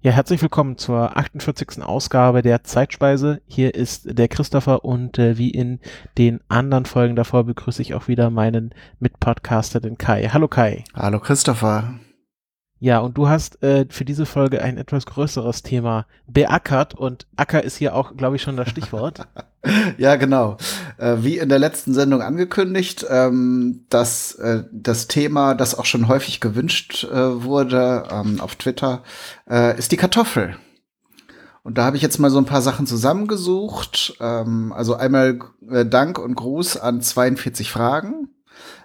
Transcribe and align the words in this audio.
Ja, 0.00 0.12
herzlich 0.12 0.40
willkommen 0.40 0.78
zur 0.78 1.16
48. 1.16 1.82
Ausgabe 1.82 2.42
der 2.42 2.62
Zeitspeise. 2.62 3.42
Hier 3.48 3.74
ist 3.74 4.16
der 4.16 4.28
Christopher 4.28 4.84
und 4.84 5.18
äh, 5.18 5.38
wie 5.38 5.50
in 5.50 5.80
den 6.18 6.38
anderen 6.46 6.84
Folgen 6.84 7.16
davor 7.16 7.42
begrüße 7.42 7.82
ich 7.82 7.94
auch 7.94 8.06
wieder 8.06 8.30
meinen 8.30 8.72
Mitpodcaster, 9.00 9.80
den 9.80 9.98
Kai. 9.98 10.28
Hallo 10.32 10.46
Kai. 10.46 10.84
Hallo 10.94 11.18
Christopher. 11.18 11.98
Ja, 12.80 13.00
und 13.00 13.18
du 13.18 13.28
hast 13.28 13.60
äh, 13.62 13.86
für 13.90 14.04
diese 14.04 14.24
Folge 14.24 14.62
ein 14.62 14.78
etwas 14.78 15.04
größeres 15.06 15.62
Thema 15.62 16.06
beackert 16.28 16.94
und 16.94 17.26
Acker 17.34 17.64
ist 17.64 17.76
hier 17.76 17.94
auch, 17.94 18.16
glaube 18.16 18.36
ich, 18.36 18.42
schon 18.42 18.56
das 18.56 18.68
Stichwort. 18.68 19.26
ja, 19.98 20.14
genau. 20.14 20.58
Äh, 20.96 21.16
wie 21.20 21.38
in 21.38 21.48
der 21.48 21.58
letzten 21.58 21.92
Sendung 21.92 22.22
angekündigt, 22.22 23.04
ähm, 23.10 23.84
dass 23.90 24.36
äh, 24.36 24.62
das 24.70 25.08
Thema, 25.08 25.54
das 25.54 25.76
auch 25.76 25.86
schon 25.86 26.06
häufig 26.06 26.40
gewünscht 26.40 27.02
äh, 27.04 27.42
wurde 27.42 28.04
ähm, 28.12 28.40
auf 28.40 28.54
Twitter, 28.54 29.02
äh, 29.50 29.76
ist 29.76 29.90
die 29.90 29.96
Kartoffel. 29.96 30.56
Und 31.64 31.78
da 31.78 31.84
habe 31.84 31.96
ich 31.96 32.02
jetzt 32.02 32.18
mal 32.18 32.30
so 32.30 32.38
ein 32.38 32.46
paar 32.46 32.62
Sachen 32.62 32.86
zusammengesucht. 32.86 34.16
Ähm, 34.20 34.72
also 34.72 34.94
einmal 34.94 35.40
äh, 35.68 35.84
Dank 35.84 36.18
und 36.20 36.36
Gruß 36.36 36.76
an 36.76 37.00
42 37.00 37.72
Fragen. 37.72 38.28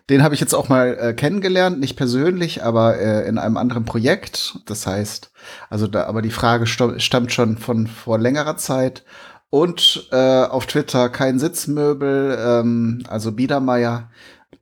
Den 0.10 0.22
habe 0.22 0.36
ich 0.36 0.42
jetzt 0.42 0.54
auch 0.54 0.68
mal 0.68 0.98
äh, 1.00 1.14
kennengelernt, 1.14 1.80
nicht 1.80 1.96
persönlich, 1.96 2.64
aber 2.64 3.00
äh, 3.00 3.28
in 3.28 3.38
einem 3.38 3.56
anderen 3.56 3.86
Projekt. 3.86 4.60
Das 4.66 4.86
heißt, 4.86 5.32
also 5.70 5.88
da, 5.88 6.06
aber 6.06 6.22
die 6.22 6.32
Frage 6.32 6.68
stammt 6.68 7.32
schon 7.32 7.58
von 7.58 7.88
vor 7.88 8.20
längerer 8.20 8.58
Zeit. 8.58 9.04
Und 9.50 10.10
äh, 10.12 10.46
auf 10.46 10.66
Twitter 10.66 11.10
kein 11.10 11.38
Sitzmöbel, 11.40 12.38
ähm, 12.40 13.04
also 13.08 13.32
Biedermeier, 13.32 14.10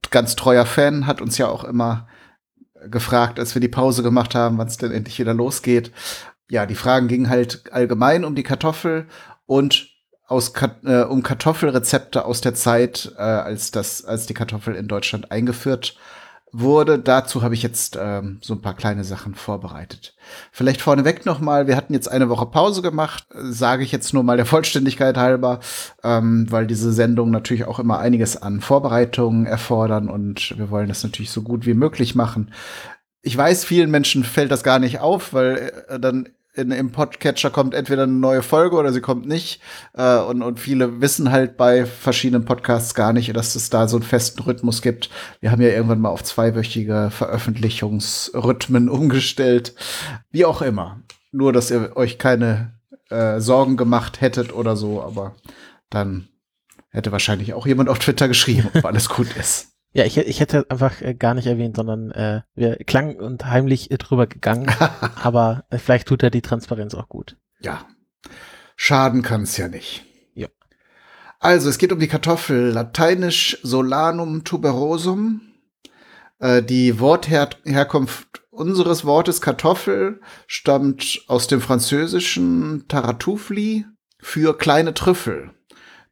ganz 0.10 0.36
treuer 0.36 0.66
Fan, 0.66 1.08
hat 1.08 1.22
uns 1.22 1.38
ja 1.38 1.48
auch 1.48 1.64
immer 1.64 2.08
gefragt, 2.88 3.40
als 3.40 3.56
wir 3.56 3.62
die 3.62 3.68
Pause 3.68 4.04
gemacht 4.04 4.36
haben, 4.36 4.58
wann 4.58 4.68
es 4.68 4.78
denn 4.78 4.92
endlich 4.92 5.18
wieder 5.18 5.34
losgeht. 5.34 5.92
Ja, 6.50 6.66
die 6.66 6.76
Fragen 6.76 7.08
gingen 7.08 7.30
halt 7.30 7.72
allgemein 7.72 8.26
um 8.26 8.36
die 8.36 8.44
Kartoffel 8.44 9.08
und 9.46 9.91
aus, 10.32 10.54
äh, 10.86 11.04
um 11.04 11.22
Kartoffelrezepte 11.22 12.26
aus 12.26 12.42
der 12.42 12.56
Zeit, 12.56 13.14
äh, 13.18 13.22
als 13.22 13.72
das, 13.72 14.04
als 14.06 14.26
die 14.26 14.34
Kartoffel 14.34 14.76
in 14.76 14.88
Deutschland 14.88 15.32
eingeführt 15.32 15.96
wurde. 16.52 17.00
Dazu 17.00 17.44
habe 17.44 17.54
ich 17.54 17.64
jetzt 17.64 17.98
ähm, 18.00 18.40
so 18.42 18.54
ein 18.54 18.62
paar 18.62 18.74
kleine 18.74 19.04
Sachen 19.04 19.36
vorbereitet. 19.36 20.16
Vielleicht 20.52 20.82
vorneweg 20.82 21.26
noch 21.26 21.40
mal: 21.40 21.68
Wir 21.68 21.76
hatten 21.76 21.94
jetzt 21.94 22.10
eine 22.10 22.30
Woche 22.30 22.46
Pause 22.46 22.82
gemacht, 22.82 23.26
sage 23.34 23.84
ich 23.84 23.92
jetzt 23.92 24.14
nur 24.14 24.24
mal 24.24 24.38
der 24.38 24.46
Vollständigkeit 24.48 25.18
halber, 25.18 25.60
ähm, 26.04 26.48
weil 26.50 26.68
diese 26.68 26.92
Sendungen 26.92 27.32
natürlich 27.32 27.66
auch 27.66 27.80
immer 27.80 28.00
einiges 28.00 28.42
an 28.42 28.62
Vorbereitungen 28.62 29.46
erfordern 29.46 30.10
und 30.10 30.58
wir 30.58 30.70
wollen 30.70 30.88
das 30.88 31.04
natürlich 31.04 31.32
so 31.32 31.42
gut 31.42 31.66
wie 31.66 31.74
möglich 31.74 32.16
machen. 32.16 32.52
Ich 33.22 33.38
weiß, 33.38 33.66
vielen 33.66 33.92
Menschen 33.92 34.24
fällt 34.24 34.52
das 34.52 34.64
gar 34.64 34.80
nicht 34.80 35.00
auf, 35.00 35.34
weil 35.34 35.72
äh, 35.88 36.00
dann 36.00 36.28
in, 36.54 36.72
im 36.72 36.92
Podcatcher 36.92 37.50
kommt 37.50 37.74
entweder 37.74 38.04
eine 38.04 38.12
neue 38.12 38.42
Folge 38.42 38.76
oder 38.76 38.92
sie 38.92 39.02
kommt 39.02 39.26
nicht. 39.26 39.62
Äh, 39.94 40.18
und, 40.20 40.42
und 40.42 40.60
viele 40.60 41.02
wissen 41.02 41.32
halt 41.32 41.58
bei 41.58 41.86
verschiedenen 41.86 42.46
Podcasts 42.46 42.94
gar 42.94 43.14
nicht, 43.14 43.36
dass 43.36 43.56
es 43.56 43.70
da 43.70 43.88
so 43.88 43.98
einen 43.98 44.04
festen 44.04 44.42
Rhythmus 44.42 44.82
gibt. 44.82 45.10
Wir 45.40 45.52
haben 45.52 45.62
ja 45.62 45.70
irgendwann 45.70 46.02
mal 46.02 46.10
auf 46.10 46.24
zweiwöchige 46.24 47.10
Veröffentlichungsrhythmen 47.12 48.90
umgestellt. 48.90 49.74
Wie 50.32 50.46
auch 50.46 50.62
immer. 50.62 51.02
Nur, 51.32 51.54
dass 51.54 51.72
ihr 51.72 51.96
euch 51.96 52.18
keine 52.18 52.74
äh, 53.10 53.40
Sorgen 53.40 53.78
gemacht 53.78 54.20
hättet 54.20 54.54
oder 54.54 54.76
so, 54.76 55.02
aber 55.02 55.36
dann 55.90 56.28
hätte 56.90 57.14
wahrscheinlich 57.14 57.54
auch 57.54 57.66
jemand 57.66 57.88
auf 57.88 58.00
Twitter 58.00 58.28
geschrieben, 58.28 58.70
ob 58.74 58.86
alles 58.86 59.08
gut 59.08 59.36
ist. 59.38 59.71
Ja, 59.94 60.06
ich, 60.06 60.18
ich 60.18 60.40
hätte 60.40 60.66
einfach 60.70 61.02
äh, 61.02 61.14
gar 61.14 61.34
nicht 61.34 61.48
erwähnt, 61.48 61.76
sondern 61.76 62.12
äh, 62.12 62.42
wir 62.56 62.78
klang 62.78 63.18
und 63.18 63.46
heimlich 63.46 63.92
äh, 63.92 63.98
drüber 63.98 64.26
gegangen. 64.26 64.72
aber 65.22 65.66
äh, 65.70 65.78
vielleicht 65.78 66.08
tut 66.08 66.24
er 66.24 66.30
die 66.30 66.42
Transparenz 66.42 66.96
auch 66.96 67.10
gut. 67.10 67.38
Ja. 67.60 67.86
Schaden 68.78 69.22
kann 69.22 69.44
es 69.44 69.58
ja 69.58 69.68
nicht. 69.68 70.06
Ja. 70.34 70.48
Also, 71.40 71.70
es 71.70 71.78
geht 71.78 71.92
um 71.92 72.00
die 72.00 72.08
Kartoffel. 72.08 72.72
Lateinisch 72.72 73.60
Solanum 73.64 74.46
tuberosum. 74.46 75.42
Äh, 76.40 76.64
die 76.64 77.00
Wortherkunft 77.00 78.44
unseres 78.50 79.04
Wortes 79.04 79.42
Kartoffel 79.42 80.22
stammt 80.48 81.22
aus 81.28 81.48
dem 81.48 81.60
französischen 81.60 82.86
Taratoufli 82.88 83.86
für 84.20 84.58
kleine 84.58 84.94
Trüffel 84.94 85.52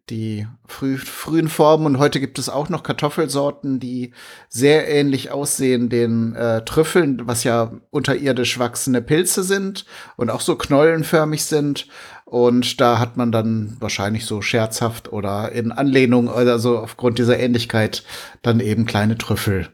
die 0.10 0.48
früh, 0.66 0.98
frühen 0.98 1.50
Formen 1.50 1.86
und 1.86 2.00
heute 2.00 2.20
gibt 2.20 2.40
es 2.40 2.50
auch 2.50 2.70
noch 2.70 2.84
Kartoffelsorten, 2.84 3.80
die 3.80 4.12
sehr 4.48 4.88
ähnlich 4.88 5.32
aussehen 5.32 5.90
den 5.90 6.36
äh, 6.36 6.64
Trüffeln, 6.66 7.28
was 7.28 7.44
ja 7.44 7.72
unterirdisch 7.92 8.60
wachsende 8.60 9.02
Pilze 9.02 9.44
sind 9.44 9.86
und 10.16 10.30
auch 10.30 10.42
so 10.42 10.56
knollenförmig 10.56 11.44
sind. 11.44 11.88
Und 12.26 12.80
da 12.80 13.00
hat 13.00 13.18
man 13.18 13.32
dann 13.32 13.76
wahrscheinlich 13.80 14.26
so 14.26 14.42
scherzhaft 14.42 15.12
oder 15.12 15.52
in 15.52 15.72
Anlehnung, 15.72 16.30
also 16.30 16.78
aufgrund 16.78 17.18
dieser 17.18 17.40
Ähnlichkeit, 17.40 18.04
dann 18.44 18.60
eben 18.60 18.86
kleine 18.86 19.18
Trüffel, 19.18 19.70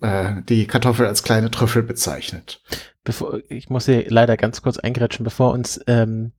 äh, 0.00 0.42
die 0.48 0.66
Kartoffel 0.66 1.06
als 1.06 1.22
kleine 1.22 1.50
Trüffel 1.50 1.82
bezeichnet 1.82 2.62
bevor, 3.08 3.40
ich 3.48 3.70
muss 3.70 3.86
hier 3.86 4.04
leider 4.10 4.36
ganz 4.36 4.60
kurz 4.60 4.76
eingrätschen, 4.76 5.24
bevor 5.24 5.52
uns 5.52 5.80
ähm, 5.86 6.32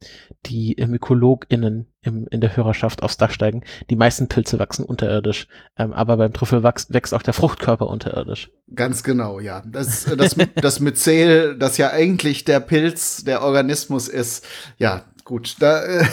die 0.45 0.75
MykologInnen 0.77 1.87
im, 2.03 2.27
in 2.29 2.41
der 2.41 2.55
Hörerschaft 2.55 3.01
aufs 3.01 3.17
Dach 3.17 3.31
steigen. 3.31 3.63
Die 3.89 3.95
meisten 3.95 4.27
Pilze 4.27 4.59
wachsen 4.59 4.85
unterirdisch, 4.85 5.47
ähm, 5.77 5.93
aber 5.93 6.17
beim 6.17 6.31
Trüffel 6.31 6.61
wächst, 6.61 6.93
wächst 6.93 7.15
auch 7.15 7.23
der 7.23 7.33
Fruchtkörper 7.33 7.87
unterirdisch. 7.87 8.51
Ganz 8.75 9.01
genau, 9.01 9.39
ja. 9.39 9.63
Das, 9.65 10.05
das, 10.15 10.35
das 10.61 10.79
Myzel, 10.79 11.57
das 11.57 11.77
ja 11.77 11.89
eigentlich 11.89 12.45
der 12.45 12.59
Pilz, 12.59 13.23
der 13.23 13.41
Organismus 13.41 14.07
ist, 14.07 14.45
ja, 14.77 15.05
gut, 15.23 15.55
da 15.61 15.83
äh, 15.83 16.05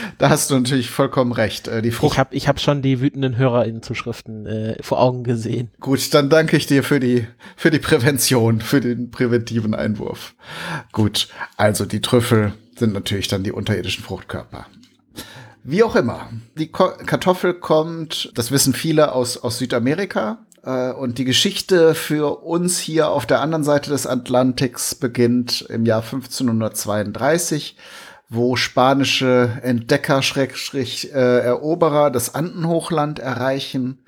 da 0.18 0.30
hast 0.30 0.50
du 0.50 0.54
natürlich 0.54 0.90
vollkommen 0.90 1.32
recht. 1.32 1.68
Äh, 1.68 1.82
die 1.82 1.90
Frucht 1.90 2.14
ich 2.14 2.18
habe 2.18 2.34
ich 2.34 2.48
hab 2.48 2.60
schon 2.60 2.82
die 2.82 3.00
wütenden 3.00 3.36
HörerInnen-Zuschriften 3.36 4.46
äh, 4.46 4.82
vor 4.82 5.00
Augen 5.00 5.24
gesehen. 5.24 5.70
Gut, 5.80 6.12
dann 6.14 6.28
danke 6.28 6.56
ich 6.56 6.66
dir 6.66 6.82
für 6.82 7.00
die, 7.00 7.26
für 7.56 7.70
die 7.70 7.78
Prävention, 7.78 8.60
für 8.60 8.80
den 8.80 9.10
präventiven 9.10 9.74
Einwurf. 9.74 10.34
Gut, 10.92 11.28
also 11.56 11.84
die 11.84 12.00
Trüffel 12.00 12.52
sind 12.76 12.92
natürlich 12.92 13.28
dann 13.28 13.42
die 13.42 13.52
unterirdischen 13.52 14.04
Fruchtkörper. 14.04 14.66
Wie 15.64 15.84
auch 15.84 15.94
immer, 15.94 16.30
die 16.58 16.68
Ko 16.68 16.90
Kartoffel 17.06 17.54
kommt, 17.54 18.32
das 18.34 18.50
wissen 18.50 18.74
viele 18.74 19.12
aus, 19.12 19.36
aus 19.36 19.58
Südamerika, 19.58 20.38
äh, 20.64 20.92
und 20.92 21.18
die 21.18 21.24
Geschichte 21.24 21.94
für 21.94 22.42
uns 22.42 22.78
hier 22.78 23.10
auf 23.10 23.26
der 23.26 23.40
anderen 23.40 23.64
Seite 23.64 23.90
des 23.90 24.06
Atlantiks 24.06 24.94
beginnt 24.94 25.62
im 25.68 25.86
Jahr 25.86 26.02
1532 26.02 27.76
wo 28.32 28.56
spanische 28.56 29.60
Entdecker, 29.62 30.22
Schrägstrich, 30.22 31.12
äh, 31.12 31.40
Eroberer 31.40 32.10
das 32.10 32.34
Andenhochland 32.34 33.18
erreichen, 33.18 33.98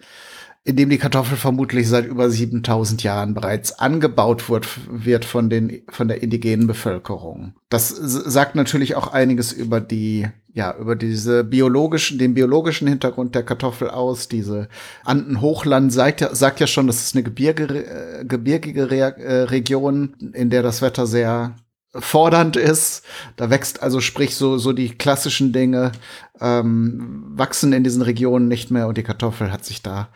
in 0.65 0.77
dem 0.77 0.89
die 0.89 0.97
Kartoffel 0.97 1.37
vermutlich 1.37 1.87
seit 1.91 2.07
über 2.07 2.31
7000 2.31 3.03
Jahren 3.03 3.35
bereits 3.35 3.79
angebaut 3.79 4.49
wird, 4.49 4.67
wird 4.89 5.27
von, 5.27 5.51
den, 5.51 5.83
von 5.91 6.09
der 6.09 6.23
indigenen 6.23 6.67
Bevölkerung. 6.67 7.53
Das 7.69 7.91
sagt 7.91 8.55
natürlich 8.55 8.95
auch 8.97 9.09
einiges 9.09 9.53
über 9.53 9.83
die, 9.83 10.27
ja, 10.55 10.75
über 10.75 10.97
diese 10.97 11.45
biologischen, 11.45 12.17
den 12.19 12.33
biologischen 12.33 12.89
Hintergrund 12.89 13.35
der 13.35 13.43
Kartoffel 13.43 13.91
aus. 13.91 14.29
Diese 14.29 14.69
Andenhochland 15.05 15.93
sagt 15.93 16.23
ja, 16.23 16.35
sagt 16.35 16.61
ja 16.61 16.67
schon, 16.67 16.87
das 16.87 17.05
ist 17.05 17.15
eine 17.15 17.25
gebirge, 17.25 17.65
äh, 17.65 18.25
gebirgige 18.25 18.91
Re 18.91 19.19
äh, 19.19 19.43
Region, 19.43 20.15
in 20.33 20.49
der 20.49 20.63
das 20.63 20.81
Wetter 20.81 21.07
sehr 21.07 21.57
fordernd 21.95 22.57
ist. 22.57 23.05
Da 23.37 23.51
wächst 23.51 23.83
also 23.83 24.01
sprich 24.01 24.37
so 24.37 24.59
so 24.59 24.73
die 24.73 24.91
klassischen 24.91 25.53
Dinge 25.53 25.93
ähm, 26.41 27.25
wachsen 27.35 27.73
in 27.73 27.85
diesen 27.85 28.03
Regionen 28.03 28.49
nicht 28.49 28.71
mehr 28.71 28.89
und 28.89 28.99
die 28.99 29.03
Kartoffel 29.03 29.53
hat 29.53 29.65
sich 29.65 29.83
da 29.83 30.09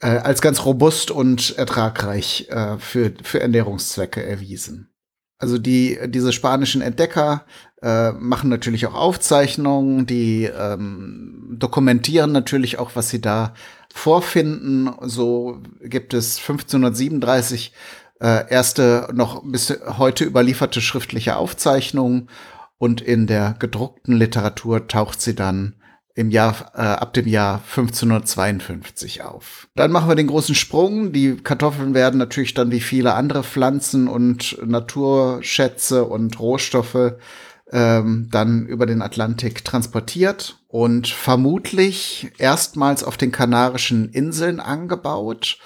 äh, 0.00 0.06
als 0.06 0.40
ganz 0.40 0.64
robust 0.64 1.10
und 1.10 1.56
ertragreich 1.56 2.48
äh, 2.50 2.78
für 2.78 3.12
für 3.22 3.40
Ernährungszwecke 3.40 4.24
erwiesen. 4.24 4.90
Also 5.38 5.58
die 5.58 5.98
diese 6.06 6.32
spanischen 6.32 6.82
Entdecker 6.82 7.44
äh, 7.80 8.10
machen 8.12 8.50
natürlich 8.50 8.86
auch 8.86 8.94
Aufzeichnungen, 8.94 10.06
die 10.06 10.44
ähm, 10.44 11.56
dokumentieren 11.58 12.32
natürlich 12.32 12.78
auch, 12.78 12.92
was 12.94 13.10
sie 13.10 13.20
da 13.20 13.54
vorfinden. 13.92 14.90
So 15.02 15.62
gibt 15.80 16.12
es 16.12 16.38
1537 16.38 17.72
äh, 18.20 18.50
erste 18.50 19.08
noch 19.12 19.42
bis 19.44 19.78
heute 19.98 20.24
überlieferte 20.24 20.80
schriftliche 20.80 21.36
Aufzeichnung 21.36 22.28
und 22.78 23.00
in 23.00 23.26
der 23.26 23.54
gedruckten 23.58 24.16
Literatur 24.16 24.86
taucht 24.88 25.20
sie 25.20 25.34
dann 25.34 25.74
im 26.14 26.30
Jahr 26.30 26.72
äh, 26.74 26.80
ab 26.80 27.12
dem 27.14 27.28
Jahr 27.28 27.62
1552 27.70 29.22
auf. 29.22 29.68
Dann 29.76 29.92
machen 29.92 30.08
wir 30.08 30.16
den 30.16 30.26
großen 30.26 30.56
Sprung. 30.56 31.12
Die 31.12 31.36
Kartoffeln 31.36 31.94
werden 31.94 32.18
natürlich 32.18 32.54
dann 32.54 32.72
wie 32.72 32.80
viele 32.80 33.14
andere 33.14 33.44
Pflanzen 33.44 34.08
und 34.08 34.58
Naturschätze 34.66 36.04
und 36.04 36.40
Rohstoffe 36.40 37.14
ähm, 37.70 38.28
dann 38.32 38.66
über 38.66 38.86
den 38.86 39.00
Atlantik 39.00 39.64
transportiert 39.64 40.58
und 40.66 41.06
vermutlich 41.06 42.32
erstmals 42.38 43.04
auf 43.04 43.16
den 43.16 43.30
Kanarischen 43.30 44.08
Inseln 44.10 44.58
angebaut 44.58 45.58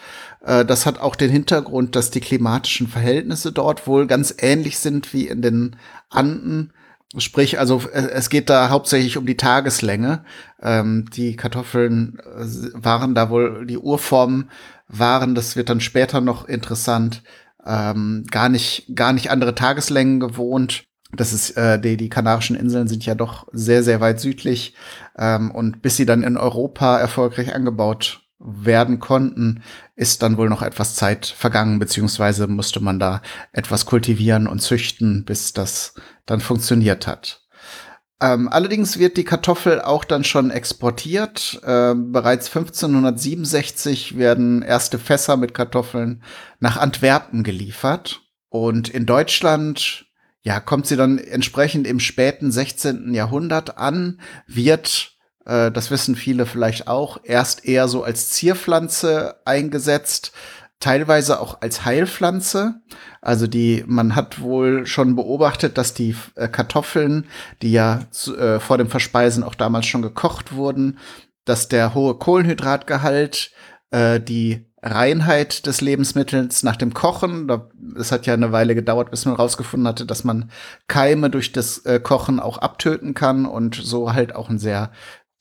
das 0.44 0.86
hat 0.86 0.98
auch 0.98 1.14
den 1.14 1.30
Hintergrund, 1.30 1.94
dass 1.94 2.10
die 2.10 2.20
klimatischen 2.20 2.88
Verhältnisse 2.88 3.52
dort 3.52 3.86
wohl 3.86 4.08
ganz 4.08 4.34
ähnlich 4.38 4.78
sind 4.78 5.12
wie 5.12 5.28
in 5.28 5.40
den 5.40 5.76
Anden. 6.10 6.72
Sprich, 7.18 7.58
also 7.58 7.82
es 7.92 8.30
geht 8.30 8.48
da 8.48 8.70
hauptsächlich 8.70 9.18
um 9.18 9.26
die 9.26 9.36
Tageslänge. 9.36 10.24
Ähm, 10.62 11.04
die 11.14 11.36
Kartoffeln 11.36 12.18
äh, 12.20 12.44
waren 12.72 13.14
da 13.14 13.28
wohl, 13.28 13.66
die 13.66 13.76
Urformen 13.76 14.50
waren, 14.88 15.34
das 15.34 15.54
wird 15.54 15.68
dann 15.68 15.80
später 15.80 16.20
noch 16.20 16.48
interessant, 16.48 17.22
ähm, 17.66 18.24
gar 18.30 18.48
nicht, 18.48 18.86
gar 18.94 19.12
nicht 19.12 19.30
andere 19.30 19.54
Tageslängen 19.54 20.20
gewohnt. 20.20 20.84
Das 21.14 21.34
ist, 21.34 21.50
äh, 21.58 21.78
die, 21.78 21.98
die 21.98 22.08
Kanarischen 22.08 22.56
Inseln 22.56 22.88
sind 22.88 23.04
ja 23.04 23.14
doch 23.14 23.46
sehr, 23.52 23.82
sehr 23.82 24.00
weit 24.00 24.18
südlich. 24.18 24.74
Ähm, 25.18 25.50
und 25.50 25.82
bis 25.82 25.96
sie 25.96 26.06
dann 26.06 26.22
in 26.22 26.38
Europa 26.38 26.98
erfolgreich 26.98 27.54
angebaut 27.54 28.21
werden 28.44 28.98
konnten, 28.98 29.62
ist 29.94 30.22
dann 30.22 30.36
wohl 30.36 30.48
noch 30.48 30.62
etwas 30.62 30.94
Zeit 30.94 31.26
vergangen, 31.26 31.78
beziehungsweise 31.78 32.46
musste 32.46 32.80
man 32.80 32.98
da 32.98 33.22
etwas 33.52 33.86
kultivieren 33.86 34.46
und 34.46 34.60
züchten, 34.60 35.24
bis 35.24 35.52
das 35.52 35.94
dann 36.26 36.40
funktioniert 36.40 37.06
hat. 37.06 37.42
Ähm, 38.22 38.48
allerdings 38.48 39.00
wird 39.00 39.16
die 39.16 39.24
Kartoffel 39.24 39.80
auch 39.80 40.04
dann 40.04 40.22
schon 40.22 40.50
exportiert. 40.50 41.60
Ähm, 41.66 42.12
bereits 42.12 42.46
1567 42.54 44.16
werden 44.16 44.62
erste 44.62 44.98
Fässer 45.00 45.36
mit 45.36 45.54
Kartoffeln 45.54 46.22
nach 46.60 46.76
Antwerpen 46.76 47.42
geliefert. 47.42 48.22
Und 48.48 48.88
in 48.88 49.06
Deutschland, 49.06 50.06
ja, 50.42 50.60
kommt 50.60 50.86
sie 50.86 50.96
dann 50.96 51.18
entsprechend 51.18 51.84
im 51.86 51.98
späten 51.98 52.52
16. 52.52 53.12
Jahrhundert 53.12 53.76
an, 53.76 54.20
wird 54.46 55.11
äh, 55.44 55.70
das 55.70 55.90
wissen 55.90 56.16
viele 56.16 56.46
vielleicht 56.46 56.88
auch, 56.88 57.18
erst 57.22 57.64
eher 57.64 57.88
so 57.88 58.02
als 58.02 58.30
Zierpflanze 58.30 59.36
eingesetzt, 59.44 60.32
teilweise 60.80 61.40
auch 61.40 61.60
als 61.60 61.84
Heilpflanze. 61.84 62.80
Also 63.20 63.46
die, 63.46 63.84
man 63.86 64.16
hat 64.16 64.40
wohl 64.40 64.86
schon 64.86 65.14
beobachtet, 65.14 65.78
dass 65.78 65.94
die 65.94 66.16
äh, 66.34 66.48
Kartoffeln, 66.48 67.26
die 67.62 67.72
ja 67.72 68.00
äh, 68.36 68.58
vor 68.58 68.78
dem 68.78 68.88
Verspeisen 68.88 69.44
auch 69.44 69.54
damals 69.54 69.86
schon 69.86 70.02
gekocht 70.02 70.54
wurden, 70.54 70.98
dass 71.44 71.68
der 71.68 71.94
hohe 71.94 72.14
Kohlenhydratgehalt, 72.14 73.52
äh, 73.90 74.20
die 74.20 74.66
Reinheit 74.82 75.66
des 75.66 75.80
Lebensmittels 75.80 76.64
nach 76.64 76.74
dem 76.74 76.92
Kochen. 76.92 77.48
Es 77.96 78.10
hat 78.10 78.26
ja 78.26 78.34
eine 78.34 78.50
Weile 78.50 78.74
gedauert, 78.74 79.12
bis 79.12 79.24
man 79.24 79.36
rausgefunden 79.36 79.86
hatte, 79.86 80.06
dass 80.06 80.24
man 80.24 80.50
Keime 80.88 81.30
durch 81.30 81.52
das 81.52 81.78
äh, 81.86 82.00
Kochen 82.00 82.40
auch 82.40 82.58
abtöten 82.58 83.14
kann 83.14 83.46
und 83.46 83.76
so 83.76 84.12
halt 84.12 84.34
auch 84.34 84.50
ein 84.50 84.58
sehr 84.58 84.90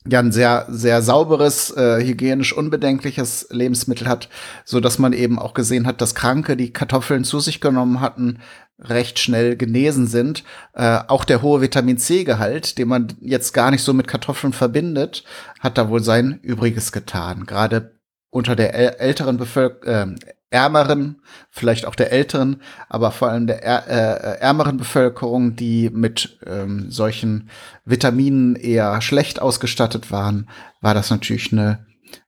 ja 0.08 0.20
ein 0.20 0.32
sehr 0.32 0.66
sehr 0.70 1.02
sauberes 1.02 1.72
äh, 1.76 2.04
hygienisch 2.04 2.54
unbedenkliches 2.54 3.48
Lebensmittel 3.52 4.08
hat, 4.08 4.30
so 4.66 4.80
dass 4.80 5.00
man 5.00 5.14
eben 5.14 5.38
auch 5.38 5.54
gesehen 5.54 5.86
hat, 5.86 6.02
dass 6.02 6.16
Kranke, 6.16 6.58
die 6.58 6.74
Kartoffeln 6.74 7.24
zu 7.24 7.40
sich 7.40 7.62
genommen 7.62 8.00
hatten, 8.02 8.40
recht 8.80 9.20
schnell 9.20 9.56
genesen 9.56 10.08
sind. 10.08 10.44
Äh, 10.74 11.00
auch 11.08 11.24
der 11.24 11.42
hohe 11.42 11.62
Vitamin 11.62 11.98
C-Gehalt, 11.98 12.78
den 12.78 12.88
man 12.88 13.14
jetzt 13.22 13.54
gar 13.54 13.72
nicht 13.72 13.84
so 13.84 13.94
mit 13.94 14.08
Kartoffeln 14.08 14.54
verbindet, 14.54 15.24
hat 15.60 15.78
da 15.78 15.90
wohl 15.90 16.04
sein 16.04 16.40
Übriges 16.42 16.92
getan. 16.92 17.46
Gerade 17.46 18.00
unter 18.32 18.56
der 18.56 19.00
älteren 19.00 19.38
Bevölkerung, 19.38 20.16
äh, 20.16 20.32
ärmeren, 20.52 21.22
vielleicht 21.50 21.86
auch 21.86 21.96
der 21.96 22.12
älteren, 22.12 22.62
aber 22.90 23.12
vor 23.12 23.30
allem 23.30 23.48
der 23.48 23.64
äh, 23.64 24.40
ärmeren 24.40 24.78
Bevölkerung, 24.78 25.56
die 25.56 25.90
mit 25.90 26.38
ähm, 26.46 26.92
solchen 26.92 27.50
Vitaminen 27.86 28.56
eher 28.56 29.02
schlecht 29.02 29.42
ausgestattet 29.42 30.12
waren, 30.12 30.50
war 30.82 30.94
das 30.94 31.10
natürlich 31.10 31.52
eine 31.52 31.86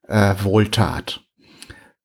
äh, 0.08 0.36
Wohltat. 0.42 1.22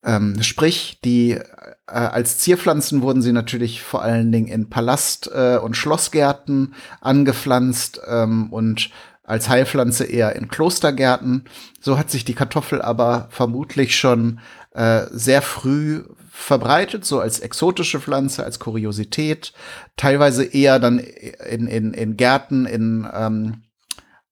Ähm, 0.05 0.43
sprich, 0.43 1.00
die 1.05 1.32
äh, 1.32 1.43
als 1.87 2.38
Zierpflanzen 2.38 3.03
wurden 3.03 3.23
sie 3.23 3.32
natürlich 3.32 3.82
vor 3.82 4.03
allen 4.03 4.31
Dingen 4.32 4.49
in 4.49 4.69
Palast- 4.69 5.31
äh, 5.32 5.59
und 5.59 5.76
Schlossgärten 5.76 6.75
angepflanzt 7.00 8.00
ähm, 8.06 8.53
und 8.53 8.91
als 9.29 9.49
Heilpflanze 9.49 10.05
eher 10.05 10.35
in 10.37 10.49
Klostergärten. 10.49 11.44
So 11.81 11.99
hat 11.99 12.11
sich 12.11 12.25
die 12.25 12.35
Kartoffel 12.35 12.81
aber 12.81 13.29
vermutlich 13.31 13.97
schon 13.99 14.41
äh, 14.73 15.06
sehr 15.11 15.43
früh 15.43 16.05
verbreitet, 16.31 17.05
so 17.05 17.20
als 17.20 17.41
exotische 17.41 18.00
Pflanze, 18.00 18.44
als 18.44 18.59
Kuriosität, 18.59 19.53
teilweise 19.97 20.44
eher 20.44 20.79
dann 20.79 20.99
in, 20.99 21.67
in, 21.67 21.94
in 21.94 22.17
Gärten, 22.17 22.67
in 22.67 23.09
ähm, 23.12 23.62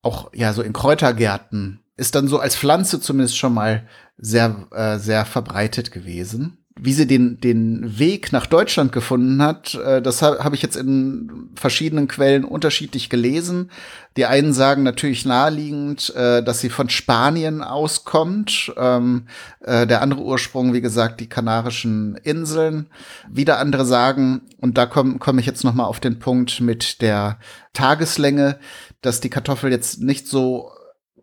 auch 0.03 0.33
ja 0.33 0.53
so 0.53 0.63
in 0.63 0.73
Kräutergärten, 0.73 1.81
ist 1.97 2.15
dann 2.15 2.29
so 2.29 2.39
als 2.39 2.57
Pflanze 2.57 3.01
zumindest 3.01 3.37
schon 3.37 3.55
mal 3.55 3.89
sehr, 4.19 4.69
äh, 4.71 4.99
sehr 4.99 5.25
verbreitet 5.25 5.91
gewesen 5.91 6.66
wie 6.79 6.93
sie 6.93 7.07
den, 7.07 7.41
den 7.41 7.99
Weg 7.99 8.33
nach 8.33 8.45
Deutschland 8.45 8.93
gefunden 8.93 9.43
hat, 9.43 9.75
äh, 9.75 10.03
das 10.03 10.21
habe 10.21 10.45
hab 10.45 10.53
ich 10.53 10.61
jetzt 10.61 10.77
in 10.77 11.49
verschiedenen 11.55 12.07
Quellen 12.07 12.45
unterschiedlich 12.45 13.09
gelesen. 13.09 13.71
Die 14.19 14.27
einen 14.27 14.53
sagen 14.53 14.83
natürlich 14.83 15.25
naheliegend, 15.25 16.15
äh, 16.15 16.43
dass 16.43 16.61
sie 16.61 16.69
von 16.69 16.91
Spanien 16.91 17.63
auskommt. 17.63 18.75
Ähm, 18.77 19.27
äh, 19.61 19.87
der 19.87 20.03
andere 20.03 20.21
Ursprung, 20.21 20.75
wie 20.75 20.83
gesagt, 20.83 21.21
die 21.21 21.29
Kanarischen 21.29 22.17
Inseln. 22.23 22.89
Wieder 23.31 23.59
andere 23.59 23.87
sagen, 23.87 24.43
und 24.61 24.77
da 24.77 24.85
komme 24.85 25.17
komm 25.19 25.39
ich 25.39 25.47
jetzt 25.47 25.65
noch 25.65 25.75
mal 25.75 25.85
auf 25.85 26.01
den 26.01 26.19
Punkt 26.19 26.61
mit 26.61 27.01
der 27.01 27.39
Tageslänge, 27.73 28.59
dass 29.01 29.21
die 29.21 29.31
Kartoffel 29.31 29.71
jetzt 29.71 30.03
nicht 30.03 30.29
so 30.29 30.71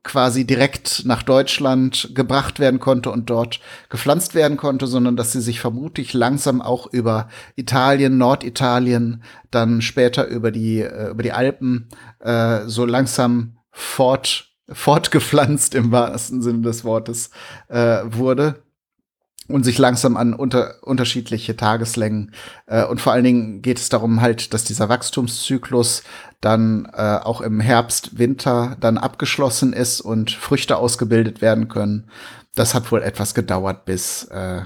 quasi 0.04 0.46
direkt 0.46 1.06
nach 1.06 1.24
Deutschland 1.24 2.12
gebracht 2.14 2.60
werden 2.60 2.80
konnte 2.80 3.10
und 3.10 3.30
dort 3.30 3.60
gepflanzt 3.90 4.36
werden 4.36 4.58
konnte, 4.58 4.86
sondern 4.86 5.16
dass 5.16 5.32
sie 5.32 5.42
sich 5.42 5.60
vermutlich 5.60 6.14
langsam 6.14 6.62
auch 6.62 6.92
über 6.92 7.30
Italien, 7.56 8.18
Norditalien, 8.18 9.24
dann 9.50 9.82
später 9.82 10.28
über 10.28 10.52
die, 10.52 10.82
äh, 10.82 11.10
über 11.12 11.24
die 11.24 11.32
Alpen 11.32 11.88
äh, 12.20 12.62
so 12.66 12.86
langsam 12.86 13.58
fort, 13.72 14.52
fortgepflanzt 14.70 15.74
im 15.76 15.92
wahrsten 15.92 16.42
Sinne 16.42 16.62
des 16.62 16.84
Wortes 16.84 17.30
äh, 17.70 18.02
wurde 18.06 18.63
und 19.48 19.64
sich 19.64 19.78
langsam 19.78 20.18
an 20.18 20.34
unter, 20.34 20.76
unterschiedliche 20.82 21.56
Tageslängen 21.56 22.32
äh, 22.66 22.86
und 22.86 23.02
vor 23.02 23.14
allen 23.14 23.24
Dingen 23.24 23.62
geht 23.62 23.80
es 23.80 23.90
darum 23.90 24.22
halt, 24.22 24.54
dass 24.54 24.64
dieser 24.64 24.90
Wachstumszyklus 24.90 26.04
dann 26.42 26.90
äh, 26.94 27.18
auch 27.18 27.42
im 27.42 27.60
Herbst, 27.60 28.18
Winter 28.18 28.78
dann 28.80 28.98
abgeschlossen 28.98 29.74
ist 29.74 30.02
und 30.02 30.32
Früchte 30.32 30.78
ausgebildet 30.78 31.42
werden 31.42 31.68
können. 31.68 32.10
Das 32.56 32.74
hat 32.74 32.92
wohl 32.92 33.02
etwas 33.02 33.34
gedauert, 33.34 33.86
bis 33.86 34.26
äh, 34.26 34.62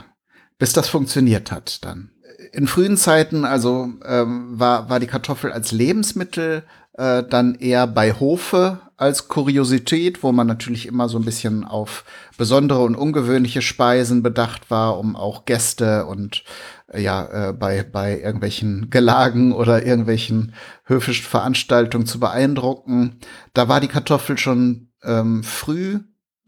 bis 0.60 0.74
das 0.74 0.90
funktioniert 0.90 1.52
hat 1.52 1.86
dann. 1.86 2.10
In 2.52 2.68
frühen 2.68 2.98
Zeiten 2.98 3.46
also 3.46 3.90
ähm, 4.06 4.60
war 4.60 4.90
war 4.90 5.00
die 5.00 5.08
Kartoffel 5.08 5.52
als 5.52 5.72
Lebensmittel 5.72 6.64
äh, 6.98 7.24
dann 7.24 7.56
eher 7.56 7.88
bei 7.88 8.14
Hofe 8.14 8.80
als 8.98 9.28
Kuriosität, 9.28 10.24
wo 10.24 10.32
man 10.32 10.48
natürlich 10.48 10.88
immer 10.88 11.08
so 11.08 11.20
ein 11.20 11.26
bisschen 11.26 11.64
auf 11.64 12.04
besondere 12.38 12.80
und 12.80 12.96
ungewöhnliche 12.96 13.62
Speisen 13.62 14.24
bedacht 14.24 14.72
war, 14.72 14.98
um 14.98 15.16
auch 15.16 15.46
Gäste 15.46 16.08
und 16.08 16.44
äh, 16.92 17.02
ja, 17.02 17.50
äh, 17.50 17.54
bei, 17.54 17.84
bei 17.84 18.20
irgendwelchen 18.20 18.90
Gelagen 18.90 19.54
oder 19.54 19.86
irgendwelchen 19.86 20.54
höfischen 20.86 21.26
Veranstaltungen 21.26 22.08
zu 22.08 22.20
beeindrucken. 22.20 23.20
Da 23.54 23.70
war 23.70 23.80
die 23.80 23.88
Kartoffel 23.88 24.38
schon 24.40 24.90
ähm, 25.04 25.44
früh, 25.44 26.00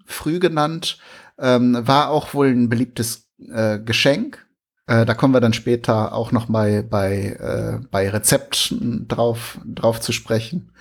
früh 0.05 0.39
genannt, 0.39 0.97
ähm, 1.37 1.77
war 1.87 2.09
auch 2.09 2.33
wohl 2.33 2.47
ein 2.47 2.69
beliebtes 2.69 3.29
äh, 3.53 3.79
Geschenk. 3.79 4.48
Äh, 4.89 5.05
da 5.05 5.13
kommen 5.13 5.35
wir 5.35 5.39
dann 5.39 5.53
später 5.53 6.13
auch 6.13 6.31
noch 6.31 6.49
mal 6.49 6.81
bei, 6.81 7.37
äh, 7.39 7.85
bei 7.91 8.09
Rezepten 8.09 9.07
drauf, 9.07 9.59
drauf 9.63 10.01
zu 10.01 10.11
sprechen. 10.11 10.71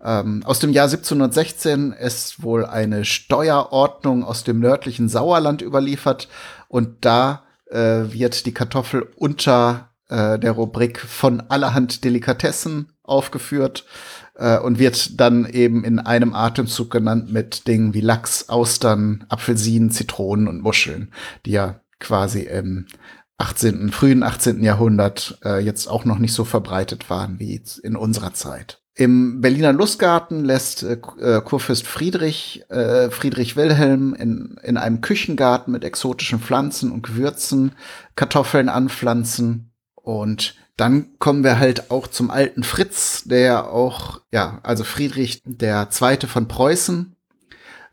Ähm, 0.00 0.44
aus 0.44 0.60
dem 0.60 0.72
Jahr 0.72 0.84
1716 0.84 1.90
ist 1.90 2.40
wohl 2.40 2.64
eine 2.64 3.04
Steuerordnung 3.04 4.22
aus 4.22 4.44
dem 4.44 4.60
nördlichen 4.60 5.08
Sauerland 5.08 5.60
überliefert 5.60 6.28
und 6.68 7.04
da 7.04 7.42
äh, 7.68 8.04
wird 8.12 8.46
die 8.46 8.54
Kartoffel 8.54 9.08
unter 9.16 9.88
äh, 10.08 10.38
der 10.38 10.52
Rubrik 10.52 11.00
von 11.00 11.40
allerhand 11.48 12.04
Delikatessen 12.04 12.92
aufgeführt 13.02 13.86
äh, 14.36 14.56
und 14.60 14.78
wird 14.78 15.18
dann 15.18 15.46
eben 15.46 15.82
in 15.82 15.98
einem 15.98 16.32
Atemzug 16.32 16.92
genannt 16.92 17.32
mit 17.32 17.66
Dingen 17.66 17.92
wie 17.92 18.02
Lachs, 18.02 18.50
Austern, 18.50 19.24
Apfelsinen, 19.28 19.90
Zitronen 19.90 20.46
und 20.46 20.62
Muscheln, 20.62 21.12
die 21.44 21.50
ja 21.50 21.80
quasi 21.98 22.42
im 22.42 22.86
18., 23.38 23.90
frühen 23.90 24.22
18. 24.22 24.62
Jahrhundert 24.62 25.38
äh, 25.44 25.60
jetzt 25.64 25.86
auch 25.86 26.04
noch 26.04 26.18
nicht 26.18 26.34
so 26.34 26.44
verbreitet 26.44 27.08
waren 27.08 27.38
wie 27.38 27.60
in 27.82 27.96
unserer 27.96 28.34
Zeit. 28.34 28.82
Im 28.94 29.40
Berliner 29.40 29.72
Lustgarten 29.72 30.44
lässt 30.44 30.82
äh, 30.82 30.98
äh, 31.20 31.40
Kurfürst 31.40 31.86
Friedrich, 31.86 32.64
äh, 32.68 33.10
Friedrich 33.10 33.54
Wilhelm 33.54 34.12
in, 34.12 34.58
in 34.64 34.76
einem 34.76 35.00
Küchengarten 35.00 35.72
mit 35.72 35.84
exotischen 35.84 36.40
Pflanzen 36.40 36.90
und 36.90 37.02
Gewürzen 37.02 37.76
Kartoffeln 38.16 38.68
anpflanzen. 38.68 39.70
Und 39.94 40.56
dann 40.76 41.16
kommen 41.18 41.44
wir 41.44 41.60
halt 41.60 41.92
auch 41.92 42.08
zum 42.08 42.32
alten 42.32 42.64
Fritz, 42.64 43.22
der 43.24 43.70
auch, 43.70 44.20
ja, 44.32 44.58
also 44.64 44.82
Friedrich 44.82 45.42
der 45.44 45.90
Zweite 45.90 46.26
von 46.26 46.48
Preußen, 46.48 47.14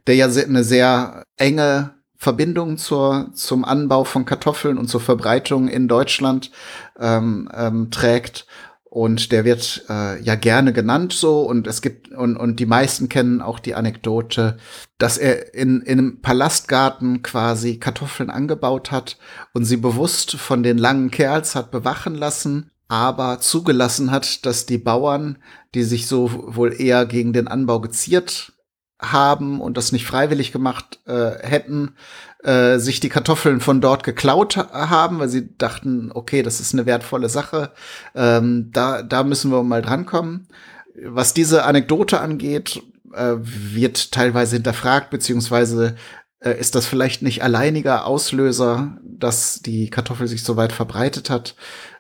der 0.08 0.16
ja 0.16 0.26
eine 0.26 0.64
sehr 0.64 1.24
enge 1.38 1.95
Verbindung 2.18 2.78
zur, 2.78 3.30
zum 3.34 3.66
Anbau 3.66 4.04
von 4.04 4.26
Kartoffeln 4.26 4.78
und 4.78 4.88
zur 4.88 5.02
Verbreitung 5.02 5.68
in 5.68 5.88
Deutschland 5.88 6.52
ähm, 7.00 7.50
ähm, 7.54 7.92
trägt. 7.92 8.46
Und 8.96 9.34
der 9.34 9.44
wird 9.44 9.84
äh, 9.90 10.22
ja 10.22 10.36
gerne 10.36 10.72
genannt 10.72 11.12
so 11.12 11.42
und 11.42 11.68
es 11.68 11.82
gibt 11.82 12.14
und, 12.14 12.38
und 12.38 12.62
die 12.62 12.66
meisten 12.66 13.10
kennen 13.10 13.42
auch 13.42 13.60
die 13.60 13.76
Anekdote, 13.76 14.56
dass 15.00 15.18
er 15.18 15.54
in, 15.54 15.82
in 15.82 16.00
einem 16.00 16.22
Palastgarten 16.22 17.22
quasi 17.22 17.78
Kartoffeln 17.78 18.30
angebaut 18.30 18.92
hat 18.92 19.18
und 19.54 19.66
sie 19.66 19.76
bewusst 19.76 20.38
von 20.38 20.64
den 20.64 20.78
langen 20.78 21.12
Kerls 21.12 21.56
hat 21.56 21.72
bewachen 21.72 22.16
lassen, 22.16 22.72
aber 22.88 23.42
zugelassen 23.42 24.12
hat, 24.12 24.46
dass 24.46 24.66
die 24.66 24.78
Bauern, 24.78 25.40
die 25.74 25.84
sich 25.84 26.08
so 26.08 26.56
wohl 26.56 26.74
eher 26.80 27.06
gegen 27.06 27.34
den 27.34 27.50
Anbau 27.50 27.82
geziert 27.82 28.55
haben 29.12 29.62
und 29.62 29.78
das 29.78 29.92
nicht 29.92 30.06
freiwillig 30.06 30.52
gemacht 30.52 31.00
äh, 31.06 31.32
hätten, 31.42 31.96
äh, 32.44 32.78
sich 32.78 33.00
die 33.00 33.10
Kartoffeln 33.10 33.60
von 33.60 33.82
dort 33.82 34.04
geklaut 34.04 34.58
haben, 34.58 35.20
weil 35.20 35.30
sie 35.30 35.56
dachten, 35.58 36.12
okay, 36.14 36.44
das 36.44 36.60
ist 36.60 36.74
eine 36.74 36.86
wertvolle 36.86 37.30
Sache, 37.30 37.72
ähm, 38.14 38.70
da, 38.72 39.02
da 39.02 39.24
müssen 39.24 39.52
wir 39.52 39.64
mal 39.64 39.82
drankommen. 39.82 40.48
Was 41.04 41.34
diese 41.34 41.66
Anekdote 41.66 42.22
angeht, 42.22 42.82
äh, 43.14 43.36
wird 43.40 44.12
teilweise 44.12 44.56
hinterfragt, 44.56 45.10
beziehungsweise 45.10 45.96
äh, 46.40 46.58
ist 46.60 46.76
das 46.76 46.86
vielleicht 46.86 47.22
nicht 47.22 47.44
alleiniger 47.44 48.06
Auslöser, 48.06 48.98
dass 49.04 49.62
die 49.62 49.90
Kartoffel 49.90 50.28
sich 50.28 50.44
so 50.44 50.56
weit 50.56 50.72
verbreitet 50.72 51.30
hat. 51.30 51.56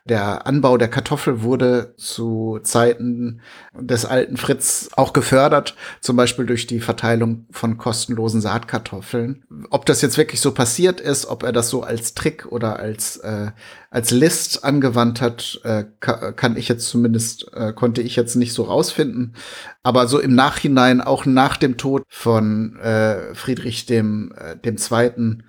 Der 0.07 0.45
Anbau 0.45 0.77
der 0.77 0.87
Kartoffel 0.87 1.41
wurde 1.41 1.95
zu 1.97 2.59
Zeiten 2.61 3.41
des 3.73 4.05
alten 4.05 4.37
Fritz 4.37 4.89
auch 4.95 5.13
gefördert, 5.13 5.75
zum 5.99 6.15
Beispiel 6.15 6.45
durch 6.45 6.67
die 6.67 6.79
Verteilung 6.79 7.47
von 7.49 7.79
kostenlosen 7.79 8.39
Saatkartoffeln. 8.39 9.43
Ob 9.71 9.87
das 9.87 10.03
jetzt 10.03 10.19
wirklich 10.19 10.41
so 10.41 10.51
passiert 10.53 11.01
ist, 11.01 11.25
ob 11.25 11.41
er 11.41 11.51
das 11.51 11.69
so 11.69 11.81
als 11.81 12.13
Trick 12.13 12.45
oder 12.51 12.77
als, 12.77 13.17
äh, 13.17 13.49
als 13.89 14.11
List 14.11 14.63
angewandt 14.63 15.21
hat, 15.21 15.59
äh, 15.63 15.85
kann 15.99 16.55
ich 16.55 16.67
jetzt 16.67 16.87
zumindest, 16.87 17.51
äh, 17.53 17.73
konnte 17.73 18.03
ich 18.03 18.15
jetzt 18.15 18.35
nicht 18.35 18.53
so 18.53 18.61
rausfinden. 18.61 19.33
Aber 19.81 20.07
so 20.07 20.19
im 20.19 20.35
Nachhinein, 20.35 21.01
auch 21.01 21.25
nach 21.25 21.57
dem 21.57 21.77
Tod 21.77 22.03
von 22.09 22.75
äh, 22.77 23.33
Friedrich 23.33 23.87
dem, 23.87 24.35
äh, 24.37 24.55
dem 24.55 24.77
Zweiten, 24.77 25.45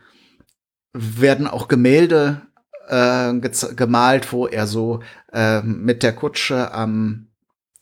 werden 0.94 1.46
auch 1.46 1.68
Gemälde 1.68 2.40
äh, 2.88 3.32
gemalt, 3.74 4.32
wo 4.32 4.46
er 4.46 4.66
so 4.66 5.00
äh, 5.32 5.62
mit 5.62 6.02
der 6.02 6.14
Kutsche 6.14 6.72
am 6.72 7.28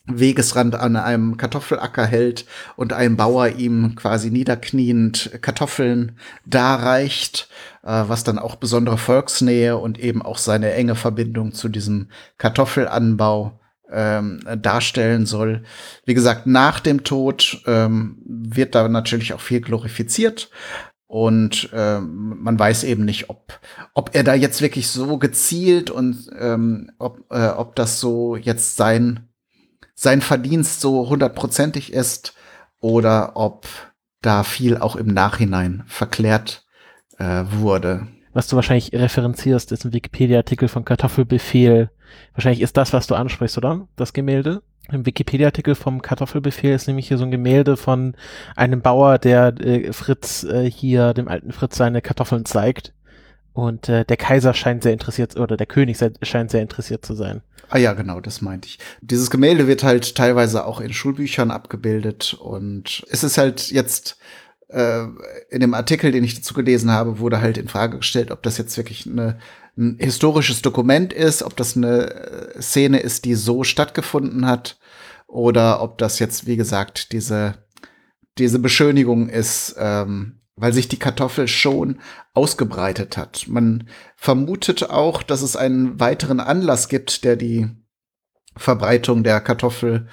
Wegesrand 0.06 0.75
an 0.75 0.96
einem 0.96 1.38
Kartoffelacker 1.38 2.04
hält 2.04 2.44
und 2.76 2.92
ein 2.92 3.16
Bauer 3.16 3.49
ihm 3.49 3.94
quasi 3.96 4.30
niederkniend 4.30 5.38
Kartoffeln 5.40 6.18
darreicht, 6.44 7.49
äh, 7.82 8.04
was 8.06 8.23
dann 8.23 8.38
auch 8.38 8.56
besondere 8.56 8.99
Volksnähe 8.99 9.78
und 9.78 9.99
eben 9.99 10.20
auch 10.20 10.37
seine 10.37 10.75
enge 10.75 10.94
Verbindung 10.94 11.52
zu 11.52 11.70
diesem 11.70 12.08
Kartoffelanbau 12.37 13.58
ähm, 13.90 14.40
darstellen 14.61 15.25
soll. 15.25 15.62
Wie 16.04 16.14
gesagt, 16.14 16.46
nach 16.46 16.80
dem 16.80 17.04
Tod 17.04 17.62
ähm, 17.66 18.18
wird 18.26 18.75
da 18.75 18.88
natürlich 18.88 19.32
auch 19.32 19.40
viel 19.40 19.61
glorifiziert, 19.61 20.50
und 21.14 21.71
ähm, 21.73 22.42
man 22.42 22.59
weiß 22.59 22.83
eben 22.83 23.04
nicht, 23.04 23.30
ob, 23.30 23.61
ob 23.94 24.16
er 24.16 24.25
da 24.25 24.35
jetzt 24.35 24.61
wirklich 24.61 24.88
so 24.88 25.16
gezielt 25.16 25.88
und 25.88 26.28
ähm, 26.37 26.90
ob, 26.99 27.30
äh, 27.30 27.50
ob 27.50 27.76
das 27.76 28.00
so 28.00 28.35
jetzt 28.35 28.75
sein, 28.75 29.28
sein 29.94 30.23
Verdienst 30.23 30.80
so 30.80 31.09
hundertprozentig 31.09 31.92
ist 31.92 32.35
oder 32.80 33.37
ob 33.37 33.68
da 34.23 34.42
viel 34.42 34.76
auch 34.76 34.97
im 34.97 35.06
Nachhinein 35.06 35.85
verklärt 35.87 36.66
äh, 37.18 37.44
wurde. 37.49 38.09
Was 38.33 38.49
du 38.49 38.56
wahrscheinlich 38.56 38.92
referenzierst, 38.92 39.71
ist 39.71 39.85
ein 39.85 39.92
Wikipedia-Artikel 39.92 40.66
von 40.66 40.85
Kartoffelbefehl. 40.85 41.92
Wahrscheinlich 42.33 42.61
ist 42.61 42.76
das, 42.76 42.92
was 42.92 43.06
du 43.06 43.14
ansprichst, 43.14 43.56
oder? 43.56 43.87
Das 43.94 44.14
Gemälde? 44.14 44.64
Im 44.92 45.06
Wikipedia-Artikel 45.06 45.74
vom 45.74 46.02
Kartoffelbefehl 46.02 46.74
ist 46.74 46.86
nämlich 46.86 47.08
hier 47.08 47.16
so 47.16 47.24
ein 47.24 47.30
Gemälde 47.30 47.76
von 47.76 48.14
einem 48.54 48.82
Bauer, 48.82 49.18
der 49.18 49.58
äh, 49.60 49.92
Fritz 49.92 50.44
äh, 50.44 50.70
hier, 50.70 51.14
dem 51.14 51.28
alten 51.28 51.52
Fritz, 51.52 51.76
seine 51.76 52.02
Kartoffeln 52.02 52.44
zeigt. 52.44 52.92
Und 53.54 53.88
äh, 53.88 54.04
der 54.04 54.16
Kaiser 54.16 54.52
scheint 54.52 54.82
sehr 54.82 54.92
interessiert, 54.92 55.36
oder 55.36 55.56
der 55.56 55.66
König 55.66 55.96
scheint 56.22 56.50
sehr 56.50 56.60
interessiert 56.60 57.06
zu 57.06 57.14
sein. 57.14 57.40
Ah 57.70 57.78
ja, 57.78 57.94
genau, 57.94 58.20
das 58.20 58.42
meinte 58.42 58.68
ich. 58.68 58.78
Dieses 59.00 59.30
Gemälde 59.30 59.66
wird 59.66 59.84
halt 59.84 60.16
teilweise 60.16 60.66
auch 60.66 60.80
in 60.80 60.92
Schulbüchern 60.92 61.50
abgebildet 61.50 62.34
und 62.34 63.04
es 63.10 63.24
ist 63.24 63.38
halt 63.38 63.70
jetzt 63.70 64.18
äh, 64.68 65.04
in 65.50 65.60
dem 65.60 65.72
Artikel, 65.72 66.12
den 66.12 66.24
ich 66.24 66.34
dazu 66.34 66.52
gelesen 66.52 66.90
habe, 66.90 67.20
wurde 67.20 67.40
halt 67.40 67.56
in 67.56 67.68
Frage 67.68 67.98
gestellt, 67.98 68.30
ob 68.30 68.42
das 68.42 68.58
jetzt 68.58 68.76
wirklich 68.76 69.06
eine 69.06 69.38
ein 69.76 69.98
historisches 69.98 70.62
Dokument 70.62 71.12
ist, 71.12 71.42
ob 71.42 71.56
das 71.56 71.76
eine 71.76 72.10
äh, 72.10 72.62
Szene 72.62 73.00
ist, 73.00 73.24
die 73.24 73.34
so 73.34 73.64
stattgefunden 73.64 74.46
hat, 74.46 74.78
oder 75.26 75.82
ob 75.82 75.98
das 75.98 76.20
jetzt, 76.20 76.46
wie 76.46 76.56
gesagt, 76.56 77.12
diese, 77.12 77.54
diese 78.38 78.60
Beschönigung 78.60 79.28
ist, 79.28 79.74
ähm, 79.78 80.40
weil 80.54 80.72
sich 80.72 80.86
die 80.86 80.98
Kartoffel 80.98 81.48
schon 81.48 82.00
ausgebreitet 82.34 83.16
hat. 83.16 83.46
Man 83.48 83.88
vermutet 84.16 84.88
auch, 84.90 85.24
dass 85.24 85.42
es 85.42 85.56
einen 85.56 85.98
weiteren 85.98 86.38
Anlass 86.38 86.88
gibt, 86.88 87.24
der 87.24 87.34
die 87.34 87.68
Verbreitung 88.56 89.24
der 89.24 89.40
Kartoffel 89.40 90.06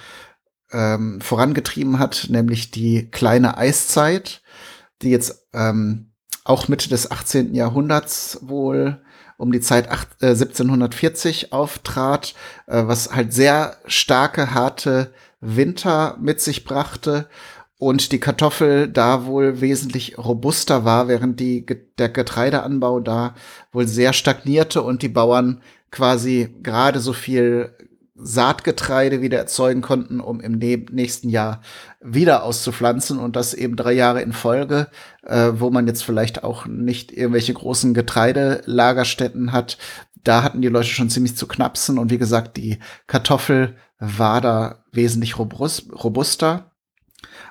ähm, 0.72 1.20
vorangetrieben 1.20 2.00
hat, 2.00 2.26
nämlich 2.28 2.72
die 2.72 3.08
kleine 3.10 3.56
Eiszeit, 3.56 4.42
die 5.02 5.10
jetzt 5.10 5.46
ähm, 5.52 6.12
auch 6.44 6.66
Mitte 6.66 6.88
des 6.88 7.10
18. 7.12 7.54
Jahrhunderts 7.54 8.40
wohl 8.42 9.00
um 9.42 9.50
die 9.50 9.60
Zeit 9.60 9.90
acht, 9.90 10.08
äh, 10.22 10.36
1740 10.36 11.52
auftrat, 11.52 12.34
äh, 12.68 12.84
was 12.86 13.12
halt 13.12 13.32
sehr 13.32 13.76
starke, 13.86 14.54
harte 14.54 15.12
Winter 15.40 16.16
mit 16.20 16.40
sich 16.40 16.62
brachte 16.62 17.26
und 17.76 18.12
die 18.12 18.20
Kartoffel 18.20 18.86
da 18.86 19.26
wohl 19.26 19.60
wesentlich 19.60 20.16
robuster 20.16 20.84
war, 20.84 21.08
während 21.08 21.40
die, 21.40 21.66
der 21.98 22.08
Getreideanbau 22.08 23.00
da 23.00 23.34
wohl 23.72 23.88
sehr 23.88 24.12
stagnierte 24.12 24.80
und 24.80 25.02
die 25.02 25.08
Bauern 25.08 25.60
quasi 25.90 26.54
gerade 26.62 27.00
so 27.00 27.12
viel 27.12 27.74
Saatgetreide 28.14 29.22
wieder 29.22 29.38
erzeugen 29.38 29.80
konnten, 29.80 30.20
um 30.20 30.40
im 30.40 30.58
nächsten 30.58 31.30
Jahr 31.30 31.62
wieder 32.00 32.44
auszupflanzen 32.44 33.18
und 33.18 33.36
das 33.36 33.54
eben 33.54 33.74
drei 33.74 33.92
Jahre 33.92 34.20
in 34.20 34.32
Folge, 34.32 34.88
äh, 35.22 35.52
wo 35.54 35.70
man 35.70 35.86
jetzt 35.86 36.04
vielleicht 36.04 36.44
auch 36.44 36.66
nicht 36.66 37.10
irgendwelche 37.10 37.54
großen 37.54 37.94
Getreidelagerstätten 37.94 39.52
hat. 39.52 39.78
Da 40.24 40.42
hatten 40.42 40.60
die 40.60 40.68
Leute 40.68 40.88
schon 40.88 41.10
ziemlich 41.10 41.36
zu 41.36 41.48
knapsen 41.48 41.98
und 41.98 42.10
wie 42.10 42.18
gesagt, 42.18 42.56
die 42.56 42.78
Kartoffel 43.06 43.76
war 43.98 44.40
da 44.40 44.84
wesentlich 44.92 45.38
robust, 45.38 45.90
robuster. 45.92 46.70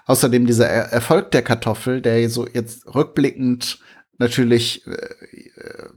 Außerdem 0.06 0.46
dieser 0.46 0.68
er 0.68 0.92
Erfolg 0.92 1.32
der 1.32 1.42
Kartoffel, 1.42 2.02
der 2.02 2.30
so 2.30 2.48
jetzt 2.48 2.94
rückblickend 2.94 3.80
natürlich 4.18 4.86
äh, 4.86 5.90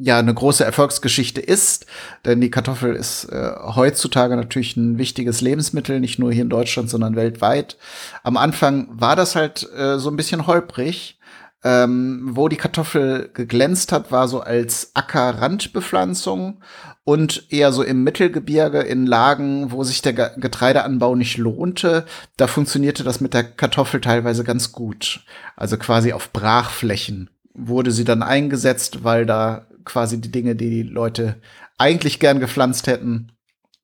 ja 0.00 0.18
eine 0.18 0.34
große 0.34 0.64
Erfolgsgeschichte 0.64 1.40
ist, 1.40 1.86
denn 2.24 2.40
die 2.40 2.50
Kartoffel 2.50 2.94
ist 2.94 3.24
äh, 3.24 3.52
heutzutage 3.74 4.36
natürlich 4.36 4.76
ein 4.76 4.98
wichtiges 4.98 5.40
Lebensmittel, 5.40 6.00
nicht 6.00 6.18
nur 6.18 6.32
hier 6.32 6.42
in 6.42 6.48
Deutschland, 6.50 6.88
sondern 6.88 7.16
weltweit. 7.16 7.76
Am 8.22 8.36
Anfang 8.36 8.88
war 8.90 9.16
das 9.16 9.36
halt 9.36 9.68
äh, 9.76 9.98
so 9.98 10.10
ein 10.10 10.16
bisschen 10.16 10.46
holprig. 10.46 11.16
Ähm, 11.62 12.30
wo 12.32 12.48
die 12.48 12.56
Kartoffel 12.56 13.28
geglänzt 13.34 13.92
hat, 13.92 14.10
war 14.10 14.28
so 14.28 14.40
als 14.40 14.92
Ackerrandbepflanzung 14.94 16.62
und 17.04 17.44
eher 17.50 17.70
so 17.72 17.82
im 17.82 18.02
Mittelgebirge 18.02 18.80
in 18.80 19.04
Lagen, 19.04 19.70
wo 19.70 19.84
sich 19.84 20.00
der 20.00 20.14
Getreideanbau 20.14 21.16
nicht 21.16 21.36
lohnte. 21.36 22.06
Da 22.38 22.46
funktionierte 22.46 23.04
das 23.04 23.20
mit 23.20 23.34
der 23.34 23.44
Kartoffel 23.44 24.00
teilweise 24.00 24.42
ganz 24.42 24.72
gut. 24.72 25.22
Also 25.54 25.76
quasi 25.76 26.14
auf 26.14 26.32
Brachflächen 26.32 27.28
wurde 27.52 27.90
sie 27.90 28.04
dann 28.04 28.22
eingesetzt, 28.22 29.04
weil 29.04 29.26
da 29.26 29.66
quasi 29.84 30.20
die 30.20 30.30
Dinge, 30.30 30.56
die 30.56 30.70
die 30.70 30.82
Leute 30.82 31.40
eigentlich 31.78 32.20
gern 32.20 32.40
gepflanzt 32.40 32.86
hätten, 32.86 33.32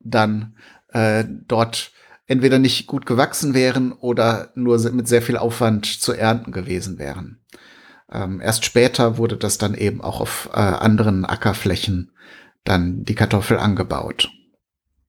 dann 0.00 0.56
äh, 0.92 1.24
dort 1.48 1.92
entweder 2.26 2.58
nicht 2.58 2.86
gut 2.86 3.06
gewachsen 3.06 3.54
wären 3.54 3.92
oder 3.92 4.50
nur 4.54 4.78
mit 4.90 5.08
sehr 5.08 5.22
viel 5.22 5.36
Aufwand 5.36 5.86
zu 5.86 6.12
ernten 6.12 6.52
gewesen 6.52 6.98
wären. 6.98 7.38
Ähm, 8.10 8.40
erst 8.40 8.64
später 8.64 9.18
wurde 9.18 9.36
das 9.36 9.58
dann 9.58 9.74
eben 9.74 10.00
auch 10.00 10.20
auf 10.20 10.50
äh, 10.52 10.58
anderen 10.58 11.24
Ackerflächen 11.24 12.12
dann 12.64 13.04
die 13.04 13.14
Kartoffel 13.14 13.58
angebaut. 13.58 14.30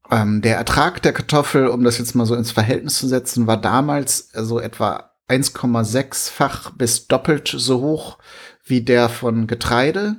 Ähm, 0.10 0.42
der 0.42 0.58
Ertrag 0.58 1.02
der 1.02 1.14
Kartoffel, 1.14 1.68
um 1.68 1.84
das 1.84 1.98
jetzt 1.98 2.16
mal 2.16 2.26
so 2.26 2.36
ins 2.36 2.52
Verhältnis 2.52 2.98
zu 2.98 3.08
setzen, 3.08 3.48
war 3.48 3.60
damals 3.60 4.30
so 4.30 4.40
also 4.40 4.60
etwa 4.60 5.12
1,6-fach 5.28 6.72
bis 6.72 7.08
doppelt 7.08 7.54
so 7.56 7.82
hoch 7.82 8.18
wie 8.64 8.82
der 8.82 9.10
von 9.10 9.48
Getreide. 9.48 10.16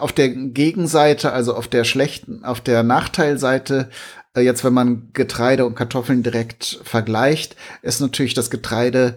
Auf 0.00 0.12
der 0.12 0.28
Gegenseite, 0.28 1.32
also 1.32 1.54
auf 1.54 1.68
der 1.68 1.84
schlechten, 1.84 2.44
auf 2.44 2.60
der 2.60 2.82
Nachteilseite, 2.82 3.90
äh, 4.34 4.40
jetzt 4.40 4.64
wenn 4.64 4.72
man 4.74 5.10
Getreide 5.12 5.66
und 5.66 5.74
Kartoffeln 5.74 6.22
direkt 6.22 6.80
vergleicht, 6.84 7.56
ist 7.82 8.00
natürlich 8.00 8.34
das 8.34 8.50
Getreide 8.50 9.16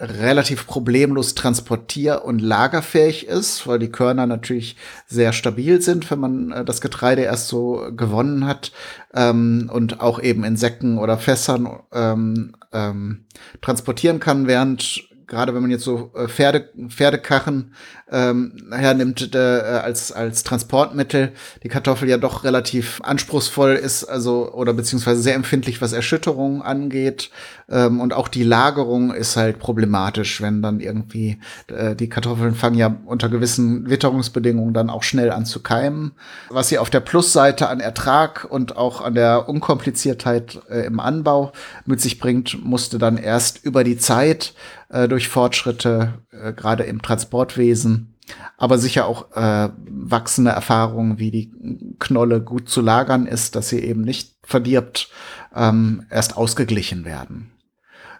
relativ 0.00 0.66
problemlos 0.66 1.34
transportier- 1.34 2.24
und 2.24 2.40
lagerfähig 2.40 3.26
ist, 3.26 3.66
weil 3.66 3.78
die 3.78 3.92
Körner 3.92 4.26
natürlich 4.26 4.76
sehr 5.06 5.32
stabil 5.34 5.82
sind, 5.82 6.10
wenn 6.10 6.20
man 6.20 6.52
äh, 6.52 6.64
das 6.64 6.80
Getreide 6.80 7.22
erst 7.22 7.48
so 7.48 7.90
gewonnen 7.94 8.46
hat 8.46 8.72
ähm, 9.14 9.70
und 9.72 10.00
auch 10.00 10.20
eben 10.20 10.44
in 10.44 10.56
Säcken 10.56 10.98
oder 10.98 11.18
Fässern 11.18 11.68
ähm, 11.92 12.56
ähm, 12.72 13.26
transportieren 13.60 14.20
kann, 14.20 14.46
während 14.46 15.09
gerade 15.30 15.54
wenn 15.54 15.62
man 15.62 15.70
jetzt 15.70 15.84
so 15.84 16.10
äh, 16.14 16.28
Pferde, 16.28 16.68
Pferdekarren 16.88 17.72
ähm, 18.10 18.52
hernimmt 18.70 19.34
äh, 19.34 19.38
als, 19.38 20.12
als 20.12 20.42
Transportmittel, 20.42 21.32
die 21.62 21.68
Kartoffel 21.68 22.08
ja 22.08 22.18
doch 22.18 22.44
relativ 22.44 23.00
anspruchsvoll 23.02 23.74
ist, 23.74 24.04
also 24.04 24.52
oder 24.52 24.74
beziehungsweise 24.74 25.22
sehr 25.22 25.36
empfindlich, 25.36 25.80
was 25.80 25.92
Erschütterungen 25.92 26.60
angeht. 26.60 27.30
Ähm, 27.68 28.00
und 28.00 28.12
auch 28.12 28.26
die 28.26 28.42
Lagerung 28.42 29.14
ist 29.14 29.36
halt 29.36 29.60
problematisch, 29.60 30.42
wenn 30.42 30.60
dann 30.60 30.80
irgendwie 30.80 31.38
äh, 31.68 31.94
die 31.94 32.08
Kartoffeln 32.08 32.56
fangen 32.56 32.76
ja 32.76 32.96
unter 33.06 33.28
gewissen 33.28 33.88
Witterungsbedingungen 33.88 34.74
dann 34.74 34.90
auch 34.90 35.04
schnell 35.04 35.30
an 35.30 35.46
zu 35.46 35.62
keimen. 35.62 36.10
Was 36.50 36.68
sie 36.68 36.78
auf 36.78 36.90
der 36.90 37.00
Plusseite 37.00 37.68
an 37.68 37.78
Ertrag 37.78 38.46
und 38.50 38.76
auch 38.76 39.00
an 39.00 39.14
der 39.14 39.48
Unkompliziertheit 39.48 40.60
äh, 40.68 40.86
im 40.86 40.98
Anbau 40.98 41.52
mit 41.86 42.00
sich 42.00 42.18
bringt, 42.18 42.64
musste 42.64 42.98
dann 42.98 43.16
erst 43.16 43.64
über 43.64 43.84
die 43.84 43.96
Zeit 43.96 44.54
äh, 44.90 45.08
durch 45.08 45.28
Fortschritte, 45.28 46.22
äh, 46.30 46.52
gerade 46.52 46.84
im 46.84 47.02
Transportwesen, 47.02 48.14
aber 48.56 48.78
sicher 48.78 49.06
auch 49.06 49.32
äh, 49.34 49.70
wachsende 49.88 50.50
Erfahrungen, 50.50 51.18
wie 51.18 51.30
die 51.30 51.52
Knolle 51.98 52.40
gut 52.40 52.68
zu 52.68 52.80
lagern 52.80 53.26
ist, 53.26 53.56
dass 53.56 53.68
sie 53.68 53.80
eben 53.80 54.02
nicht 54.02 54.36
verdirbt, 54.42 55.08
ähm, 55.54 56.06
erst 56.10 56.36
ausgeglichen 56.36 57.04
werden. 57.04 57.52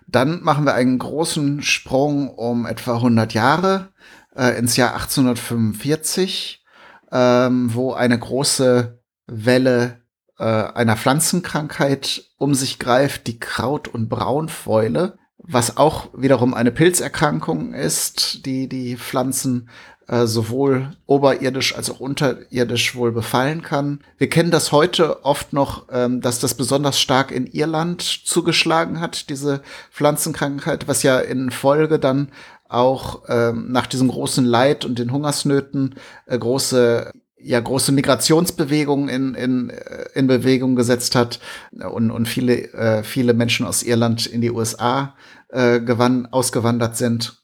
Dann 0.06 0.42
machen 0.42 0.64
wir 0.64 0.74
einen 0.74 0.98
großen 0.98 1.62
Sprung 1.62 2.28
um 2.30 2.66
etwa 2.66 2.96
100 2.96 3.32
Jahre 3.32 3.88
äh, 4.34 4.58
ins 4.58 4.76
Jahr 4.76 4.94
1845, 4.94 6.64
ähm, 7.12 7.74
wo 7.74 7.92
eine 7.92 8.18
große 8.18 9.00
Welle 9.26 10.00
äh, 10.38 10.44
einer 10.44 10.96
Pflanzenkrankheit 10.96 12.24
um 12.38 12.54
sich 12.54 12.78
greift, 12.78 13.26
die 13.28 13.38
Kraut- 13.38 13.88
und 13.88 14.08
Braunfäule 14.08 15.19
was 15.42 15.76
auch 15.76 16.08
wiederum 16.14 16.54
eine 16.54 16.70
Pilzerkrankung 16.70 17.74
ist, 17.74 18.44
die 18.46 18.68
die 18.68 18.96
Pflanzen 18.96 19.68
äh, 20.10 20.26
sowohl 20.26 20.90
oberirdisch 21.06 21.76
als 21.76 21.88
auch 21.88 22.00
unterirdisch 22.00 22.96
wohl 22.96 23.12
befallen 23.12 23.62
kann. 23.62 24.00
Wir 24.18 24.28
kennen 24.28 24.50
das 24.50 24.72
heute 24.72 25.24
oft 25.24 25.52
noch, 25.52 25.86
ähm, 25.90 26.20
dass 26.20 26.40
das 26.40 26.54
besonders 26.54 27.00
stark 27.00 27.30
in 27.30 27.46
Irland 27.46 28.02
zugeschlagen 28.02 29.00
hat, 29.00 29.30
diese 29.30 29.62
Pflanzenkrankheit, 29.92 30.88
was 30.88 31.02
ja 31.02 31.20
in 31.20 31.50
Folge 31.50 31.98
dann 31.98 32.32
auch 32.68 33.22
ähm, 33.28 33.70
nach 33.70 33.86
diesem 33.86 34.08
großen 34.08 34.44
Leid 34.44 34.84
und 34.84 34.98
den 34.98 35.12
Hungersnöten 35.12 35.94
äh, 36.26 36.38
große 36.38 37.12
ja 37.42 37.60
große 37.60 37.92
Migrationsbewegungen 37.92 39.08
in, 39.08 39.34
in, 39.34 39.70
äh, 39.70 40.06
in 40.14 40.26
Bewegung 40.26 40.76
gesetzt 40.76 41.14
hat 41.14 41.40
und, 41.72 42.10
und 42.10 42.26
viele, 42.26 42.72
äh, 42.72 43.02
viele 43.02 43.34
Menschen 43.34 43.66
aus 43.66 43.82
Irland 43.82 44.26
in 44.26 44.40
die 44.40 44.50
USA 44.50 45.14
äh, 45.48 45.80
gewann, 45.80 46.26
ausgewandert 46.26 46.96
sind. 46.96 47.42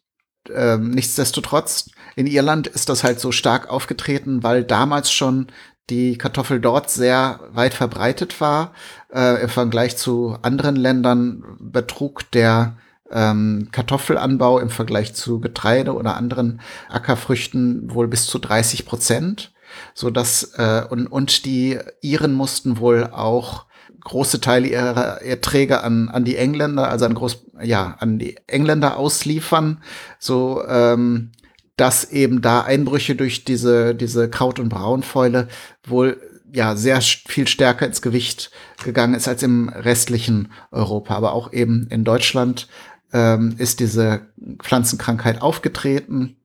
Ähm, 0.55 0.91
nichtsdestotrotz, 0.91 1.91
in 2.15 2.27
Irland 2.27 2.67
ist 2.67 2.89
das 2.89 3.05
halt 3.05 3.21
so 3.21 3.33
stark 3.33 3.69
aufgetreten, 3.69 4.43
weil 4.43 4.65
damals 4.65 5.11
schon 5.11 5.49
die 5.91 6.19
Kartoffel 6.19 6.61
dort 6.61 6.91
sehr 6.91 7.41
weit 7.53 7.75
verbreitet 7.75 8.41
war. 8.41 8.73
Äh, 9.13 9.43
Im 9.43 9.49
Vergleich 9.49 9.97
zu 9.97 10.37
anderen 10.43 10.77
Ländern 10.77 11.45
betrug 11.61 12.31
der 12.33 12.77
ähm, 13.11 13.69
Kartoffelanbau 13.71 14.59
im 14.59 14.71
Vergleich 14.71 15.15
zu 15.15 15.41
Getreide 15.41 15.95
oder 15.95 16.17
anderen 16.17 16.61
Ackerfrüchten 16.89 17.95
wohl 17.95 18.09
bis 18.09 18.27
zu 18.27 18.39
30 18.39 18.85
Prozent 18.85 19.53
so 19.95 20.11
dass 20.11 20.55
äh, 20.57 20.85
und, 20.89 21.07
und 21.07 21.45
die 21.45 21.79
Iren 22.01 22.35
mussten 22.35 22.79
wohl 22.79 23.05
auch 23.13 23.67
große 24.01 24.41
Teile 24.41 24.69
ihrer 24.69 25.23
Erträge 25.23 25.83
an, 25.83 26.09
an 26.09 26.25
die 26.25 26.37
Engländer, 26.37 26.89
also 26.89 27.07
an 27.07 27.15
groß, 27.15 27.45
ja, 27.63 27.97
an 27.99 28.19
die 28.19 28.37
Engländer 28.47 28.97
ausliefern, 28.97 29.83
so 30.21 30.65
ähm, 30.69 31.33
dass 31.77 32.11
eben 32.11 32.41
da 32.41 32.63
Einbrüche 32.63 33.17
durch 33.17 33.45
diese, 33.45 33.95
diese 33.95 34.31
Kraut- 34.31 34.61
und 34.61 34.69
Braunfäule 34.69 35.49
wohl 35.85 36.21
ja 36.53 36.77
sehr 36.77 37.01
viel 37.01 37.49
stärker 37.49 37.87
ins 37.87 38.01
Gewicht 38.01 38.51
gegangen 38.83 39.15
ist 39.15 39.29
als 39.29 39.43
im 39.43 39.69
restlichen 39.69 40.53
Europa. 40.71 41.15
Aber 41.15 41.33
auch 41.33 41.53
eben 41.53 41.89
in 41.91 42.05
Deutschland 42.05 42.69
ähm, 43.13 43.57
ist 43.59 43.81
diese 43.81 44.23
Pflanzenkrankheit 44.63 45.43
aufgetreten. 45.43 46.37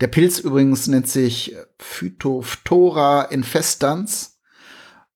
Der 0.00 0.06
Pilz 0.06 0.38
übrigens 0.38 0.86
nennt 0.86 1.08
sich 1.08 1.56
Phytophthora 1.78 3.22
infestans. 3.22 4.38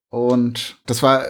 Und 0.08 0.78
das 0.86 1.02
war 1.02 1.26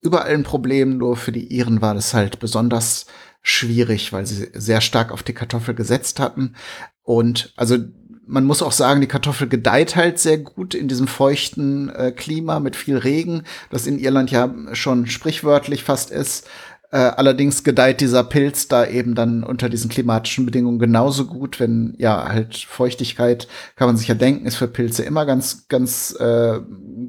überall 0.00 0.30
ein 0.34 0.42
Problem, 0.42 0.98
nur 0.98 1.16
für 1.16 1.32
die 1.32 1.52
Iren 1.52 1.80
war 1.80 1.94
das 1.94 2.14
halt 2.14 2.38
besonders 2.38 3.06
schwierig, 3.42 4.12
weil 4.12 4.26
sie 4.26 4.50
sehr 4.54 4.80
stark 4.80 5.12
auf 5.12 5.22
die 5.22 5.32
Kartoffel 5.32 5.74
gesetzt 5.74 6.20
hatten. 6.20 6.54
Und 7.02 7.52
also 7.56 7.78
man 8.26 8.44
muss 8.44 8.62
auch 8.62 8.72
sagen, 8.72 9.00
die 9.00 9.06
Kartoffel 9.06 9.48
gedeiht 9.48 9.96
halt 9.96 10.18
sehr 10.18 10.36
gut 10.36 10.74
in 10.74 10.86
diesem 10.86 11.08
feuchten 11.08 11.88
äh, 11.88 12.12
Klima 12.12 12.60
mit 12.60 12.76
viel 12.76 12.98
Regen, 12.98 13.44
das 13.70 13.86
in 13.86 13.98
Irland 13.98 14.30
ja 14.30 14.54
schon 14.74 15.06
sprichwörtlich 15.06 15.82
fast 15.82 16.10
ist. 16.10 16.46
Äh, 16.90 16.96
allerdings 16.96 17.64
gedeiht 17.64 18.00
dieser 18.00 18.24
Pilz 18.24 18.66
da 18.66 18.86
eben 18.86 19.14
dann 19.14 19.44
unter 19.44 19.68
diesen 19.68 19.90
klimatischen 19.90 20.46
Bedingungen 20.46 20.78
genauso 20.78 21.26
gut, 21.26 21.60
wenn 21.60 21.94
ja 21.98 22.28
halt 22.28 22.56
Feuchtigkeit, 22.56 23.46
kann 23.76 23.88
man 23.88 23.98
sich 23.98 24.08
ja 24.08 24.14
denken, 24.14 24.46
ist 24.46 24.56
für 24.56 24.68
Pilze 24.68 25.02
immer 25.02 25.26
ganz, 25.26 25.68
ganz 25.68 26.16
äh, 26.18 26.60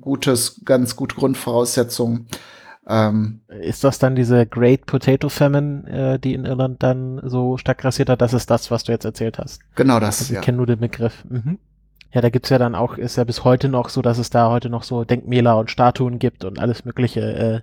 gutes, 0.01 0.61
ganz 0.65 0.97
gute 0.97 1.15
Grundvoraussetzung. 1.15 2.25
Ähm, 2.89 3.41
ist 3.47 3.85
das 3.85 3.99
dann 3.99 4.15
diese 4.15 4.45
Great 4.45 4.85
Potato 4.85 5.29
Famine, 5.29 6.15
äh, 6.15 6.19
die 6.19 6.33
in 6.33 6.43
Irland 6.43 6.83
dann 6.83 7.21
so 7.23 7.57
stark 7.57 7.77
grassiert 7.77 8.09
hat? 8.09 8.21
Das 8.21 8.33
ist 8.33 8.49
das, 8.49 8.71
was 8.71 8.83
du 8.83 8.91
jetzt 8.91 9.05
erzählt 9.05 9.37
hast. 9.37 9.61
Genau 9.75 10.01
das. 10.01 10.19
Also, 10.19 10.33
ich 10.33 10.35
ja. 10.35 10.41
kenne 10.41 10.57
nur 10.57 10.65
den 10.65 10.79
Begriff. 10.79 11.23
Mhm. 11.29 11.59
Ja, 12.11 12.21
da 12.21 12.29
gibt's 12.29 12.49
ja 12.49 12.57
dann 12.57 12.73
auch, 12.73 12.97
ist 12.97 13.17
ja 13.17 13.23
bis 13.23 13.43
heute 13.43 13.69
noch 13.69 13.89
so, 13.89 14.01
dass 14.01 14.17
es 14.17 14.31
da 14.31 14.49
heute 14.49 14.69
noch 14.69 14.83
so 14.83 15.03
Denkmäler 15.03 15.57
und 15.57 15.69
Statuen 15.69 16.17
gibt 16.17 16.43
und 16.43 16.57
alles 16.57 16.83
Mögliche, 16.83 17.21
äh, 17.21 17.61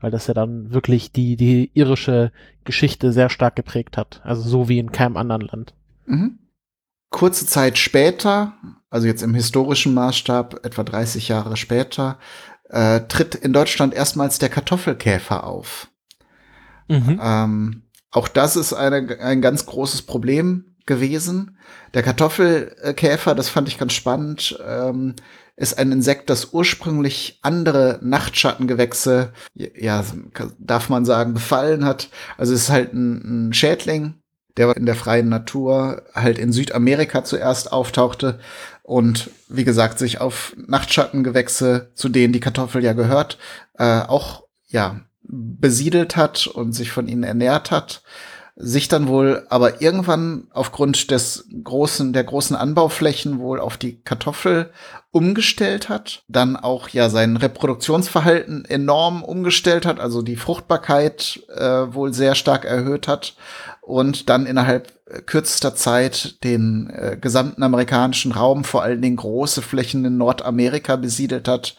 weil 0.00 0.12
das 0.12 0.28
ja 0.28 0.34
dann 0.34 0.72
wirklich 0.72 1.10
die, 1.10 1.36
die 1.36 1.72
irische 1.74 2.30
Geschichte 2.64 3.12
sehr 3.12 3.28
stark 3.28 3.56
geprägt 3.56 3.96
hat. 3.96 4.20
Also 4.22 4.42
so 4.42 4.68
wie 4.68 4.78
in 4.78 4.92
keinem 4.92 5.16
anderen 5.16 5.42
Land. 5.42 5.74
Mhm. 6.06 6.38
Kurze 7.10 7.46
Zeit 7.46 7.76
später, 7.76 8.52
also 8.88 9.06
jetzt 9.06 9.22
im 9.22 9.34
historischen 9.34 9.94
Maßstab, 9.94 10.64
etwa 10.64 10.84
30 10.84 11.28
Jahre 11.28 11.56
später, 11.56 12.18
äh, 12.68 13.00
tritt 13.08 13.34
in 13.34 13.52
Deutschland 13.52 13.94
erstmals 13.94 14.38
der 14.38 14.50
Kartoffelkäfer 14.50 15.44
auf. 15.44 15.88
Mhm. 16.86 17.18
Ähm, 17.20 17.82
auch 18.10 18.28
das 18.28 18.56
ist 18.56 18.72
eine, 18.74 19.18
ein 19.20 19.42
ganz 19.42 19.66
großes 19.66 20.02
Problem 20.02 20.67
gewesen. 20.88 21.56
Der 21.94 22.02
Kartoffelkäfer, 22.02 23.36
das 23.36 23.48
fand 23.48 23.68
ich 23.68 23.78
ganz 23.78 23.92
spannend, 23.92 24.58
ähm, 24.66 25.14
ist 25.54 25.78
ein 25.78 25.92
Insekt, 25.92 26.30
das 26.30 26.52
ursprünglich 26.52 27.38
andere 27.42 27.98
Nachtschattengewächse, 28.02 29.32
ja, 29.54 30.04
darf 30.58 30.88
man 30.88 31.04
sagen, 31.04 31.34
befallen 31.34 31.84
hat. 31.84 32.08
Also 32.36 32.54
es 32.54 32.62
ist 32.62 32.70
halt 32.70 32.92
ein, 32.92 33.48
ein 33.48 33.52
Schädling, 33.52 34.14
der 34.56 34.76
in 34.76 34.86
der 34.86 34.94
freien 34.94 35.28
Natur 35.28 36.02
halt 36.14 36.38
in 36.38 36.52
Südamerika 36.52 37.24
zuerst 37.24 37.72
auftauchte 37.72 38.40
und 38.82 39.30
wie 39.48 39.64
gesagt 39.64 39.98
sich 39.98 40.20
auf 40.20 40.54
Nachtschattengewächse, 40.56 41.90
zu 41.94 42.08
denen 42.08 42.32
die 42.32 42.40
Kartoffel 42.40 42.82
ja 42.82 42.92
gehört, 42.92 43.38
äh, 43.78 44.00
auch 44.00 44.44
ja 44.68 45.00
besiedelt 45.22 46.16
hat 46.16 46.46
und 46.46 46.72
sich 46.72 46.90
von 46.90 47.08
ihnen 47.08 47.22
ernährt 47.22 47.70
hat 47.70 48.02
sich 48.60 48.88
dann 48.88 49.06
wohl 49.06 49.46
aber 49.50 49.80
irgendwann 49.80 50.48
aufgrund 50.52 51.12
des 51.12 51.48
großen, 51.62 52.12
der 52.12 52.24
großen 52.24 52.56
Anbauflächen 52.56 53.38
wohl 53.38 53.60
auf 53.60 53.76
die 53.76 54.00
Kartoffel 54.00 54.70
umgestellt 55.12 55.88
hat, 55.88 56.24
dann 56.26 56.56
auch 56.56 56.88
ja 56.88 57.08
sein 57.08 57.36
Reproduktionsverhalten 57.36 58.64
enorm 58.64 59.22
umgestellt 59.22 59.86
hat, 59.86 60.00
also 60.00 60.22
die 60.22 60.36
Fruchtbarkeit 60.36 61.40
äh, 61.54 61.94
wohl 61.94 62.12
sehr 62.12 62.34
stark 62.34 62.64
erhöht 62.64 63.06
hat 63.06 63.36
und 63.80 64.28
dann 64.28 64.44
innerhalb 64.44 64.92
kürzester 65.26 65.74
Zeit 65.74 66.42
den 66.44 66.90
äh, 66.90 67.16
gesamten 67.18 67.62
amerikanischen 67.62 68.32
Raum, 68.32 68.64
vor 68.64 68.82
allen 68.82 69.00
Dingen 69.00 69.16
große 69.16 69.62
Flächen 69.62 70.04
in 70.04 70.18
Nordamerika 70.18 70.96
besiedelt 70.96 71.48
hat. 71.48 71.76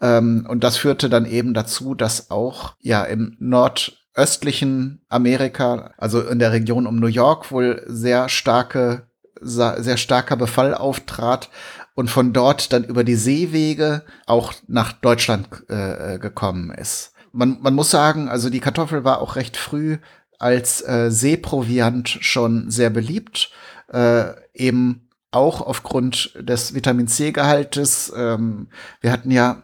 Ähm, 0.00 0.46
und 0.48 0.64
das 0.64 0.76
führte 0.76 1.10
dann 1.10 1.26
eben 1.26 1.52
dazu, 1.52 1.94
dass 1.94 2.30
auch 2.30 2.74
ja 2.80 3.02
im 3.02 3.36
Nord 3.38 4.01
östlichen 4.14 5.02
Amerika, 5.08 5.92
also 5.96 6.20
in 6.20 6.38
der 6.38 6.52
Region 6.52 6.86
um 6.86 6.96
New 6.96 7.06
York, 7.06 7.50
wohl 7.50 7.82
sehr 7.86 8.28
starke, 8.28 9.06
sehr 9.40 9.96
starker 9.96 10.36
Befall 10.36 10.74
auftrat 10.74 11.50
und 11.94 12.10
von 12.10 12.32
dort 12.32 12.72
dann 12.72 12.84
über 12.84 13.04
die 13.04 13.16
Seewege 13.16 14.02
auch 14.26 14.52
nach 14.68 14.92
Deutschland 14.92 15.48
äh, 15.68 16.18
gekommen 16.18 16.70
ist. 16.70 17.12
Man, 17.32 17.58
man 17.60 17.74
muss 17.74 17.90
sagen, 17.90 18.28
also 18.28 18.50
die 18.50 18.60
Kartoffel 18.60 19.04
war 19.04 19.20
auch 19.20 19.36
recht 19.36 19.56
früh 19.56 19.98
als 20.38 20.82
äh, 20.82 21.10
Seeproviant 21.10 22.08
schon 22.08 22.70
sehr 22.70 22.90
beliebt, 22.90 23.50
äh, 23.92 24.24
eben 24.54 25.08
auch 25.30 25.62
aufgrund 25.62 26.34
des 26.38 26.74
Vitamin 26.74 27.08
C-Gehaltes. 27.08 28.12
Ähm, 28.14 28.68
wir 29.00 29.12
hatten 29.12 29.30
ja 29.30 29.62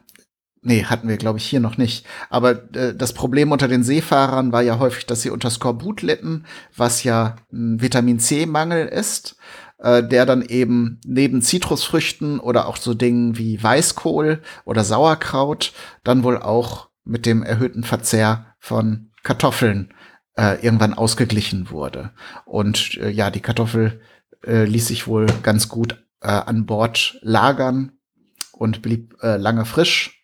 Nee, 0.60 0.84
hatten 0.84 1.08
wir, 1.08 1.16
glaube 1.18 1.38
ich, 1.38 1.46
hier 1.46 1.60
noch 1.60 1.78
nicht. 1.78 2.04
Aber 2.30 2.74
äh, 2.74 2.94
das 2.94 3.12
Problem 3.12 3.52
unter 3.52 3.68
den 3.68 3.84
Seefahrern 3.84 4.52
war 4.52 4.62
ja 4.62 4.78
häufig, 4.78 5.06
dass 5.06 5.22
sie 5.22 5.30
unter 5.30 5.50
Skorbut 5.50 6.02
litten, 6.02 6.44
was 6.76 7.04
ja 7.04 7.36
ein 7.52 7.80
Vitamin 7.80 8.18
C-Mangel 8.18 8.86
ist, 8.88 9.36
äh, 9.78 10.02
der 10.02 10.26
dann 10.26 10.42
eben 10.42 11.00
neben 11.06 11.42
Zitrusfrüchten 11.42 12.40
oder 12.40 12.66
auch 12.66 12.76
so 12.76 12.94
Dingen 12.94 13.38
wie 13.38 13.62
Weißkohl 13.62 14.42
oder 14.64 14.82
Sauerkraut 14.82 15.72
dann 16.02 16.24
wohl 16.24 16.38
auch 16.38 16.88
mit 17.04 17.24
dem 17.24 17.42
erhöhten 17.42 17.84
Verzehr 17.84 18.54
von 18.58 19.10
Kartoffeln 19.22 19.94
äh, 20.36 20.62
irgendwann 20.64 20.94
ausgeglichen 20.94 21.70
wurde. 21.70 22.10
Und 22.44 22.98
äh, 22.98 23.10
ja, 23.10 23.30
die 23.30 23.40
Kartoffel 23.40 24.00
äh, 24.44 24.64
ließ 24.64 24.88
sich 24.88 25.06
wohl 25.06 25.26
ganz 25.42 25.68
gut 25.68 26.04
äh, 26.20 26.28
an 26.28 26.66
Bord 26.66 27.18
lagern 27.22 27.92
und 28.52 28.82
blieb 28.82 29.14
äh, 29.22 29.36
lange 29.36 29.64
frisch 29.64 30.17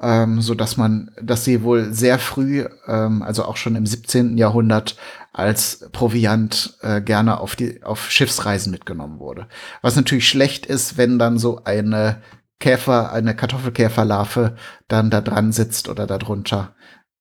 ähm, 0.00 0.40
so 0.40 0.54
dass 0.54 0.76
man, 0.76 1.10
dass 1.22 1.44
sie 1.44 1.62
wohl 1.62 1.92
sehr 1.92 2.18
früh, 2.18 2.66
ähm, 2.86 3.22
also 3.22 3.44
auch 3.44 3.56
schon 3.56 3.76
im 3.76 3.86
17. 3.86 4.36
Jahrhundert 4.36 4.96
als 5.32 5.88
Proviant 5.92 6.76
äh, 6.82 7.00
gerne 7.00 7.40
auf 7.40 7.56
die 7.56 7.82
auf 7.82 8.10
Schiffsreisen 8.10 8.72
mitgenommen 8.72 9.18
wurde. 9.18 9.48
Was 9.82 9.96
natürlich 9.96 10.28
schlecht 10.28 10.66
ist, 10.66 10.96
wenn 10.96 11.18
dann 11.18 11.38
so 11.38 11.64
eine 11.64 12.22
Käfer, 12.58 13.12
eine 13.12 13.36
Kartoffelkäferlarve 13.36 14.56
dann 14.88 15.10
da 15.10 15.20
dran 15.20 15.52
sitzt 15.52 15.88
oder 15.88 16.06
darunter, 16.06 16.74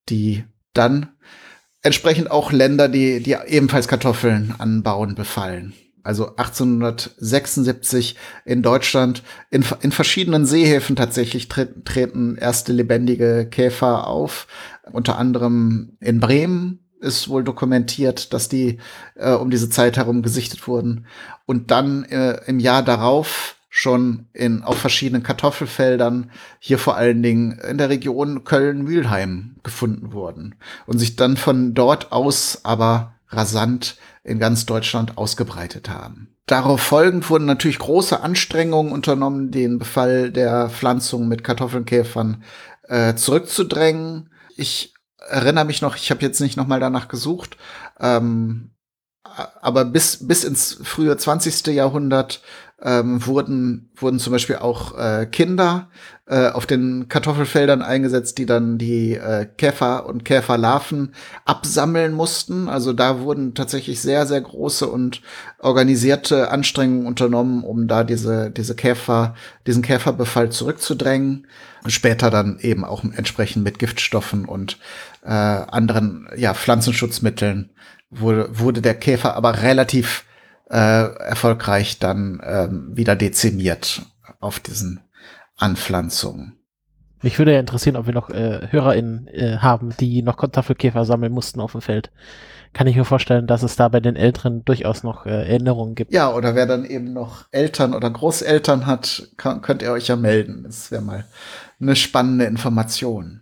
die 0.08 0.46
dann 0.74 1.10
entsprechend 1.82 2.32
auch 2.32 2.52
Länder, 2.52 2.88
die 2.88 3.22
die 3.22 3.36
ebenfalls 3.48 3.88
Kartoffeln 3.88 4.56
anbauen, 4.58 5.16
befallen 5.16 5.74
also 6.06 6.36
1876 6.36 8.16
in 8.46 8.62
Deutschland, 8.62 9.24
in, 9.50 9.66
in 9.82 9.92
verschiedenen 9.92 10.46
Seehäfen 10.46 10.96
tatsächlich 10.96 11.48
treten, 11.48 11.84
treten 11.84 12.38
erste 12.38 12.72
lebendige 12.74 13.48
Käfer 13.50 14.08
auf. 14.08 14.48
Unter 14.92 15.18
anderem 15.18 15.98
in 16.00 16.20
Bremen 16.20 16.80
ist 17.00 17.28
wohl 17.28 17.44
dokumentiert, 17.44 18.34
dass 18.34 18.50
die 18.50 18.78
äh, 19.16 19.32
um 19.32 19.50
diese 19.50 19.70
Zeit 19.70 19.98
herum 19.98 20.22
gesichtet 20.22 20.68
wurden. 20.68 21.08
Und 21.48 21.72
dann 21.72 22.04
äh, 22.06 22.40
im 22.46 22.60
Jahr 22.60 22.84
darauf 22.84 23.56
schon 23.70 24.28
in, 24.32 24.64
auf 24.64 24.78
verschiedenen 24.78 25.24
Kartoffelfeldern, 25.24 26.32
hier 26.60 26.78
vor 26.78 26.96
allen 26.96 27.22
Dingen 27.22 27.60
in 27.68 27.78
der 27.78 27.90
Region 27.90 28.44
Köln-Mülheim 28.44 29.56
gefunden 29.64 30.14
wurden 30.14 30.56
und 30.86 31.00
sich 31.00 31.16
dann 31.16 31.36
von 31.36 31.74
dort 31.74 32.12
aus 32.12 32.62
aber 32.64 33.15
rasant 33.30 33.98
in 34.24 34.40
ganz 34.40 34.66
Deutschland 34.66 35.18
ausgebreitet 35.18 35.90
haben. 35.90 36.36
Darauf 36.46 36.82
folgend 36.82 37.30
wurden 37.30 37.46
natürlich 37.46 37.80
große 37.80 38.22
Anstrengungen 38.22 38.92
unternommen, 38.92 39.52
den 39.52 39.80
Befall 39.80 40.32
der 40.32 40.70
Pflanzung 40.70 41.28
mit 41.28 41.44
Kartoffelkäfern 41.44 42.44
äh, 42.84 43.16
zurückzudrängen. 43.16 44.30
Ich 44.56 44.94
erinnere 45.28 45.66
mich 45.66 45.82
noch, 45.82 45.96
ich 45.96 46.12
habe 46.12 46.22
jetzt 46.22 46.40
nicht 46.40 46.56
nochmal 46.56 46.80
danach 46.80 47.08
gesucht, 47.08 47.58
ähm, 48.00 48.72
aber 49.60 49.86
bis, 49.86 50.28
bis 50.28 50.44
ins 50.44 50.80
frühe 50.84 51.18
20. 51.18 51.68
Jahrhundert 51.68 52.42
ähm, 52.82 53.26
wurden, 53.26 53.92
wurden 53.96 54.20
zum 54.20 54.32
Beispiel 54.32 54.58
auch 54.58 54.98
äh, 54.98 55.26
Kinder 55.26 55.90
äh, 56.28 56.50
auf 56.50 56.66
den 56.66 57.08
Kartoffelfeldern 57.08 57.84
eingesetzt, 57.84 58.40
die 58.40 58.48
dann 58.48 58.80
die 58.80 59.14
äh, 59.14 59.46
Käfer 59.46 60.08
und 60.08 60.26
Käferlarven 60.26 61.14
absammeln 61.46 62.14
mussten. 62.14 62.68
Also 62.68 62.94
da 62.94 63.20
wurden 63.20 63.54
tatsächlich 63.54 64.02
sehr, 64.02 64.26
sehr 64.26 64.42
große 64.42 64.88
und 64.88 65.22
organisierte 65.60 66.50
Anstrengungen 66.50 67.06
unternommen, 67.06 67.64
um 67.64 67.88
da 67.88 68.04
diese, 68.04 68.50
diese 68.50 68.76
Käfer, 68.76 69.36
diesen 69.68 69.84
Käferbefall 69.84 70.50
zurückzudrängen. 70.50 71.46
Später 71.86 72.32
dann 72.32 72.58
eben 72.60 72.84
auch 72.84 73.04
entsprechend 73.04 73.64
mit 73.64 73.78
Giftstoffen 73.78 74.46
und 74.46 74.80
äh, 75.24 75.30
anderen 75.30 76.28
ja, 76.36 76.56
Pflanzenschutzmitteln 76.56 77.70
wurde, 78.10 78.50
wurde 78.52 78.82
der 78.82 78.96
Käfer 78.96 79.36
aber 79.36 79.62
relativ 79.62 80.26
äh, 80.72 80.76
erfolgreich 80.78 82.00
dann 82.00 82.42
ähm, 82.44 82.98
wieder 82.98 83.16
dezimiert 83.16 84.02
auf 84.40 84.60
diesen 84.60 85.05
Anpflanzungen. 85.58 86.60
Mich 87.22 87.40
würde 87.40 87.54
ja 87.54 87.60
interessieren, 87.60 87.96
ob 87.96 88.06
wir 88.06 88.14
noch 88.14 88.30
äh, 88.30 88.68
HörerInnen 88.70 89.28
äh, 89.30 89.58
haben, 89.58 89.96
die 90.00 90.22
noch 90.22 90.38
Kartoffelkäfer 90.38 91.06
sammeln 91.06 91.32
mussten 91.32 91.60
auf 91.60 91.72
dem 91.72 91.82
Feld. 91.82 92.12
Kann 92.74 92.88
ich 92.88 92.96
mir 92.96 93.06
vorstellen, 93.06 93.48
dass 93.48 93.64
es 93.64 93.78
da 93.78 93.88
bei 93.88 94.00
den 94.00 94.16
Älteren 94.16 94.66
durchaus 94.66 95.02
noch 95.04 95.26
äh, 95.26 95.30
Erinnerungen 95.30 95.96
gibt. 95.96 96.14
Ja, 96.14 96.32
oder 96.34 96.56
wer 96.56 96.66
dann 96.66 96.86
eben 96.86 97.14
noch 97.14 97.46
Eltern 97.52 97.94
oder 97.94 98.10
Großeltern 98.10 98.86
hat, 98.86 99.30
kann, 99.38 99.62
könnt 99.62 99.82
ihr 99.82 99.92
euch 99.92 100.08
ja 100.08 100.18
melden. 100.18 100.64
Das 100.66 100.92
wäre 100.92 101.02
mal 101.02 101.26
eine 101.80 101.96
spannende 101.96 102.46
Information. 102.46 103.42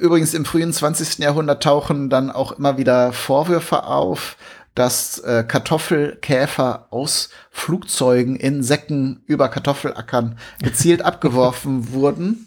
Übrigens 0.00 0.34
im 0.34 0.44
frühen 0.44 0.72
20. 0.72 1.18
Jahrhundert 1.18 1.62
tauchen 1.62 2.10
dann 2.10 2.30
auch 2.30 2.52
immer 2.52 2.78
wieder 2.78 3.12
Vorwürfe 3.12 3.84
auf, 3.84 4.36
dass 4.74 5.18
äh, 5.18 5.44
Kartoffelkäfer 5.46 6.86
aus 6.90 7.28
Flugzeugen 7.50 8.36
in 8.36 8.62
Säcken 8.62 9.22
über 9.26 9.48
Kartoffelackern 9.48 10.38
gezielt 10.62 11.02
abgeworfen 11.02 11.92
wurden. 11.92 12.46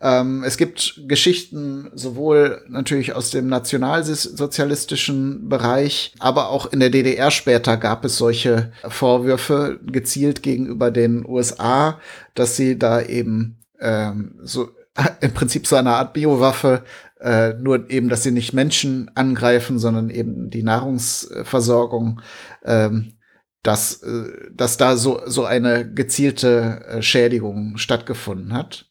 Ähm, 0.00 0.44
es 0.44 0.56
gibt 0.56 1.00
Geschichten 1.08 1.90
sowohl 1.94 2.62
natürlich 2.68 3.14
aus 3.14 3.30
dem 3.30 3.48
nationalsozialistischen 3.48 5.48
Bereich, 5.48 6.12
aber 6.18 6.50
auch 6.50 6.66
in 6.66 6.80
der 6.80 6.90
DDR 6.90 7.30
später 7.30 7.76
gab 7.76 8.04
es 8.04 8.18
solche 8.18 8.72
Vorwürfe 8.86 9.80
gezielt 9.86 10.42
gegenüber 10.42 10.90
den 10.90 11.26
USA, 11.26 11.98
dass 12.34 12.56
sie 12.56 12.78
da 12.78 13.00
eben 13.00 13.58
ähm, 13.80 14.38
so 14.42 14.68
im 15.20 15.32
Prinzip 15.32 15.66
so 15.66 15.76
eine 15.76 15.94
Art 15.94 16.12
Biowaffe 16.12 16.82
äh, 17.20 17.54
nur 17.54 17.90
eben, 17.90 18.08
dass 18.08 18.22
sie 18.22 18.30
nicht 18.30 18.52
Menschen 18.52 19.10
angreifen, 19.14 19.78
sondern 19.78 20.10
eben 20.10 20.50
die 20.50 20.62
Nahrungsversorgung, 20.62 22.20
ähm, 22.64 23.14
dass, 23.62 24.02
äh, 24.02 24.50
dass 24.52 24.76
da 24.76 24.96
so, 24.96 25.20
so 25.26 25.44
eine 25.44 25.90
gezielte 25.90 26.84
äh, 26.86 27.02
Schädigung 27.02 27.78
stattgefunden 27.78 28.52
hat. 28.52 28.90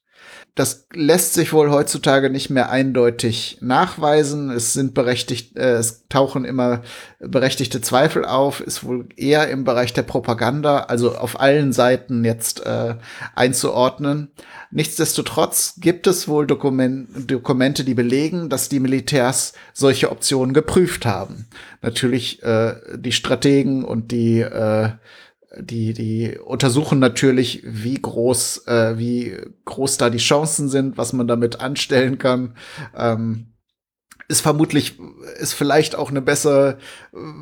Das 0.56 0.88
lässt 0.94 1.34
sich 1.34 1.52
wohl 1.52 1.70
heutzutage 1.70 2.30
nicht 2.30 2.50
mehr 2.50 2.70
eindeutig 2.70 3.58
nachweisen. 3.60 4.50
Es 4.50 4.72
sind 4.72 4.94
berechtigt, 4.94 5.58
äh, 5.58 5.74
es 5.74 6.08
tauchen 6.08 6.46
immer 6.46 6.82
berechtigte 7.20 7.82
Zweifel 7.82 8.24
auf, 8.24 8.62
ist 8.62 8.86
wohl 8.86 9.10
eher 9.18 9.50
im 9.50 9.66
Bereich 9.66 9.92
der 9.92 10.04
Propaganda, 10.04 10.80
also 10.80 11.18
auf 11.18 11.42
allen 11.42 11.74
Seiten 11.74 12.24
jetzt 12.24 12.66
äh, 12.66 12.96
einzuordnen. 13.36 14.32
Nichtsdestotrotz 14.72 15.76
gibt 15.78 16.08
es 16.08 16.30
wohl 16.30 16.48
Dokument 16.48 17.30
Dokumente, 17.30 17.84
die 17.84 17.94
belegen, 17.94 18.48
dass 18.48 18.70
die 18.70 18.80
Militärs 18.80 19.54
solche 19.74 20.10
Optionen 20.10 20.54
geprüft 20.54 21.06
haben. 21.06 21.48
Natürlich 21.82 22.42
äh, 22.44 22.76
die 22.96 23.12
Strategen 23.12 23.84
und 23.84 24.12
die 24.12 24.40
äh, 24.40 24.92
die, 25.60 25.94
die 25.94 26.38
untersuchen 26.38 27.00
natürlich, 27.00 27.62
wie 27.66 27.96
groß, 27.96 28.68
äh, 28.68 28.98
wie 28.98 29.38
groß 29.66 29.98
da 29.98 30.10
die 30.10 30.18
Chancen 30.18 30.70
sind, 30.70 30.98
was 30.98 31.14
man 31.14 31.28
damit 31.28 31.60
anstellen 31.60 32.18
kann. 32.18 32.56
Ähm, 32.96 33.48
ist 34.28 34.42
vermutlich, 34.42 35.00
ist 35.40 35.54
vielleicht 35.54 35.96
auch 35.96 36.10
eine 36.10 36.22
bessere 36.22 36.80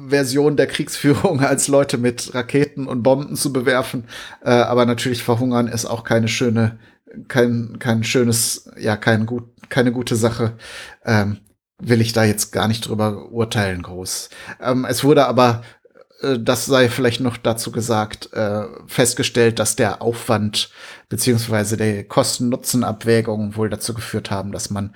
Version 0.08 0.58
der 0.58 0.68
Kriegsführung, 0.68 1.40
als 1.44 1.68
Leute 1.68 1.98
mit 1.98 2.34
Raketen 2.34 2.88
und 2.88 3.04
Bomben 3.04 3.36
zu 3.36 3.54
bewerfen. 3.54 4.06
Äh, 4.44 4.52
aber 4.52 4.86
natürlich 4.86 5.24
verhungern 5.24 5.68
ist 5.68 5.86
auch 5.86 6.04
keine 6.04 6.28
schöne, 6.28 6.80
kein, 7.28 7.78
kein 7.80 8.04
schönes, 8.04 8.70
ja, 8.78 8.98
kein 8.98 9.26
gut, 9.26 9.46
keine 9.70 9.92
gute 9.92 10.16
Sache. 10.16 10.54
Ähm, 11.06 11.38
will 11.80 12.02
ich 12.02 12.14
da 12.14 12.24
jetzt 12.24 12.52
gar 12.52 12.68
nicht 12.68 12.88
drüber 12.88 13.32
urteilen 13.32 13.82
groß. 13.82 14.30
Ähm, 14.62 14.86
es 14.86 15.04
wurde 15.04 15.26
aber 15.28 15.64
das 16.40 16.66
sei 16.66 16.90
vielleicht 16.90 17.22
noch 17.22 17.38
dazu 17.38 17.72
gesagt, 17.72 18.32
äh, 18.34 18.64
festgestellt, 18.88 19.60
dass 19.60 19.76
der 19.76 20.02
Aufwand 20.02 20.70
beziehungsweise 21.10 21.78
der 21.78 22.04
Kosten-Nutzen-Abwägung 22.06 23.56
wohl 23.56 23.70
dazu 23.70 23.94
geführt 23.94 24.32
haben, 24.32 24.52
dass 24.52 24.70
man 24.70 24.96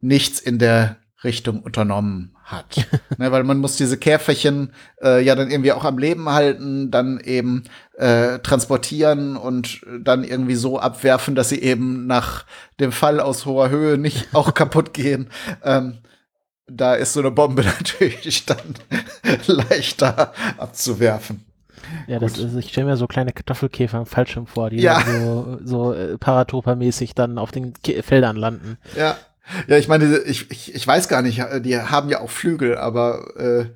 nichts 0.00 0.38
in 0.38 0.58
der 0.58 0.96
Richtung 1.24 1.60
unternommen 1.60 2.36
hat. 2.44 2.86
ne, 3.18 3.32
weil 3.32 3.42
man 3.42 3.58
muss 3.58 3.76
diese 3.76 3.96
Käferchen 3.96 4.72
äh, 5.02 5.22
ja 5.24 5.34
dann 5.34 5.50
irgendwie 5.50 5.72
auch 5.72 5.84
am 5.84 5.98
Leben 5.98 6.28
halten, 6.30 6.90
dann 6.90 7.18
eben 7.20 7.64
äh, 7.96 8.38
transportieren 8.38 9.36
und 9.36 9.80
dann 10.00 10.24
irgendwie 10.24 10.54
so 10.54 10.78
abwerfen, 10.78 11.34
dass 11.34 11.48
sie 11.48 11.60
eben 11.60 12.06
nach 12.06 12.44
dem 12.78 12.92
Fall 12.92 13.20
aus 13.20 13.46
hoher 13.46 13.70
Höhe 13.70 13.98
nicht 13.98 14.34
auch 14.34 14.54
kaputt 14.54 14.94
gehen. 14.94 15.28
Ähm, 15.64 15.98
da 16.66 16.94
ist 16.94 17.12
so 17.12 17.20
eine 17.20 17.30
Bombe 17.30 17.64
natürlich 17.78 18.46
dann 18.46 18.74
leichter 19.46 20.32
abzuwerfen. 20.58 21.44
Ja, 22.08 22.18
das 22.18 22.36
ist, 22.36 22.56
ich 22.56 22.70
stelle 22.70 22.88
mir 22.88 22.96
so 22.96 23.06
kleine 23.06 23.32
Kartoffelkäfer 23.32 23.98
im 23.98 24.06
Fallschirm 24.06 24.46
vor, 24.46 24.70
die 24.70 24.80
ja. 24.80 25.02
so, 25.06 25.58
so 25.62 25.92
äh, 25.92 26.18
paratopermäßig 26.18 27.14
dann 27.14 27.38
auf 27.38 27.52
den 27.52 27.74
Ke 27.74 28.02
Feldern 28.02 28.36
landen. 28.36 28.78
Ja. 28.96 29.16
Ja, 29.68 29.76
ich 29.76 29.86
meine, 29.86 30.18
ich, 30.18 30.50
ich, 30.50 30.74
ich 30.74 30.84
weiß 30.84 31.06
gar 31.06 31.22
nicht, 31.22 31.40
die 31.60 31.78
haben 31.78 32.08
ja 32.08 32.20
auch 32.20 32.30
Flügel, 32.30 32.76
aber 32.76 33.36
äh, 33.36 33.66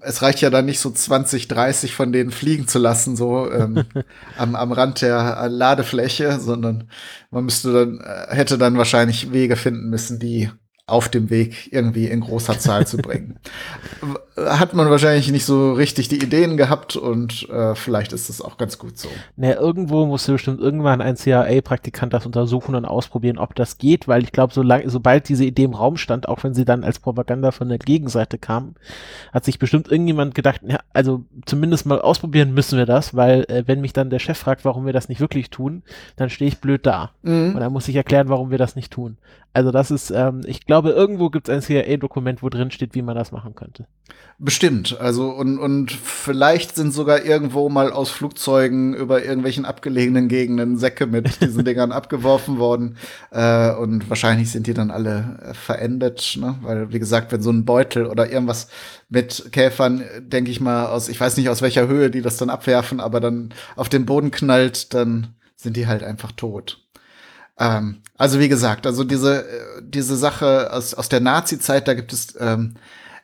es 0.00 0.22
reicht 0.22 0.40
ja 0.40 0.50
dann 0.50 0.66
nicht 0.66 0.80
so 0.80 0.90
20, 0.90 1.46
30 1.46 1.94
von 1.94 2.12
denen 2.12 2.32
fliegen 2.32 2.66
zu 2.66 2.80
lassen, 2.80 3.16
so 3.16 3.50
ähm, 3.50 3.84
am, 4.38 4.56
am 4.56 4.72
Rand 4.72 5.02
der 5.02 5.48
Ladefläche, 5.48 6.40
sondern 6.40 6.90
man 7.30 7.44
müsste 7.44 7.72
dann, 7.72 8.00
äh, 8.00 8.34
hätte 8.34 8.58
dann 8.58 8.76
wahrscheinlich 8.76 9.32
Wege 9.32 9.54
finden 9.54 9.88
müssen, 9.88 10.18
die 10.18 10.50
auf 10.88 11.08
dem 11.08 11.30
Weg 11.30 11.72
irgendwie 11.72 12.06
in 12.06 12.20
großer 12.20 12.58
Zahl 12.58 12.86
zu 12.86 12.96
bringen. 12.96 13.38
Hat 14.36 14.72
man 14.72 14.88
wahrscheinlich 14.88 15.30
nicht 15.30 15.44
so 15.44 15.72
richtig 15.72 16.08
die 16.08 16.22
Ideen 16.22 16.56
gehabt 16.56 16.96
und 16.96 17.48
äh, 17.50 17.74
vielleicht 17.74 18.12
ist 18.12 18.30
es 18.30 18.40
auch 18.40 18.56
ganz 18.56 18.78
gut 18.78 18.96
so. 18.96 19.08
Naja, 19.36 19.56
irgendwo 19.56 20.06
musste 20.06 20.32
bestimmt 20.32 20.60
irgendwann 20.60 21.00
ein 21.00 21.16
CIA-Praktikant 21.16 22.14
das 22.14 22.24
untersuchen 22.24 22.74
und 22.76 22.84
ausprobieren, 22.84 23.38
ob 23.38 23.54
das 23.54 23.78
geht, 23.78 24.06
weil 24.06 24.22
ich 24.22 24.32
glaube, 24.32 24.54
so 24.54 24.64
sobald 24.86 25.28
diese 25.28 25.44
Idee 25.44 25.64
im 25.64 25.74
Raum 25.74 25.96
stand, 25.96 26.28
auch 26.28 26.44
wenn 26.44 26.54
sie 26.54 26.64
dann 26.64 26.84
als 26.84 27.00
Propaganda 27.00 27.50
von 27.50 27.68
der 27.68 27.78
Gegenseite 27.78 28.38
kam, 28.38 28.74
hat 29.32 29.44
sich 29.44 29.58
bestimmt 29.58 29.90
irgendjemand 29.90 30.34
gedacht, 30.34 30.60
ja, 30.66 30.78
also 30.92 31.24
zumindest 31.44 31.86
mal 31.86 32.00
ausprobieren 32.00 32.54
müssen 32.54 32.78
wir 32.78 32.86
das, 32.86 33.14
weil 33.14 33.44
äh, 33.48 33.64
wenn 33.66 33.80
mich 33.80 33.92
dann 33.92 34.10
der 34.10 34.20
Chef 34.20 34.38
fragt, 34.38 34.64
warum 34.64 34.86
wir 34.86 34.92
das 34.92 35.08
nicht 35.08 35.20
wirklich 35.20 35.50
tun, 35.50 35.82
dann 36.16 36.30
stehe 36.30 36.48
ich 36.48 36.60
blöd 36.60 36.86
da. 36.86 37.10
Mhm. 37.22 37.54
Und 37.54 37.60
dann 37.60 37.72
muss 37.72 37.88
ich 37.88 37.96
erklären, 37.96 38.28
warum 38.28 38.50
wir 38.50 38.58
das 38.58 38.76
nicht 38.76 38.92
tun. 38.92 39.18
Also 39.54 39.72
das 39.72 39.90
ist, 39.90 40.10
ähm, 40.10 40.42
ich 40.46 40.66
glaube, 40.66 40.90
irgendwo 40.90 41.30
gibt 41.30 41.48
es 41.48 41.54
ein 41.54 41.62
CIA-Dokument, 41.62 42.42
wo 42.42 42.48
drin 42.48 42.70
steht, 42.70 42.94
wie 42.94 43.02
man 43.02 43.16
das 43.16 43.32
machen 43.32 43.54
könnte. 43.54 43.86
Bestimmt. 44.38 45.00
Also 45.00 45.30
und, 45.30 45.58
und 45.58 45.90
vielleicht 45.90 46.76
sind 46.76 46.92
sogar 46.92 47.24
irgendwo 47.24 47.68
mal 47.68 47.90
aus 47.90 48.10
Flugzeugen 48.10 48.94
über 48.94 49.24
irgendwelchen 49.24 49.64
abgelegenen 49.64 50.28
Gegenden 50.28 50.76
Säcke 50.76 51.06
mit 51.06 51.40
diesen 51.40 51.64
Dingern 51.64 51.90
abgeworfen 51.90 52.58
worden. 52.58 52.98
Äh, 53.30 53.72
und 53.74 54.08
wahrscheinlich 54.08 54.52
sind 54.52 54.66
die 54.66 54.74
dann 54.74 54.90
alle 54.92 55.40
äh, 55.42 55.54
verendet, 55.54 56.36
ne? 56.38 56.56
Weil, 56.62 56.92
wie 56.92 57.00
gesagt, 57.00 57.32
wenn 57.32 57.42
so 57.42 57.50
ein 57.50 57.64
Beutel 57.64 58.06
oder 58.06 58.30
irgendwas 58.30 58.68
mit 59.08 59.48
Käfern, 59.50 60.04
denke 60.20 60.50
ich 60.50 60.60
mal, 60.60 60.86
aus, 60.86 61.08
ich 61.08 61.18
weiß 61.18 61.36
nicht 61.36 61.48
aus 61.48 61.62
welcher 61.62 61.88
Höhe 61.88 62.10
die 62.10 62.22
das 62.22 62.36
dann 62.36 62.50
abwerfen, 62.50 63.00
aber 63.00 63.18
dann 63.18 63.52
auf 63.74 63.88
den 63.88 64.06
Boden 64.06 64.30
knallt, 64.30 64.94
dann 64.94 65.34
sind 65.56 65.76
die 65.76 65.88
halt 65.88 66.04
einfach 66.04 66.30
tot. 66.32 66.87
Ähm, 67.58 68.02
also 68.16 68.38
wie 68.40 68.48
gesagt, 68.48 68.86
also 68.86 69.04
diese, 69.04 69.48
äh, 69.48 69.82
diese 69.82 70.16
Sache 70.16 70.72
aus, 70.72 70.94
aus 70.94 71.08
der 71.08 71.20
Nazi-Zeit, 71.20 71.88
da 71.88 71.94
gibt 71.94 72.12
es, 72.12 72.34
ähm, 72.38 72.74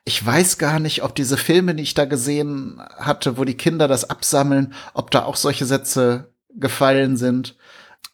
ich 0.05 0.25
weiß 0.25 0.59
gar 0.59 0.81
nicht, 0.81 1.03
ob 1.03 1.15
diese 1.15 1.37
Filme, 1.37 1.75
die 1.75 1.83
ich 1.83 1.95
da 1.95 2.05
gesehen 2.05 2.81
hatte, 2.97 3.39
wo 3.39 3.45
die 3.45 3.57
Kinder 3.57 3.89
das 3.89 4.09
absammeln, 4.11 4.75
ob 4.93 5.11
da 5.11 5.25
auch 5.25 5.37
solche 5.37 5.65
Sätze 5.65 6.33
gefallen 6.55 7.17
sind. 7.17 7.57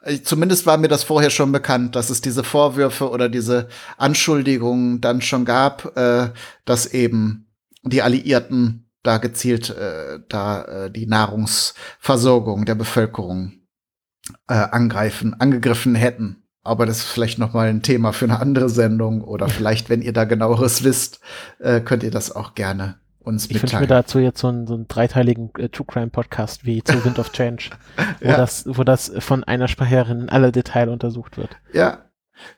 Äh, 0.03 0.23
zumindest 0.23 0.67
war 0.67 0.79
mir 0.79 0.89
das 0.89 1.05
vorher 1.05 1.31
schon 1.31 1.53
bekannt, 1.53 1.97
dass 1.97 2.11
es 2.11 2.21
diese 2.21 2.45
Vorwürfe 2.45 3.11
oder 3.11 3.29
diese 3.29 3.69
Anschuldigungen 3.97 5.01
dann 5.01 5.21
schon 5.21 5.45
gab, 5.45 5.97
äh, 5.97 6.31
dass 6.65 6.87
eben 6.87 7.47
die 7.83 8.03
Alliierten 8.03 8.87
da 9.03 9.19
gezielt 9.19 9.71
äh, 9.71 10.21
da 10.29 10.63
äh, 10.65 10.91
die 10.91 11.07
Nahrungsversorgung 11.07 12.67
der 12.67 12.75
Bevölkerung 12.75 13.60
äh, 14.49 14.55
angreifen, 14.55 15.35
angegriffen 15.39 15.95
hätten. 15.95 16.43
Aber 16.63 16.85
das 16.87 16.99
ist 16.99 17.09
vielleicht 17.09 17.39
noch 17.39 17.55
mal 17.55 17.69
ein 17.69 17.83
Thema 17.83 18.13
für 18.13 18.27
eine 18.27 18.39
andere 18.39 18.69
Sendung 18.69 19.23
oder 19.23 19.49
vielleicht, 19.49 19.89
wenn 19.89 20.03
ihr 20.03 20.13
da 20.13 20.25
genaueres 20.25 20.85
wisst, 20.85 21.21
äh, 21.59 21.81
könnt 21.81 22.03
ihr 22.03 22.11
das 22.11 22.35
auch 22.35 22.55
gerne 22.55 22.97
uns 23.21 23.47
ich 23.47 23.55
mitteilen. 23.55 23.67
Ich 23.67 23.73
wünsche 23.73 23.83
mir 23.83 23.87
dazu 23.87 24.19
jetzt 24.19 24.41
so 24.41 24.49
einen, 24.49 24.67
so 24.67 24.75
einen 24.75 24.89
dreiteiligen 24.89 25.51
äh, 25.59 25.69
True 25.69 25.87
Crime 25.87 26.11
Podcast 26.11 26.65
wie 26.65 26.83
zu 26.83 27.03
Wind 27.05 27.19
of 27.19 27.33
Change, 27.33 27.71
wo, 28.21 28.29
ja. 28.29 28.37
das, 28.37 28.65
wo 28.67 28.85
das 28.85 29.13
von 29.19 29.45
einer 29.45 29.69
Sprecherin 29.69 30.21
in 30.21 30.29
alle 30.29 30.53
Detail 30.53 30.89
untersucht 30.89 31.39
wird. 31.39 31.57
Ja, 31.73 32.07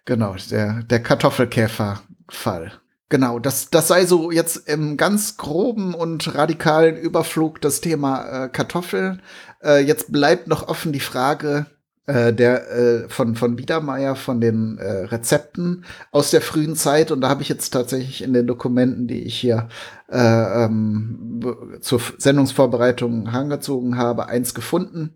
genau, 0.05 0.35
der, 0.51 0.83
der 0.83 1.03
Kartoffelkäfer-Fall. 1.03 2.73
Genau, 3.09 3.39
das, 3.39 3.69
das 3.69 3.89
sei 3.89 4.07
so 4.07 4.31
jetzt 4.31 4.69
im 4.69 4.97
ganz 4.97 5.37
groben 5.37 5.93
und 5.93 6.35
radikalen 6.35 6.97
Überflug 6.97 7.61
das 7.61 7.83
Thema 7.83 8.45
äh, 8.45 8.49
Kartoffeln. 8.49 9.21
Äh, 9.63 9.85
jetzt 9.85 10.13
bleibt 10.13 10.49
noch 10.49 10.69
offen 10.69 10.93
die 10.93 11.01
Frage 11.01 11.67
äh, 12.07 12.33
der 12.33 12.71
äh, 12.71 13.09
von 13.09 13.37
von 13.37 13.55
Biedermeier 13.55 14.17
von 14.17 14.41
den 14.41 14.79
äh, 14.79 15.05
Rezepten 15.05 15.85
aus 16.11 16.33
der 16.33 16.41
frühen 16.41 16.75
Zeit 16.75 17.13
und 17.13 17.21
da 17.21 17.29
habe 17.29 17.43
ich 17.43 17.49
jetzt 17.49 17.71
tatsächlich 17.71 18.23
in 18.23 18.33
den 18.33 18.47
Dokumenten, 18.47 19.07
die 19.07 19.23
ich 19.23 19.39
hier 19.39 19.69
äh, 20.11 20.65
ähm, 20.65 21.79
zur 21.81 22.01
Sendungsvorbereitung 22.19 23.31
herangezogen 23.31 23.99
habe, 23.99 24.27
eins 24.27 24.53
gefunden. 24.53 25.15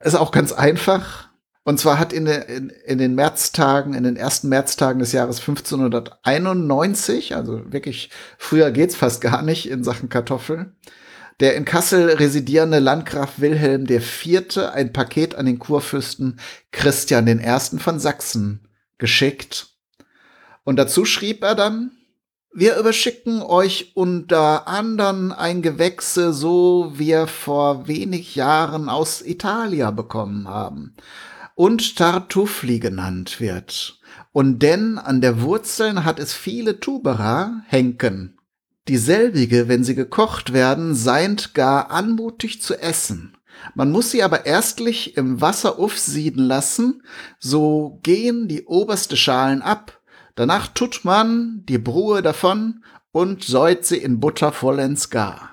Ist 0.00 0.14
auch 0.14 0.30
ganz 0.30 0.52
einfach. 0.52 1.28
Und 1.64 1.80
zwar 1.80 1.98
hat 1.98 2.12
in, 2.12 2.26
in, 2.26 2.70
in 2.86 2.98
den 2.98 3.14
Märztagen, 3.16 3.92
in 3.94 4.04
den 4.04 4.16
ersten 4.16 4.48
Märztagen 4.48 5.00
des 5.00 5.10
Jahres 5.12 5.40
1591, 5.40 7.34
also 7.34 7.60
wirklich 7.72 8.08
früher 8.38 8.70
geht's 8.70 8.94
fast 8.94 9.20
gar 9.20 9.42
nicht 9.42 9.68
in 9.68 9.82
Sachen 9.82 10.08
Kartoffeln, 10.08 10.76
der 11.40 11.54
in 11.56 11.64
Kassel 11.64 12.10
residierende 12.10 12.78
Landgraf 12.78 13.40
Wilhelm 13.40 13.86
IV. 13.88 14.58
ein 14.72 14.92
Paket 14.92 15.34
an 15.34 15.46
den 15.46 15.58
Kurfürsten 15.58 16.40
Christian 16.72 17.28
I. 17.28 17.78
von 17.78 17.98
Sachsen 17.98 18.68
geschickt. 18.98 19.68
Und 20.64 20.76
dazu 20.76 21.04
schrieb 21.04 21.44
er 21.44 21.54
dann, 21.54 21.92
wir 22.52 22.78
überschicken 22.78 23.42
euch 23.42 23.92
unter 23.94 24.66
anderem 24.66 25.30
ein 25.30 25.60
Gewächse, 25.60 26.32
so 26.32 26.92
wir 26.94 27.26
vor 27.26 27.86
wenig 27.86 28.34
Jahren 28.34 28.88
aus 28.88 29.20
Italia 29.20 29.90
bekommen 29.90 30.48
haben 30.48 30.94
und 31.54 31.96
Tartufli 31.96 32.78
genannt 32.78 33.40
wird. 33.40 33.98
Und 34.32 34.60
denn 34.60 34.96
an 34.98 35.20
der 35.20 35.42
Wurzeln 35.42 36.04
hat 36.04 36.18
es 36.18 36.32
viele 36.32 36.80
Tubera, 36.80 37.62
Henken, 37.66 38.38
Dieselbige, 38.88 39.68
wenn 39.68 39.82
sie 39.82 39.94
gekocht 39.94 40.52
werden, 40.52 40.94
seint 40.94 41.54
gar 41.54 41.90
anmutig 41.90 42.62
zu 42.62 42.80
essen. 42.80 43.36
Man 43.74 43.90
muss 43.90 44.10
sie 44.10 44.22
aber 44.22 44.46
erstlich 44.46 45.16
im 45.16 45.40
Wasser 45.40 45.78
aufsieden 45.78 46.44
lassen, 46.44 47.02
so 47.38 47.98
gehen 48.02 48.48
die 48.48 48.64
oberste 48.64 49.16
Schalen 49.16 49.62
ab. 49.62 50.00
Danach 50.34 50.68
tut 50.68 51.04
man 51.04 51.62
die 51.66 51.78
Brue 51.78 52.22
davon 52.22 52.84
und 53.10 53.44
säut 53.44 53.84
sie 53.84 53.96
in 53.96 54.20
Butter 54.20 54.52
vollends 54.52 55.10
gar. 55.10 55.52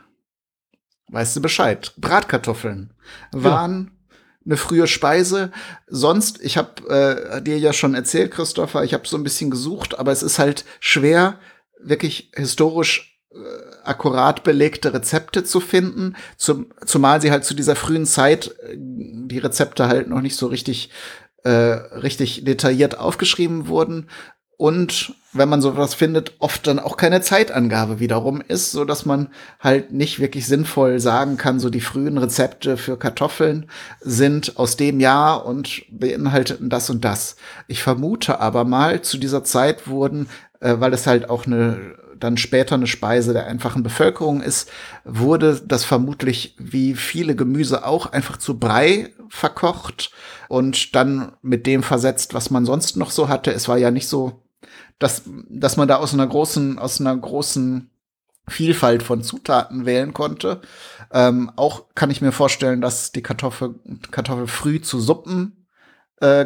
Weißt 1.07 1.35
du 1.35 1.41
Bescheid? 1.41 1.93
Bratkartoffeln 1.97 2.93
waren 3.31 3.85
ja. 3.85 4.15
eine 4.45 4.57
frühe 4.57 4.87
Speise. 4.87 5.51
Sonst, 5.87 6.41
ich 6.41 6.57
habe 6.57 6.89
äh, 6.89 7.41
dir 7.41 7.57
ja 7.57 7.71
schon 7.71 7.95
erzählt, 7.95 8.31
Christopher, 8.31 8.83
ich 8.83 8.93
habe 8.93 9.07
so 9.07 9.17
ein 9.17 9.23
bisschen 9.23 9.49
gesucht, 9.49 9.97
aber 9.97 10.11
es 10.11 10.23
ist 10.23 10.39
halt 10.39 10.65
schwer, 10.79 11.39
wirklich 11.79 12.31
historisch 12.35 13.12
akkurat 13.83 14.43
belegte 14.43 14.93
Rezepte 14.93 15.43
zu 15.43 15.59
finden, 15.59 16.15
zum, 16.37 16.67
zumal 16.85 17.21
sie 17.21 17.31
halt 17.31 17.45
zu 17.45 17.53
dieser 17.53 17.75
frühen 17.75 18.05
Zeit 18.05 18.55
äh, 18.63 18.75
die 18.77 19.39
Rezepte 19.39 19.87
halt 19.87 20.07
noch 20.09 20.21
nicht 20.21 20.35
so 20.35 20.47
richtig 20.47 20.89
äh, 21.43 21.49
richtig 21.49 22.45
detailliert 22.45 22.97
aufgeschrieben 22.97 23.67
wurden 23.67 24.07
und 24.57 25.15
wenn 25.33 25.49
man 25.49 25.61
sowas 25.61 25.93
findet, 25.93 26.33
oft 26.39 26.67
dann 26.67 26.79
auch 26.79 26.95
keine 26.95 27.21
Zeitangabe 27.21 27.99
wiederum 27.99 28.41
ist, 28.47 28.71
so 28.71 28.85
dass 28.85 29.05
man 29.05 29.29
halt 29.59 29.91
nicht 29.91 30.19
wirklich 30.19 30.45
sinnvoll 30.45 30.99
sagen 30.99 31.37
kann, 31.37 31.59
so 31.59 31.69
die 31.69 31.81
frühen 31.81 32.17
Rezepte 32.17 32.77
für 32.77 32.97
Kartoffeln 32.97 33.69
sind 33.99 34.57
aus 34.57 34.77
dem 34.77 34.99
Jahr 34.99 35.45
und 35.45 35.83
beinhalteten 35.89 36.69
das 36.69 36.89
und 36.89 37.03
das. 37.03 37.35
Ich 37.67 37.81
vermute 37.81 38.39
aber 38.39 38.63
mal, 38.63 39.01
zu 39.01 39.17
dieser 39.17 39.43
Zeit 39.43 39.87
wurden, 39.87 40.29
äh, 40.59 40.75
weil 40.77 40.93
es 40.93 41.07
halt 41.07 41.29
auch 41.29 41.45
eine 41.45 41.95
dann 42.19 42.37
später 42.37 42.75
eine 42.75 42.87
Speise 42.87 43.33
der 43.33 43.47
einfachen 43.47 43.83
Bevölkerung 43.83 44.41
ist, 44.41 44.69
wurde 45.03 45.61
das 45.65 45.83
vermutlich 45.83 46.55
wie 46.57 46.95
viele 46.95 47.35
Gemüse 47.35 47.85
auch 47.85 48.07
einfach 48.07 48.37
zu 48.37 48.59
Brei 48.59 49.13
verkocht 49.29 50.11
und 50.49 50.95
dann 50.95 51.33
mit 51.41 51.65
dem 51.65 51.83
versetzt, 51.83 52.33
was 52.33 52.49
man 52.49 52.65
sonst 52.65 52.97
noch 52.97 53.11
so 53.11 53.29
hatte. 53.29 53.51
Es 53.51 53.67
war 53.67 53.77
ja 53.77 53.91
nicht 53.91 54.07
so, 54.07 54.43
dass, 54.99 55.23
dass 55.49 55.77
man 55.77 55.87
da 55.87 55.97
aus 55.97 56.13
einer 56.13 56.27
großen, 56.27 56.79
aus 56.79 57.01
einer 57.01 57.15
großen 57.15 57.89
Vielfalt 58.47 59.03
von 59.03 59.23
Zutaten 59.23 59.85
wählen 59.85 60.13
konnte. 60.13 60.61
Ähm, 61.11 61.51
auch 61.55 61.85
kann 61.95 62.11
ich 62.11 62.21
mir 62.21 62.31
vorstellen, 62.31 62.81
dass 62.81 63.11
die 63.11 63.21
Kartoffel, 63.21 63.75
Kartoffel 64.11 64.47
früh 64.47 64.81
zu 64.81 64.99
Suppen 64.99 65.62
äh, 66.21 66.45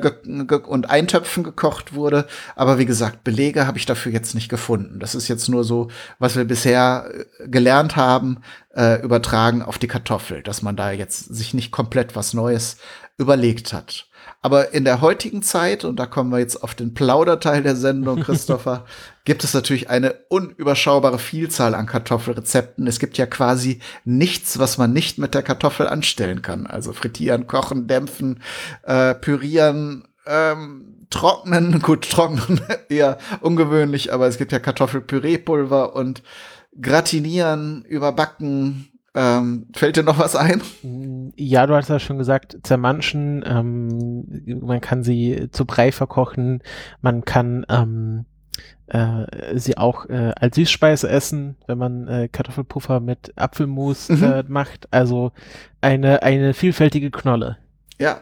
und 0.65 0.89
Eintöpfen 0.89 1.43
gekocht 1.43 1.93
wurde. 1.93 2.27
Aber 2.55 2.77
wie 2.77 2.85
gesagt, 2.85 3.23
Belege 3.23 3.67
habe 3.67 3.77
ich 3.77 3.85
dafür 3.85 4.11
jetzt 4.11 4.35
nicht 4.35 4.49
gefunden. 4.49 4.99
Das 4.99 5.15
ist 5.15 5.27
jetzt 5.27 5.49
nur 5.49 5.63
so, 5.63 5.89
was 6.19 6.35
wir 6.35 6.45
bisher 6.45 7.09
äh, 7.39 7.47
gelernt 7.47 7.95
haben, 7.95 8.39
äh, 8.75 9.01
übertragen 9.01 9.61
auf 9.61 9.77
die 9.77 9.87
Kartoffel, 9.87 10.43
dass 10.43 10.61
man 10.61 10.75
da 10.75 10.91
jetzt 10.91 11.33
sich 11.33 11.53
nicht 11.53 11.71
komplett 11.71 12.15
was 12.15 12.33
Neues 12.33 12.77
überlegt 13.17 13.73
hat. 13.73 14.06
Aber 14.41 14.73
in 14.73 14.85
der 14.85 15.01
heutigen 15.01 15.41
Zeit, 15.41 15.83
und 15.83 15.97
da 15.97 16.05
kommen 16.05 16.31
wir 16.31 16.39
jetzt 16.39 16.63
auf 16.63 16.75
den 16.75 16.93
Plauderteil 16.93 17.63
der 17.63 17.75
Sendung, 17.75 18.19
Christopher, 18.23 18.85
gibt 19.25 19.43
es 19.43 19.53
natürlich 19.53 19.89
eine 19.89 20.15
unüberschaubare 20.29 21.19
Vielzahl 21.19 21.75
an 21.75 21.85
Kartoffelrezepten. 21.85 22.87
Es 22.87 22.99
gibt 22.99 23.17
ja 23.17 23.25
quasi 23.25 23.79
nichts, 24.05 24.59
was 24.59 24.77
man 24.77 24.93
nicht 24.93 25.17
mit 25.17 25.33
der 25.33 25.43
Kartoffel 25.43 25.87
anstellen 25.87 26.41
kann. 26.41 26.67
Also 26.67 26.93
frittieren, 26.93 27.47
kochen, 27.47 27.87
dämpfen, 27.87 28.41
äh, 28.83 29.15
pürieren, 29.15 30.07
ähm, 30.25 31.05
trocknen, 31.09 31.79
gut, 31.81 32.09
trocknen 32.09 32.61
eher 32.89 33.17
ungewöhnlich, 33.41 34.13
aber 34.13 34.27
es 34.27 34.37
gibt 34.37 34.51
ja 34.51 34.59
Kartoffelpüreepulver 34.59 35.95
und 35.95 36.23
gratinieren, 36.79 37.83
überbacken. 37.85 38.91
Ähm, 39.19 39.65
fällt 39.75 39.97
dir 39.97 40.03
noch 40.03 40.19
was 40.19 40.35
ein? 40.35 40.61
Ja, 41.35 41.65
du 41.65 41.73
hast 41.73 41.89
ja 41.89 41.97
schon 41.97 42.19
gesagt, 42.19 42.55
zermanschen, 42.61 43.43
ähm, 43.47 44.61
man 44.61 44.79
kann 44.79 45.01
sie 45.01 45.49
zu 45.49 45.65
Brei 45.65 45.91
verkochen, 45.91 46.61
man 47.01 47.25
kann 47.25 47.65
ähm, 47.67 48.25
äh, 48.85 49.57
sie 49.57 49.75
auch 49.75 50.05
äh, 50.05 50.33
als 50.35 50.55
Süßspeise 50.55 51.09
essen, 51.09 51.57
wenn 51.65 51.79
man 51.79 52.07
äh, 52.07 52.27
Kartoffelpuffer 52.27 52.99
mit 52.99 53.33
Apfelmus 53.35 54.09
mhm. 54.09 54.23
äh, 54.23 54.43
macht. 54.47 54.87
Also 54.93 55.31
eine, 55.81 56.21
eine 56.21 56.53
vielfältige 56.53 57.09
Knolle. 57.09 57.57
Ja, 57.97 58.21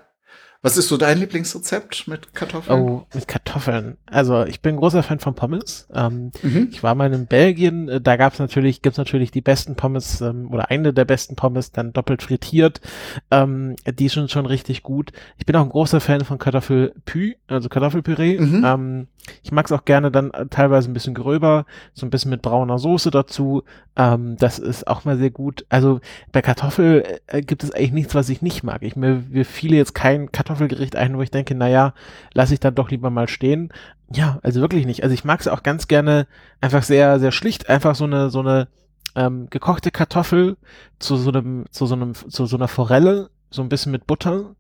was 0.65 0.77
ist 0.77 0.87
so 0.87 0.97
dein 0.97 1.19
Lieblingsrezept 1.19 2.07
mit 2.07 2.33
Kartoffeln? 2.33 2.81
Oh, 2.81 3.05
mit 3.13 3.27
Kartoffeln. 3.27 3.97
Also 4.07 4.45
ich 4.45 4.61
bin 4.61 4.73
ein 4.73 4.77
großer 4.79 5.03
Fan 5.03 5.19
von 5.19 5.35
Pommes. 5.35 5.87
Ähm, 5.93 6.31
mhm. 6.41 6.69
Ich 6.71 6.81
war 6.81 6.95
mal 6.95 7.13
in 7.13 7.27
Belgien, 7.27 7.87
äh, 7.87 8.01
da 8.01 8.15
gab 8.15 8.33
es 8.33 8.39
natürlich, 8.39 8.81
gibt's 8.81 8.97
natürlich 8.97 9.29
die 9.29 9.41
besten 9.41 9.75
Pommes 9.75 10.21
ähm, 10.21 10.51
oder 10.51 10.71
eine 10.71 10.91
der 10.91 11.05
besten 11.05 11.35
Pommes, 11.35 11.71
dann 11.71 11.93
doppelt 11.93 12.23
frittiert. 12.23 12.81
Ähm, 13.29 13.75
die 13.85 14.09
sind 14.09 14.31
schon 14.31 14.47
richtig 14.47 14.81
gut. 14.81 15.11
Ich 15.37 15.45
bin 15.45 15.55
auch 15.55 15.61
ein 15.61 15.69
großer 15.69 15.99
Fan 15.99 16.25
von 16.25 16.39
Kartoffelpü, 16.39 17.35
also 17.45 17.69
Kartoffelpüree. 17.69 18.39
Mhm. 18.39 18.65
Ähm, 18.65 19.07
ich 19.43 19.51
mag 19.51 19.65
es 19.65 19.71
auch 19.71 19.85
gerne 19.85 20.11
dann 20.11 20.31
äh, 20.31 20.47
teilweise 20.47 20.89
ein 20.89 20.93
bisschen 20.93 21.13
gröber, 21.13 21.65
so 21.93 22.05
ein 22.05 22.09
bisschen 22.09 22.31
mit 22.31 22.41
brauner 22.41 22.79
Soße 22.79 23.11
dazu. 23.11 23.63
Ähm, 23.95 24.35
das 24.37 24.59
ist 24.59 24.87
auch 24.87 25.05
mal 25.05 25.17
sehr 25.17 25.29
gut. 25.29 25.65
Also 25.69 25.99
bei 26.31 26.41
Kartoffel 26.41 27.19
äh, 27.27 27.41
gibt 27.41 27.63
es 27.63 27.71
eigentlich 27.71 27.93
nichts, 27.93 28.15
was 28.15 28.29
ich 28.29 28.41
nicht 28.41 28.63
mag. 28.63 28.83
Ich 28.83 28.95
mir, 28.95 29.23
mir 29.29 29.45
fiele 29.45 29.77
jetzt 29.77 29.95
kein 29.95 30.31
Kartoffelgericht 30.55 30.95
ein, 30.95 31.17
wo 31.17 31.21
ich 31.21 31.31
denke, 31.31 31.55
naja, 31.55 31.93
lasse 32.33 32.53
ich 32.53 32.59
dann 32.59 32.75
doch 32.75 32.89
lieber 32.89 33.09
mal 33.09 33.27
stehen. 33.27 33.71
Ja, 34.11 34.39
also 34.43 34.61
wirklich 34.61 34.85
nicht. 34.85 35.03
Also 35.03 35.13
ich 35.13 35.25
mag 35.25 35.39
es 35.41 35.47
auch 35.47 35.63
ganz 35.63 35.87
gerne 35.87 36.27
einfach 36.61 36.83
sehr, 36.83 37.19
sehr 37.19 37.31
schlicht, 37.31 37.69
einfach 37.69 37.95
so 37.95 38.05
eine, 38.05 38.29
so 38.29 38.39
eine 38.39 38.67
ähm, 39.15 39.47
gekochte 39.49 39.91
Kartoffel 39.91 40.57
zu 40.99 41.17
so 41.17 41.31
einem, 41.31 41.65
zu 41.71 41.85
so 41.85 41.95
einem, 41.95 42.13
zu 42.13 42.45
so 42.45 42.55
einer 42.55 42.67
Forelle, 42.67 43.29
so 43.49 43.61
ein 43.61 43.69
bisschen 43.69 43.91
mit 43.91 44.07
Butter 44.07 44.54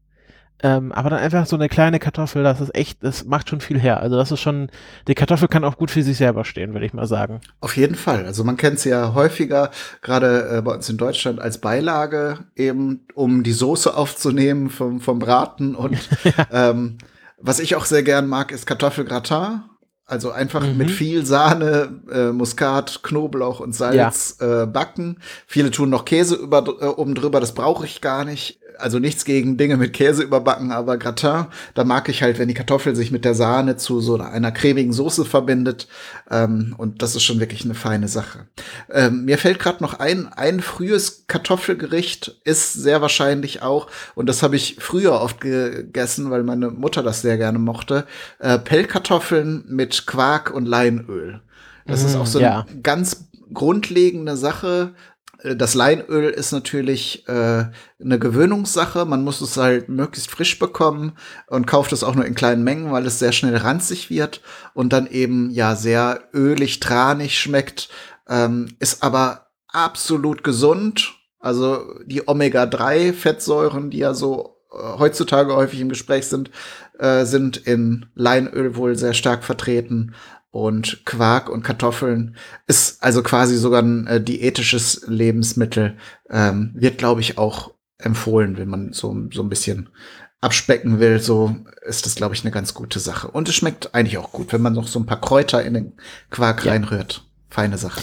ähm, 0.63 0.91
aber 0.93 1.09
dann 1.09 1.19
einfach 1.19 1.45
so 1.45 1.55
eine 1.55 1.67
kleine 1.67 1.99
Kartoffel, 1.99 2.43
das 2.43 2.61
ist 2.61 2.73
echt, 2.75 3.03
das 3.03 3.25
macht 3.25 3.49
schon 3.49 3.59
viel 3.59 3.79
her. 3.79 3.99
Also 3.99 4.15
das 4.15 4.31
ist 4.31 4.39
schon, 4.39 4.69
die 5.07 5.13
Kartoffel 5.13 5.47
kann 5.49 5.65
auch 5.65 5.77
gut 5.77 5.91
für 5.91 6.01
sich 6.01 6.17
selber 6.17 6.45
stehen, 6.45 6.73
würde 6.73 6.85
ich 6.85 6.93
mal 6.93 7.07
sagen. 7.07 7.41
Auf 7.59 7.75
jeden 7.75 7.95
Fall. 7.95 8.25
Also 8.25 8.43
man 8.43 8.55
kennt 8.55 8.79
sie 8.79 8.89
ja 8.89 9.13
häufiger, 9.13 9.71
gerade 10.01 10.57
äh, 10.57 10.61
bei 10.61 10.73
uns 10.73 10.89
in 10.89 10.97
Deutschland, 10.97 11.41
als 11.41 11.59
Beilage, 11.59 12.39
eben 12.55 13.05
um 13.15 13.43
die 13.43 13.51
Soße 13.51 13.95
aufzunehmen 13.95 14.69
vom, 14.69 15.01
vom 15.01 15.19
Braten. 15.19 15.75
Und 15.75 15.97
ja. 16.23 16.69
ähm, 16.69 16.97
was 17.37 17.59
ich 17.59 17.75
auch 17.75 17.85
sehr 17.85 18.03
gern 18.03 18.27
mag, 18.27 18.51
ist 18.51 18.65
Kartoffelgratin. 18.65 19.63
Also 20.07 20.31
einfach 20.31 20.65
mhm. 20.65 20.77
mit 20.77 20.91
viel 20.91 21.25
Sahne, 21.25 21.99
äh, 22.11 22.31
Muskat, 22.31 23.01
Knoblauch 23.01 23.59
und 23.59 23.73
Salz 23.73 24.37
ja. 24.39 24.63
äh, 24.63 24.67
backen. 24.67 25.17
Viele 25.47 25.71
tun 25.71 25.89
noch 25.89 26.05
Käse 26.05 26.35
über, 26.35 26.63
äh, 26.79 26.85
oben 26.85 27.15
drüber, 27.15 27.39
das 27.39 27.55
brauche 27.55 27.85
ich 27.85 28.01
gar 28.01 28.23
nicht 28.23 28.59
also 28.79 28.99
nichts 28.99 29.25
gegen 29.25 29.57
Dinge 29.57 29.77
mit 29.77 29.93
Käse 29.93 30.23
überbacken, 30.23 30.71
aber 30.71 30.97
Gratin, 30.97 31.45
da 31.73 31.83
mag 31.83 32.09
ich 32.09 32.23
halt, 32.23 32.39
wenn 32.39 32.47
die 32.47 32.53
Kartoffel 32.53 32.95
sich 32.95 33.11
mit 33.11 33.25
der 33.25 33.35
Sahne 33.35 33.77
zu 33.77 34.01
so 34.01 34.15
einer 34.17 34.51
cremigen 34.51 34.93
Soße 34.93 35.25
verbindet. 35.25 35.87
Ähm, 36.29 36.75
und 36.77 37.01
das 37.01 37.15
ist 37.15 37.23
schon 37.23 37.39
wirklich 37.39 37.65
eine 37.65 37.75
feine 37.75 38.07
Sache. 38.07 38.47
Ähm, 38.91 39.25
mir 39.25 39.37
fällt 39.37 39.59
gerade 39.59 39.83
noch 39.83 39.99
ein, 39.99 40.27
ein 40.33 40.59
frühes 40.59 41.25
Kartoffelgericht 41.27 42.39
ist 42.43 42.73
sehr 42.73 43.01
wahrscheinlich 43.01 43.61
auch, 43.61 43.87
und 44.15 44.27
das 44.27 44.43
habe 44.43 44.55
ich 44.55 44.77
früher 44.79 45.13
oft 45.21 45.41
gegessen, 45.41 46.29
weil 46.31 46.43
meine 46.43 46.69
Mutter 46.69 47.03
das 47.03 47.21
sehr 47.21 47.37
gerne 47.37 47.59
mochte, 47.59 48.05
äh, 48.39 48.59
Pellkartoffeln 48.59 49.65
mit 49.67 50.07
Quark 50.07 50.51
und 50.53 50.65
Leinöl. 50.65 51.41
Das 51.85 52.03
mm, 52.03 52.05
ist 52.05 52.15
auch 52.15 52.25
so 52.25 52.39
ja. 52.39 52.65
eine 52.67 52.81
ganz 52.81 53.27
grundlegende 53.53 54.37
Sache, 54.37 54.93
das 55.43 55.73
Leinöl 55.73 56.29
ist 56.29 56.51
natürlich 56.51 57.27
äh, 57.27 57.65
eine 57.99 58.19
Gewöhnungssache. 58.19 59.05
Man 59.05 59.23
muss 59.23 59.41
es 59.41 59.57
halt 59.57 59.89
möglichst 59.89 60.31
frisch 60.31 60.57
bekommen 60.59 61.13
und 61.47 61.67
kauft 61.67 61.91
es 61.91 62.03
auch 62.03 62.15
nur 62.15 62.25
in 62.25 62.35
kleinen 62.35 62.63
Mengen, 62.63 62.91
weil 62.91 63.05
es 63.05 63.19
sehr 63.19 63.31
schnell 63.31 63.57
ranzig 63.57 64.09
wird 64.09 64.41
und 64.73 64.93
dann 64.93 65.07
eben 65.07 65.49
ja 65.51 65.75
sehr 65.75 66.29
ölig, 66.33 66.79
tranig 66.79 67.37
schmeckt. 67.39 67.89
Ähm, 68.27 68.75
ist 68.79 69.03
aber 69.03 69.47
absolut 69.67 70.43
gesund. 70.43 71.13
Also 71.39 71.99
die 72.05 72.27
Omega-3-Fettsäuren, 72.27 73.91
die 73.91 73.99
ja 73.99 74.13
so 74.13 74.57
äh, 74.71 74.97
heutzutage 74.97 75.55
häufig 75.55 75.79
im 75.79 75.89
Gespräch 75.89 76.27
sind, 76.27 76.49
äh, 76.97 77.25
sind 77.25 77.57
in 77.57 78.07
Leinöl 78.15 78.75
wohl 78.75 78.95
sehr 78.95 79.13
stark 79.13 79.43
vertreten 79.43 80.15
und 80.55 81.05
Quark 81.05 81.49
und 81.49 81.63
Kartoffeln 81.63 82.37
ist 82.65 83.03
also 83.03 83.21
quasi 83.23 83.57
sogar 83.57 83.81
ein 83.81 84.07
äh, 84.07 84.21
diätisches 84.21 85.03
Lebensmittel. 85.05 85.97
Ähm, 86.29 86.71
wird, 86.73 86.97
glaube 86.97 87.19
ich, 87.19 87.37
auch 87.37 87.73
empfohlen, 87.97 88.57
wenn 88.57 88.69
man 88.69 88.93
so, 88.93 89.13
so 89.33 89.43
ein 89.43 89.49
bisschen 89.49 89.89
abspecken 90.39 91.01
will. 91.01 91.19
So 91.19 91.57
ist 91.85 92.05
das, 92.05 92.15
glaube 92.15 92.35
ich, 92.35 92.45
eine 92.45 92.51
ganz 92.51 92.73
gute 92.73 92.99
Sache. 92.99 93.27
Und 93.27 93.49
es 93.49 93.55
schmeckt 93.55 93.93
eigentlich 93.93 94.17
auch 94.17 94.31
gut, 94.31 94.53
wenn 94.53 94.61
man 94.61 94.71
noch 94.71 94.87
so 94.87 94.97
ein 94.97 95.05
paar 95.05 95.19
Kräuter 95.19 95.61
in 95.61 95.73
den 95.73 95.93
Quark 96.29 96.63
ja. 96.63 96.71
reinrührt. 96.71 97.27
Feine 97.49 97.77
Sache. 97.77 97.99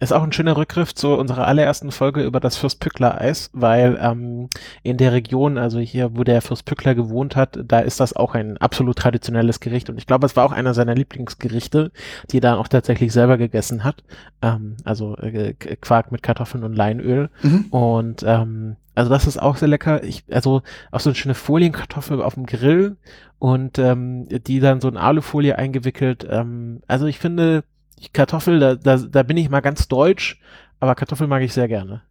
Ist 0.00 0.12
auch 0.12 0.22
ein 0.22 0.32
schöner 0.32 0.56
Rückgriff 0.56 0.94
zu 0.94 1.14
unserer 1.14 1.46
allerersten 1.46 1.92
Folge 1.92 2.22
über 2.22 2.40
das 2.40 2.56
Fürstpückler-Eis, 2.56 3.50
weil 3.52 3.98
ähm, 4.00 4.48
in 4.82 4.96
der 4.96 5.12
Region, 5.12 5.56
also 5.56 5.78
hier, 5.78 6.16
wo 6.16 6.24
der 6.24 6.42
Fürstpückler 6.42 6.94
gewohnt 6.94 7.36
hat, 7.36 7.58
da 7.64 7.78
ist 7.78 8.00
das 8.00 8.14
auch 8.14 8.34
ein 8.34 8.58
absolut 8.58 8.98
traditionelles 8.98 9.60
Gericht 9.60 9.88
und 9.88 9.98
ich 9.98 10.06
glaube, 10.06 10.26
es 10.26 10.36
war 10.36 10.44
auch 10.44 10.52
einer 10.52 10.74
seiner 10.74 10.94
Lieblingsgerichte, 10.94 11.92
die 12.30 12.38
er 12.38 12.42
dann 12.42 12.58
auch 12.58 12.68
tatsächlich 12.68 13.12
selber 13.12 13.38
gegessen 13.38 13.84
hat. 13.84 14.02
Ähm, 14.42 14.76
also 14.84 15.16
äh, 15.16 15.54
Quark 15.54 16.12
mit 16.12 16.22
Kartoffeln 16.22 16.64
und 16.64 16.74
Leinöl 16.74 17.30
mhm. 17.42 17.66
und 17.70 18.24
ähm, 18.26 18.76
also 18.94 19.10
das 19.10 19.26
ist 19.26 19.40
auch 19.40 19.56
sehr 19.56 19.68
lecker. 19.68 20.04
Ich, 20.04 20.24
also 20.30 20.62
auch 20.90 21.00
so 21.00 21.10
eine 21.10 21.14
schöne 21.16 21.34
Folienkartoffel 21.34 22.22
auf 22.22 22.34
dem 22.34 22.46
Grill 22.46 22.96
und 23.38 23.78
ähm, 23.78 24.28
die 24.28 24.60
dann 24.60 24.80
so 24.80 24.88
in 24.88 24.96
Alufolie 24.96 25.58
eingewickelt. 25.58 26.26
Ähm, 26.28 26.82
also 26.86 27.06
ich 27.06 27.18
finde, 27.18 27.64
Kartoffel, 28.12 28.60
da, 28.60 28.74
da, 28.74 28.96
da 28.96 29.22
bin 29.22 29.36
ich 29.36 29.50
mal 29.50 29.60
ganz 29.60 29.88
deutsch, 29.88 30.40
aber 30.80 30.94
Kartoffel 30.94 31.26
mag 31.26 31.42
ich 31.42 31.52
sehr 31.52 31.68
gerne. 31.68 32.02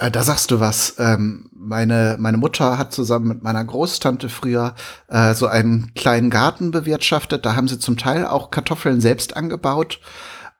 Äh, 0.00 0.10
da 0.10 0.22
sagst 0.22 0.50
du 0.50 0.60
was. 0.60 0.96
Ähm, 0.98 1.50
meine, 1.52 2.16
meine 2.18 2.36
Mutter 2.36 2.78
hat 2.78 2.92
zusammen 2.92 3.28
mit 3.28 3.42
meiner 3.42 3.64
Großtante 3.64 4.28
früher 4.28 4.74
äh, 5.08 5.34
so 5.34 5.46
einen 5.46 5.92
kleinen 5.94 6.30
Garten 6.30 6.70
bewirtschaftet. 6.70 7.44
Da 7.44 7.56
haben 7.56 7.68
sie 7.68 7.78
zum 7.78 7.96
Teil 7.96 8.26
auch 8.26 8.50
Kartoffeln 8.50 9.00
selbst 9.00 9.36
angebaut. 9.36 10.00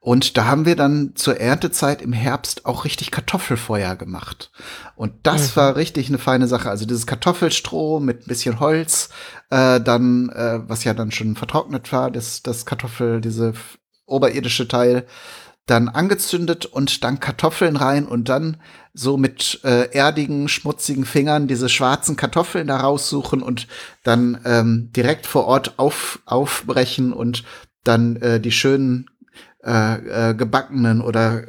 Und 0.00 0.36
da 0.36 0.46
haben 0.46 0.64
wir 0.64 0.76
dann 0.76 1.12
zur 1.16 1.40
Erntezeit 1.40 2.02
im 2.02 2.12
Herbst 2.12 2.66
auch 2.66 2.84
richtig 2.84 3.10
Kartoffelfeuer 3.10 3.96
gemacht. 3.96 4.50
Und 4.94 5.12
das 5.24 5.50
mhm. 5.50 5.60
war 5.60 5.76
richtig 5.76 6.08
eine 6.08 6.18
feine 6.18 6.46
Sache. 6.46 6.70
Also 6.70 6.86
dieses 6.86 7.06
Kartoffelstroh 7.06 8.00
mit 8.00 8.22
ein 8.22 8.28
bisschen 8.28 8.60
Holz, 8.60 9.10
äh, 9.50 9.80
dann, 9.80 10.30
äh, 10.30 10.60
was 10.68 10.84
ja 10.84 10.94
dann 10.94 11.10
schon 11.10 11.34
vertrocknet 11.34 11.92
war, 11.92 12.10
das, 12.10 12.42
das 12.42 12.64
Kartoffel, 12.64 13.20
diese 13.20 13.54
oberirdische 14.08 14.68
Teil, 14.68 15.06
dann 15.66 15.88
angezündet 15.88 16.66
und 16.66 17.04
dann 17.04 17.20
Kartoffeln 17.20 17.76
rein 17.76 18.06
und 18.06 18.28
dann 18.28 18.56
so 18.94 19.16
mit 19.16 19.60
äh, 19.64 19.90
erdigen, 19.92 20.48
schmutzigen 20.48 21.04
Fingern 21.04 21.46
diese 21.46 21.68
schwarzen 21.68 22.16
Kartoffeln 22.16 22.66
da 22.66 22.78
raussuchen 22.78 23.42
und 23.42 23.68
dann 24.02 24.40
ähm, 24.44 24.90
direkt 24.96 25.26
vor 25.26 25.44
Ort 25.44 25.78
auf, 25.78 26.20
aufbrechen 26.24 27.12
und 27.12 27.44
dann 27.84 28.16
äh, 28.16 28.40
die 28.40 28.50
schönen 28.50 29.10
äh, 29.64 30.30
äh, 30.30 30.34
gebackenen 30.34 31.00
oder 31.00 31.44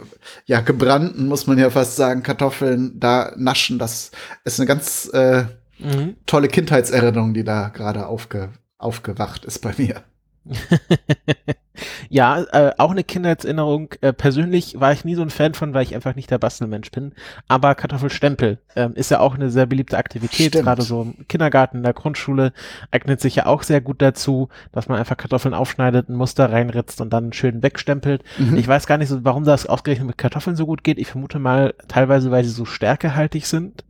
ja 0.46 0.62
gebrannten, 0.62 1.28
muss 1.28 1.48
man 1.48 1.58
ja 1.58 1.70
fast 1.70 1.96
sagen, 1.96 2.24
Kartoffeln 2.24 3.00
da 3.00 3.34
naschen. 3.38 3.80
Das 3.80 4.12
ist 4.44 4.60
eine 4.60 4.68
ganz 4.68 5.10
äh, 5.14 5.46
mhm. 5.80 6.18
tolle 6.26 6.50
Kindheitserinnerung, 6.50 7.34
die 7.34 7.44
da 7.44 7.70
gerade 7.70 8.08
aufge, 8.08 8.50
aufgewacht 8.78 9.46
ist 9.46 9.60
bei 9.60 9.74
mir. 9.78 10.04
ja, 12.10 12.44
äh, 12.52 12.72
auch 12.78 12.92
eine 12.92 13.04
Kindheitserinnerung. 13.04 13.94
Äh, 14.02 14.14
persönlich 14.14 14.80
war 14.80 14.92
ich 14.92 15.06
nie 15.06 15.16
so 15.16 15.22
ein 15.22 15.30
Fan 15.30 15.54
von, 15.54 15.74
weil 15.74 15.84
ich 15.84 15.96
einfach 15.96 16.16
nicht 16.16 16.32
der 16.32 16.38
Bastelmensch 16.38 16.92
bin. 16.92 17.14
Aber 17.48 17.76
Kartoffelstempel 17.76 18.60
ähm, 18.76 18.94
ist 18.96 19.12
ja 19.12 19.20
auch 19.20 19.36
eine 19.36 19.50
sehr 19.50 19.66
beliebte 19.66 19.98
Aktivität, 19.98 20.54
gerade 20.54 20.82
so 20.82 21.02
im 21.04 21.28
Kindergarten, 21.28 21.78
in 21.78 21.84
der 21.84 21.94
Grundschule 21.94 22.54
eignet 22.92 23.22
sich 23.22 23.36
ja 23.36 23.46
auch 23.46 23.64
sehr 23.64 23.82
gut 23.82 24.02
dazu, 24.02 24.50
dass 24.72 24.88
man 24.88 25.00
einfach 25.00 25.18
Kartoffeln 25.18 25.54
aufschneidet, 25.54 26.10
ein 26.10 26.16
Muster 26.16 26.52
reinritzt 26.52 27.02
und 27.02 27.12
dann 27.12 27.34
schön 27.34 27.64
wegstempelt. 27.64 28.24
Mhm. 28.38 28.58
Ich 28.58 28.68
weiß 28.68 28.88
gar 28.88 28.98
nicht 28.98 29.10
so, 29.10 29.24
warum 29.24 29.44
das 29.44 29.66
ausgerechnet 29.66 30.08
mit 30.08 30.18
Kartoffeln 30.18 30.56
so 30.56 30.66
gut 30.66 30.84
geht. 30.84 30.98
Ich 30.98 31.08
vermute 31.08 31.40
mal 31.40 31.74
teilweise, 31.88 32.32
weil 32.32 32.44
sie 32.44 32.50
so 32.50 32.66
stärkehaltig 32.66 33.48
sind, 33.48 33.84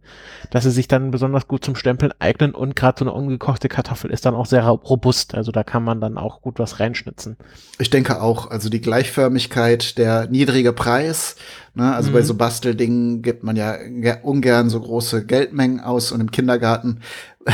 dass 0.52 0.64
sie 0.64 0.72
sich 0.72 0.88
dann 0.88 1.12
besonders 1.12 1.48
gut 1.48 1.64
zum 1.64 1.76
Stempeln 1.76 2.14
eignen 2.20 2.56
und 2.56 2.76
gerade 2.76 3.00
so 3.00 3.06
eine 3.06 3.14
ungekochte 3.14 3.70
Kartoffel 3.70 4.12
ist 4.12 4.26
dann 4.26 4.36
auch 4.36 4.46
sehr 4.46 4.68
robust. 4.68 5.36
Also 5.36 5.52
da 5.52 5.64
kann 5.64 5.84
man 5.84 6.02
dann 6.02 6.18
auch 6.18 6.42
gut 6.42 6.60
was 6.60 6.80
reinschnitzen. 6.80 7.38
Ich 7.82 7.90
denke 7.90 8.22
auch, 8.22 8.52
also 8.52 8.68
die 8.68 8.82
Gleichförmigkeit, 8.82 9.98
der 9.98 10.28
niedrige 10.28 10.74
Preis, 10.74 11.38
ne, 11.76 11.96
also 11.96 12.10
mhm. 12.10 12.14
bei 12.14 12.22
so 12.24 12.34
Basteldingen 12.34 13.22
gibt 13.22 13.44
man 13.44 13.56
ja 13.56 13.78
ungern 14.22 14.70
so 14.70 14.82
große 14.82 15.26
Geldmengen 15.26 15.80
aus 15.80 16.12
und 16.12 16.20
im 16.20 16.30
Kindergarten, 16.30 17.00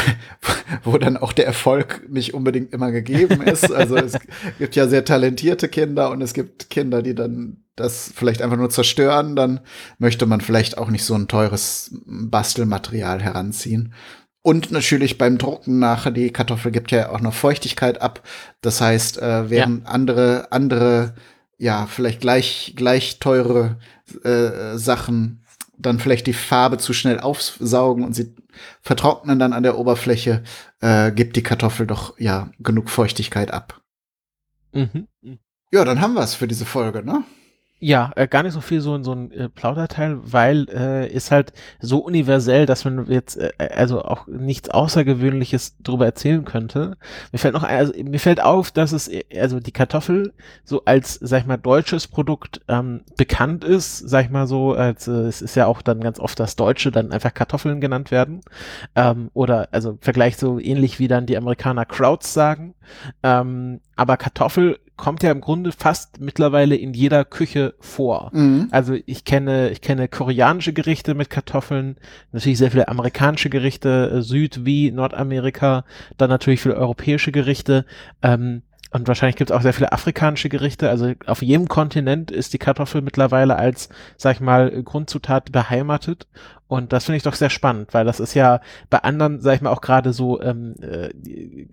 wo 0.84 0.98
dann 0.98 1.16
auch 1.16 1.32
der 1.32 1.46
Erfolg 1.46 2.10
nicht 2.10 2.34
unbedingt 2.34 2.74
immer 2.74 2.92
gegeben 2.92 3.44
ist. 3.44 3.72
Also 3.72 3.98
es 3.98 4.14
gibt 4.58 4.76
ja 4.76 4.88
sehr 4.88 5.06
talentierte 5.06 5.70
Kinder 5.70 6.10
und 6.10 6.22
es 6.22 6.34
gibt 6.34 6.72
Kinder, 6.72 7.04
die 7.04 7.14
dann 7.14 7.58
das 7.76 8.12
vielleicht 8.16 8.42
einfach 8.42 8.58
nur 8.58 8.70
zerstören, 8.70 9.36
dann 9.36 9.60
möchte 10.00 10.26
man 10.26 10.42
vielleicht 10.42 10.78
auch 10.78 10.90
nicht 10.90 11.04
so 11.04 11.14
ein 11.14 11.28
teures 11.28 11.92
Bastelmaterial 12.06 13.22
heranziehen. 13.22 13.94
Und 14.46 14.70
natürlich 14.70 15.18
beim 15.18 15.40
Drucken 15.40 15.80
nachher, 15.80 16.12
die 16.12 16.30
Kartoffel 16.30 16.72
gibt 16.72 16.92
ja 16.92 17.10
auch 17.10 17.20
noch 17.20 17.34
Feuchtigkeit 17.34 18.00
ab. 18.00 18.22
Das 18.62 18.80
heißt, 18.80 19.18
äh, 19.18 19.50
während 19.50 19.86
ja. 19.86 19.90
andere, 19.90 20.52
andere, 20.52 21.16
ja, 21.58 21.88
vielleicht 21.88 22.22
gleich, 22.22 22.74
gleich 22.76 23.18
teure 23.18 23.80
äh, 24.24 24.78
Sachen 24.78 25.44
dann 25.80 25.98
vielleicht 25.98 26.28
die 26.28 26.34
Farbe 26.34 26.78
zu 26.78 26.94
schnell 26.94 27.20
aufsaugen 27.20 28.04
und 28.06 28.14
sie 28.14 28.36
vertrocknen 28.82 29.40
dann 29.40 29.52
an 29.52 29.64
der 29.64 29.80
Oberfläche, 29.80 30.44
äh, 30.80 31.12
gibt 31.12 31.38
die 31.38 31.44
Kartoffel 31.44 31.88
doch 31.88 32.14
ja 32.20 32.52
genug 32.60 32.92
Feuchtigkeit 32.92 33.50
ab. 33.50 33.82
Mhm. 34.74 35.08
Ja, 35.72 35.84
dann 35.86 36.02
haben 36.02 36.14
wir 36.14 36.22
es 36.22 36.36
für 36.36 36.48
diese 36.48 36.66
Folge, 36.66 37.04
ne? 37.04 37.24
Ja, 37.80 38.12
äh, 38.16 38.26
gar 38.28 38.42
nicht 38.44 38.54
so 38.54 38.62
viel 38.62 38.80
so 38.80 38.96
in 38.96 39.04
so 39.04 39.12
ein 39.12 39.32
äh, 39.32 39.50
Plauderteil, 39.50 40.18
weil 40.22 40.66
äh, 40.70 41.08
ist 41.12 41.30
halt 41.30 41.52
so 41.82 42.00
universell, 42.00 42.66
dass 42.66 42.86
man 42.86 43.06
jetzt 43.12 43.36
äh, 43.36 43.52
also 43.76 44.02
auch 44.02 44.28
nichts 44.28 44.70
Außergewöhnliches 44.70 45.76
darüber 45.80 46.06
erzählen 46.06 46.46
könnte. 46.46 46.96
Mir 47.34 47.38
fällt 47.38 47.54
noch 47.54 47.64
also 47.64 47.92
mir 48.02 48.20
fällt 48.20 48.42
auf, 48.42 48.72
dass 48.72 48.94
es 48.94 49.10
äh, 49.10 49.26
also 49.38 49.60
die 49.60 49.74
Kartoffel 49.74 50.34
so 50.64 50.84
als 50.86 51.16
sag 51.16 51.42
ich 51.42 51.48
mal 51.48 51.58
deutsches 51.58 52.08
Produkt 52.08 52.62
ähm, 52.70 53.02
bekannt 53.18 53.66
ist, 53.66 53.98
sag 53.98 54.24
ich 54.24 54.32
mal 54.32 54.48
so, 54.48 54.74
als 54.74 55.10
äh, 55.10 55.12
es 55.12 55.42
ist 55.42 55.56
ja 55.56 55.66
auch 55.66 55.82
dann 55.82 56.00
ganz 56.00 56.18
oft 56.18 56.40
das 56.40 56.56
Deutsche 56.56 56.92
dann 56.92 57.12
einfach 57.12 57.34
Kartoffeln 57.34 57.82
genannt 57.82 58.10
werden 58.10 58.40
ähm, 58.96 59.30
oder 59.34 59.68
also 59.72 59.98
Vergleich 60.00 60.38
so 60.38 60.60
ähnlich 60.60 61.00
wie 61.00 61.10
dann 61.10 61.26
die 61.26 61.38
Amerikaner 61.38 61.86
Krauts 61.86 62.34
sagen. 62.34 62.74
Ähm, 63.22 63.82
aber 63.98 64.16
Kartoffel 64.16 64.80
kommt 64.98 65.24
ja 65.24 65.32
im 65.32 65.42
Grunde 65.42 65.72
fast 65.72 66.22
mittlerweile 66.22 66.76
in 66.76 66.94
jeder 66.94 67.26
Küche 67.26 67.74
vor. 67.80 68.32
Mhm. 68.34 68.68
Also 68.72 68.96
ich 69.06 69.26
kenne, 69.26 69.70
ich 69.70 69.82
kenne 69.82 70.08
koreanische 70.08 70.74
Gerichte 70.74 71.16
mit 71.16 71.30
Kartoffeln, 71.30 71.98
natürlich 72.32 72.58
sehr 72.58 72.72
viele 72.72 72.88
amerikanische 72.88 73.50
Gerichte, 73.50 74.12
äh, 74.14 74.22
Süd- 74.22 74.66
wie 74.66 74.92
Nordamerika, 74.92 75.86
dann 76.18 76.30
natürlich 76.30 76.62
viele 76.62 76.76
europäische 76.76 77.32
Gerichte. 77.32 77.86
Ähm, 78.22 78.62
und 78.96 79.10
wahrscheinlich 79.10 79.36
gibt 79.36 79.52
es 79.52 79.58
auch 79.58 79.62
sehr 79.62 79.74
viele 79.74 79.92
afrikanische 79.92 80.48
Gerichte. 80.48 80.90
Also 80.90 81.12
auf 81.26 81.42
jedem 81.42 81.68
Kontinent 81.68 82.32
ist 82.32 82.54
die 82.54 82.58
Kartoffel 82.58 83.02
mittlerweile 83.02 83.58
als, 83.58 83.90
sag 84.16 84.36
ich 84.36 84.40
mal, 84.40 84.72
Grundzutat 84.84 85.52
beheimatet. 85.52 86.28
Und 86.70 86.94
das 86.94 87.04
finde 87.04 87.18
ich 87.18 87.24
doch 87.24 87.34
sehr 87.34 87.50
spannend, 87.50 87.94
weil 87.94 88.06
das 88.06 88.22
ist 88.22 88.36
ja 88.36 88.62
bei 88.90 89.00
anderen, 89.00 89.42
sag 89.42 89.56
ich 89.56 89.62
mal, 89.62 89.72
auch 89.72 89.82
gerade 89.82 90.14
so 90.14 90.42
ähm, 90.42 90.76
äh, 90.82 91.08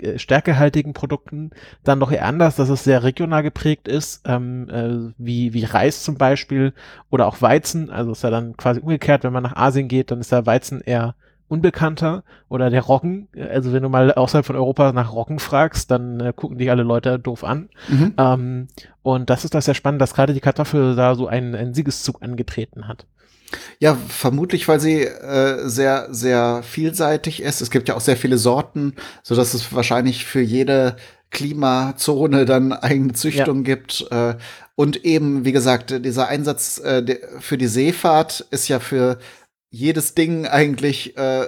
äh, 0.05 0.19
stärkehaltigen 0.19 0.95
Produkten 0.95 1.53
dann 1.85 2.01
doch 2.01 2.11
eher 2.11 2.27
anders, 2.27 2.57
dass 2.57 2.69
es 2.71 2.83
sehr 2.83 3.05
regional 3.05 3.45
geprägt 3.45 3.87
ist, 3.87 4.23
ähm, 4.27 4.69
äh, 4.69 5.15
wie, 5.17 5.55
wie 5.55 5.65
Reis 5.65 6.03
zum 6.03 6.17
Beispiel 6.17 6.73
oder 7.09 7.29
auch 7.29 7.41
Weizen. 7.41 7.89
Also 7.89 8.11
ist 8.11 8.25
ja 8.25 8.31
dann 8.31 8.57
quasi 8.57 8.81
umgekehrt, 8.81 9.23
wenn 9.23 9.33
man 9.33 9.45
nach 9.45 9.55
Asien 9.55 9.87
geht, 9.87 10.11
dann 10.11 10.19
ist 10.19 10.33
der 10.33 10.47
Weizen 10.47 10.81
eher 10.81 11.15
unbekannter 11.53 12.25
oder 12.49 12.71
der 12.71 12.81
Roggen. 12.81 13.29
Also 13.51 13.75
wenn 13.75 13.83
du 13.83 13.91
mal 13.91 14.11
außerhalb 14.11 14.47
von 14.47 14.57
Europa 14.57 14.93
nach 14.93 15.13
Roggen 15.13 15.39
fragst, 15.39 15.91
dann 15.91 16.19
äh, 16.19 16.33
gucken 16.35 16.57
dich 16.57 16.71
alle 16.71 16.83
Leute 16.83 17.19
doof 17.19 17.45
an. 17.45 17.69
Mhm. 17.89 18.15
Ähm, 18.17 18.69
und 19.03 19.29
das 19.29 19.45
ist 19.45 19.55
das 19.55 19.67
sehr 19.67 19.75
spannend, 19.75 20.01
dass 20.01 20.15
gerade 20.15 20.33
die 20.33 20.41
Kartoffel 20.41 20.97
da 20.97 21.15
so 21.15 21.27
einen, 21.27 21.55
einen 21.55 21.75
Siegeszug 21.75 22.23
angetreten 22.23 22.89
hat. 22.89 23.05
Ja, 23.79 23.99
vermutlich, 24.09 24.67
weil 24.67 24.81
sie 24.81 25.03
äh, 25.03 25.69
sehr, 25.69 26.09
sehr 26.11 26.63
vielseitig 26.63 27.43
ist. 27.43 27.61
Es 27.61 27.71
gibt 27.71 27.87
ja 27.87 27.97
auch 27.97 28.01
sehr 28.01 28.17
viele 28.17 28.39
Sorten, 28.39 28.95
so 29.23 29.35
dass 29.35 29.53
es 29.53 29.75
wahrscheinlich 29.75 30.25
für 30.25 30.41
jede 30.41 30.97
Klimazone 31.31 32.47
dann 32.47 32.73
eigene 32.73 33.13
Züchtung 33.13 33.59
ja. 33.59 33.75
gibt. 33.75 34.07
Äh, 34.11 34.37
und 34.75 35.05
eben, 35.05 35.45
wie 35.45 35.53
gesagt, 35.53 36.03
dieser 36.03 36.29
Einsatz 36.29 36.79
äh, 36.79 37.19
für 37.41 37.59
die 37.59 37.67
Seefahrt 37.67 38.47
ist 38.51 38.69
ja 38.69 38.81
für 38.81 39.19
jedes 39.73 40.15
Ding 40.15 40.47
eigentlich 40.47 41.17
äh, 41.17 41.47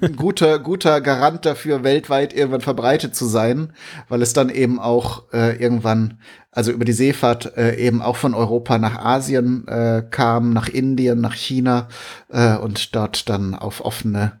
ein 0.00 0.14
guter, 0.16 0.60
guter 0.60 1.00
Garant 1.00 1.44
dafür, 1.44 1.82
weltweit 1.82 2.32
irgendwann 2.32 2.60
verbreitet 2.60 3.16
zu 3.16 3.26
sein, 3.26 3.72
weil 4.08 4.22
es 4.22 4.32
dann 4.32 4.50
eben 4.50 4.78
auch 4.78 5.32
äh, 5.32 5.60
irgendwann, 5.60 6.20
also 6.52 6.70
über 6.70 6.84
die 6.84 6.92
Seefahrt 6.92 7.56
äh, 7.56 7.74
eben 7.74 8.02
auch 8.02 8.14
von 8.14 8.34
Europa 8.34 8.78
nach 8.78 9.04
Asien 9.04 9.66
äh, 9.66 10.04
kam, 10.08 10.52
nach 10.52 10.68
Indien, 10.68 11.20
nach 11.20 11.34
China 11.34 11.88
äh, 12.28 12.56
und 12.56 12.94
dort 12.94 13.28
dann 13.28 13.56
auf 13.56 13.84
offene, 13.84 14.40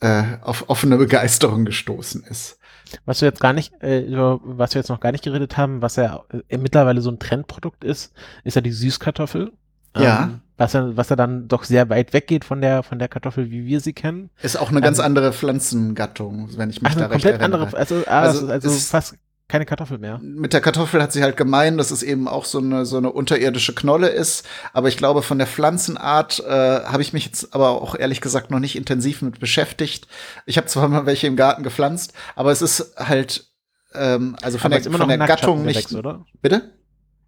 äh, 0.00 0.24
auf 0.42 0.68
offene 0.68 0.98
Begeisterung 0.98 1.64
gestoßen 1.64 2.24
ist. 2.24 2.58
Was 3.06 3.22
wir 3.22 3.28
jetzt 3.28 3.40
gar 3.40 3.54
nicht, 3.54 3.72
äh, 3.82 4.00
über 4.00 4.38
was 4.44 4.74
wir 4.74 4.80
jetzt 4.80 4.90
noch 4.90 5.00
gar 5.00 5.12
nicht 5.12 5.24
geredet 5.24 5.56
haben, 5.56 5.80
was 5.80 5.96
ja 5.96 6.24
äh, 6.48 6.58
mittlerweile 6.58 7.00
so 7.00 7.10
ein 7.10 7.18
Trendprodukt 7.18 7.84
ist, 7.84 8.12
ist 8.44 8.54
ja 8.54 8.60
die 8.60 8.70
Süßkartoffel. 8.70 9.52
Ja. 9.96 10.24
Ähm, 10.24 10.40
was 10.56 10.72
ja, 10.72 10.96
was 10.96 11.08
ja 11.08 11.16
dann 11.16 11.48
doch 11.48 11.64
sehr 11.64 11.88
weit 11.88 12.12
weggeht 12.12 12.44
von 12.44 12.60
der, 12.60 12.82
von 12.82 12.98
der 12.98 13.08
Kartoffel, 13.08 13.50
wie 13.50 13.66
wir 13.66 13.80
sie 13.80 13.92
kennen. 13.92 14.30
Ist 14.42 14.56
auch 14.56 14.70
eine 14.70 14.80
ganz 14.80 14.98
ähm, 14.98 15.06
andere 15.06 15.32
Pflanzengattung, 15.32 16.50
wenn 16.56 16.70
ich 16.70 16.80
mich 16.80 16.92
ach, 16.92 16.96
da 16.96 17.06
recht 17.06 17.12
komplett 17.12 17.40
erinnere. 17.40 17.62
andere, 17.62 17.76
also, 17.76 18.02
ah, 18.06 18.20
also, 18.20 18.46
also 18.48 18.70
fast 18.70 19.16
keine 19.46 19.66
Kartoffel 19.66 19.98
mehr. 19.98 20.18
Mit 20.22 20.52
der 20.52 20.60
Kartoffel 20.60 21.02
hat 21.02 21.12
sie 21.12 21.22
halt 21.22 21.36
gemein, 21.36 21.76
dass 21.76 21.90
es 21.90 22.02
eben 22.02 22.28
auch 22.28 22.44
so 22.44 22.58
eine, 22.58 22.86
so 22.86 22.96
eine 22.96 23.12
unterirdische 23.12 23.74
Knolle 23.74 24.08
ist. 24.08 24.46
Aber 24.72 24.88
ich 24.88 24.96
glaube, 24.96 25.22
von 25.22 25.38
der 25.38 25.46
Pflanzenart 25.46 26.40
äh, 26.40 26.50
habe 26.84 27.02
ich 27.02 27.12
mich 27.12 27.26
jetzt 27.26 27.54
aber 27.54 27.82
auch 27.82 27.94
ehrlich 27.94 28.20
gesagt 28.20 28.50
noch 28.50 28.58
nicht 28.58 28.74
intensiv 28.74 29.20
mit 29.22 29.40
beschäftigt. 29.40 30.08
Ich 30.46 30.56
habe 30.56 30.66
zwar 30.66 30.88
mal 30.88 31.04
welche 31.04 31.26
im 31.26 31.36
Garten 31.36 31.62
gepflanzt, 31.62 32.14
aber 32.36 32.52
es 32.52 32.62
ist 32.62 32.94
halt, 32.96 33.48
ähm, 33.92 34.36
also 34.40 34.56
von 34.56 34.72
aber 34.72 34.80
der, 34.80 34.92
von 34.92 35.08
der 35.08 35.18
Gattung 35.18 35.64
nicht. 35.64 35.92
Oder? 35.92 36.24
Bitte? 36.40 36.70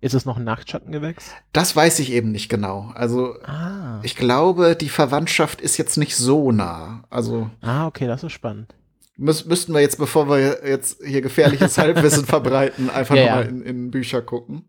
Ist 0.07 0.15
es 0.15 0.25
noch 0.25 0.37
ein 0.37 0.45
Nachtschattengewächs? 0.45 1.33
Das 1.53 1.75
weiß 1.75 1.99
ich 1.99 2.13
eben 2.13 2.31
nicht 2.31 2.49
genau. 2.49 2.93
Also 2.95 3.35
ah. 3.43 3.99
ich 4.05 4.15
glaube, 4.15 4.77
die 4.77 4.89
Verwandtschaft 4.89 5.61
ist 5.61 5.79
jetzt 5.79 5.97
nicht 5.97 6.15
so 6.15 6.53
nah. 6.53 7.03
Also 7.11 7.51
ah, 7.61 7.89
okay, 7.89 8.07
das 8.07 8.23
ist 8.23 8.31
spannend. 8.31 8.73
Müß, 9.17 9.47
müssten 9.47 9.75
wir 9.75 9.81
jetzt, 9.81 9.99
bevor 9.99 10.29
wir 10.29 10.61
jetzt 10.65 11.03
hier 11.05 11.23
gefährliches 11.23 11.77
Halbwissen 11.79 12.25
verbreiten, 12.25 12.89
einfach 12.89 13.17
ja, 13.17 13.25
nochmal 13.25 13.43
ja. 13.47 13.51
in, 13.51 13.63
in 13.63 13.91
Bücher 13.91 14.23
gucken. 14.23 14.63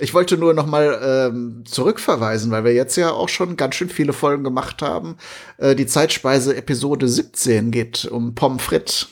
Ich 0.00 0.12
wollte 0.12 0.36
nur 0.36 0.54
nochmal 0.54 0.98
ähm, 1.00 1.62
zurückverweisen, 1.66 2.50
weil 2.50 2.64
wir 2.64 2.74
jetzt 2.74 2.96
ja 2.96 3.12
auch 3.12 3.28
schon 3.28 3.56
ganz 3.56 3.76
schön 3.76 3.90
viele 3.90 4.12
Folgen 4.12 4.42
gemacht 4.42 4.82
haben. 4.82 5.18
Äh, 5.58 5.76
die 5.76 5.86
Zeitspeise 5.86 6.56
Episode 6.56 7.06
17 7.06 7.70
geht 7.70 8.06
um 8.06 8.34
Pommes 8.34 8.60
frites. 8.60 9.06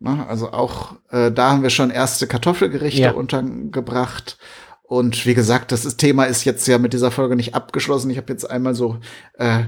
Na, 0.00 0.26
also 0.26 0.52
auch 0.52 0.96
äh, 1.10 1.30
da 1.30 1.50
haben 1.50 1.62
wir 1.62 1.70
schon 1.70 1.90
erste 1.90 2.26
Kartoffelgerichte 2.26 3.02
ja. 3.02 3.10
untergebracht. 3.12 4.38
Und 4.82 5.26
wie 5.26 5.34
gesagt, 5.34 5.70
das 5.72 5.84
ist, 5.84 5.98
Thema 5.98 6.24
ist 6.24 6.44
jetzt 6.44 6.66
ja 6.66 6.78
mit 6.78 6.94
dieser 6.94 7.10
Folge 7.10 7.36
nicht 7.36 7.54
abgeschlossen. 7.54 8.10
Ich 8.10 8.16
habe 8.16 8.32
jetzt 8.32 8.50
einmal 8.50 8.74
so 8.74 8.98
äh, 9.38 9.64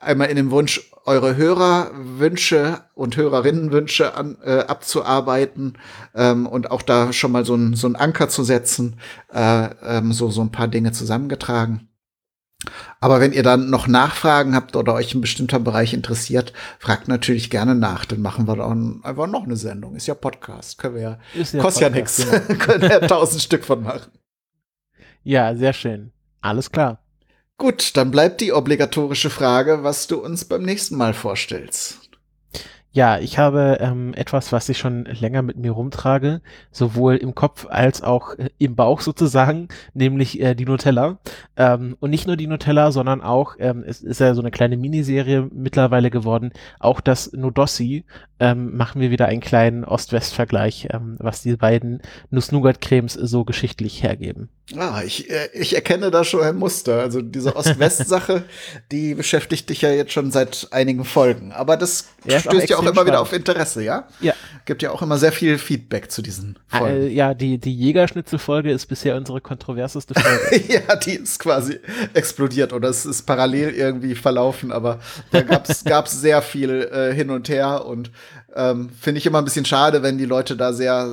einmal 0.00 0.28
in 0.28 0.36
dem 0.36 0.50
Wunsch, 0.50 0.90
eure 1.06 1.36
Hörerwünsche 1.36 2.84
und 2.94 3.16
Hörerinnenwünsche 3.16 4.14
an, 4.14 4.36
äh, 4.44 4.60
abzuarbeiten 4.60 5.78
ähm, 6.14 6.46
und 6.46 6.70
auch 6.70 6.82
da 6.82 7.12
schon 7.12 7.32
mal 7.32 7.44
so 7.44 7.54
ein, 7.54 7.74
so 7.74 7.86
ein 7.86 7.96
Anker 7.96 8.28
zu 8.28 8.44
setzen, 8.44 9.00
äh, 9.32 9.68
ähm, 9.82 10.12
so, 10.12 10.30
so 10.30 10.42
ein 10.42 10.52
paar 10.52 10.68
Dinge 10.68 10.92
zusammengetragen. 10.92 11.88
Aber 13.00 13.20
wenn 13.20 13.32
ihr 13.32 13.42
dann 13.42 13.70
noch 13.70 13.86
Nachfragen 13.86 14.54
habt 14.54 14.76
oder 14.76 14.94
euch 14.94 15.14
ein 15.14 15.20
bestimmter 15.20 15.58
Bereich 15.58 15.94
interessiert, 15.94 16.52
fragt 16.78 17.08
natürlich 17.08 17.50
gerne 17.50 17.74
nach. 17.74 18.04
Dann 18.04 18.20
machen 18.20 18.46
wir 18.46 18.56
dann 18.56 19.00
einfach 19.02 19.26
noch 19.26 19.44
eine 19.44 19.56
Sendung. 19.56 19.94
Ist 19.96 20.06
ja 20.06 20.14
Podcast. 20.14 20.78
Können 20.78 20.94
wir 20.94 21.02
ja. 21.02 21.18
Kostet 21.60 21.82
ja 21.82 21.90
nichts. 21.90 22.26
Genau. 22.26 22.58
Können 22.58 22.90
ja 22.90 23.00
tausend 23.00 23.42
Stück 23.42 23.64
von 23.64 23.82
machen. 23.82 24.10
Ja, 25.22 25.54
sehr 25.54 25.72
schön. 25.72 26.12
Alles 26.40 26.70
klar. 26.70 27.00
Gut, 27.56 27.96
dann 27.96 28.10
bleibt 28.10 28.40
die 28.40 28.52
obligatorische 28.52 29.30
Frage, 29.30 29.84
was 29.84 30.06
du 30.08 30.18
uns 30.18 30.44
beim 30.44 30.62
nächsten 30.62 30.96
Mal 30.96 31.14
vorstellst. 31.14 32.03
Ja, 32.96 33.18
ich 33.18 33.38
habe 33.38 33.78
ähm, 33.80 34.14
etwas, 34.14 34.52
was 34.52 34.68
ich 34.68 34.78
schon 34.78 35.04
länger 35.06 35.42
mit 35.42 35.56
mir 35.56 35.72
rumtrage, 35.72 36.40
sowohl 36.70 37.16
im 37.16 37.34
Kopf 37.34 37.66
als 37.68 38.02
auch 38.04 38.38
äh, 38.38 38.50
im 38.58 38.76
Bauch 38.76 39.00
sozusagen, 39.00 39.66
nämlich 39.94 40.40
äh, 40.40 40.54
die 40.54 40.64
Nutella. 40.64 41.18
Ähm, 41.56 41.96
und 41.98 42.10
nicht 42.10 42.28
nur 42.28 42.36
die 42.36 42.46
Nutella, 42.46 42.92
sondern 42.92 43.20
auch, 43.20 43.56
ähm, 43.58 43.82
es 43.84 44.00
ist 44.00 44.20
ja 44.20 44.32
so 44.34 44.42
eine 44.42 44.52
kleine 44.52 44.76
Miniserie 44.76 45.50
mittlerweile 45.52 46.08
geworden, 46.08 46.52
auch 46.78 47.00
das 47.00 47.32
Nudossi. 47.32 48.04
Ähm, 48.40 48.76
machen 48.76 49.00
wir 49.00 49.10
wieder 49.10 49.26
einen 49.26 49.40
kleinen 49.40 49.84
Ost-West-Vergleich, 49.84 50.88
ähm, 50.92 51.16
was 51.20 51.42
die 51.42 51.56
beiden 51.56 52.02
Nuss-Nougat-Cremes 52.30 53.14
so 53.14 53.44
geschichtlich 53.44 54.02
hergeben. 54.02 54.48
Ah, 54.76 55.02
ich, 55.04 55.30
äh, 55.30 55.50
ich 55.52 55.74
erkenne 55.74 56.10
da 56.10 56.24
schon 56.24 56.42
ein 56.42 56.56
Muster. 56.56 57.00
Also 57.00 57.20
diese 57.20 57.54
Ost-West-Sache, 57.54 58.44
die 58.90 59.14
beschäftigt 59.14 59.68
dich 59.68 59.82
ja 59.82 59.90
jetzt 59.90 60.12
schon 60.12 60.30
seit 60.30 60.68
einigen 60.70 61.04
Folgen. 61.04 61.52
Aber 61.52 61.76
das 61.76 62.08
ja, 62.24 62.40
stößt 62.40 62.70
ja 62.70 62.76
auch 62.76 62.80
immer 62.80 62.92
spannend. 62.92 63.08
wieder 63.08 63.20
auf 63.20 63.32
Interesse, 63.34 63.84
ja? 63.84 64.08
Ja. 64.20 64.32
Gibt 64.64 64.82
ja 64.82 64.90
auch 64.90 65.02
immer 65.02 65.18
sehr 65.18 65.32
viel 65.32 65.58
Feedback 65.58 66.10
zu 66.10 66.22
diesen 66.22 66.58
Folgen. 66.66 67.02
Äh, 67.02 67.08
ja, 67.08 67.34
die, 67.34 67.58
die 67.58 67.74
Jägerschnitzel-Folge 67.74 68.72
ist 68.72 68.86
bisher 68.86 69.16
unsere 69.16 69.42
kontroverseste 69.42 70.14
Folge. 70.14 70.64
ja, 70.72 70.96
die 70.96 71.16
ist 71.16 71.38
quasi 71.38 71.78
explodiert 72.14 72.72
oder 72.72 72.88
es 72.88 73.04
ist 73.04 73.24
parallel 73.24 73.74
irgendwie 73.74 74.14
verlaufen, 74.14 74.72
aber 74.72 74.98
da 75.30 75.42
gab's 75.42 75.84
gab's 75.84 76.18
sehr 76.18 76.40
viel 76.40 76.88
äh, 76.90 77.14
hin 77.14 77.28
und 77.30 77.50
her 77.50 77.84
und 77.84 78.10
ähm, 78.54 78.90
finde 79.00 79.18
ich 79.18 79.26
immer 79.26 79.38
ein 79.38 79.44
bisschen 79.44 79.64
schade, 79.64 80.02
wenn 80.02 80.18
die 80.18 80.24
Leute 80.24 80.56
da 80.56 80.72
sehr, 80.72 81.08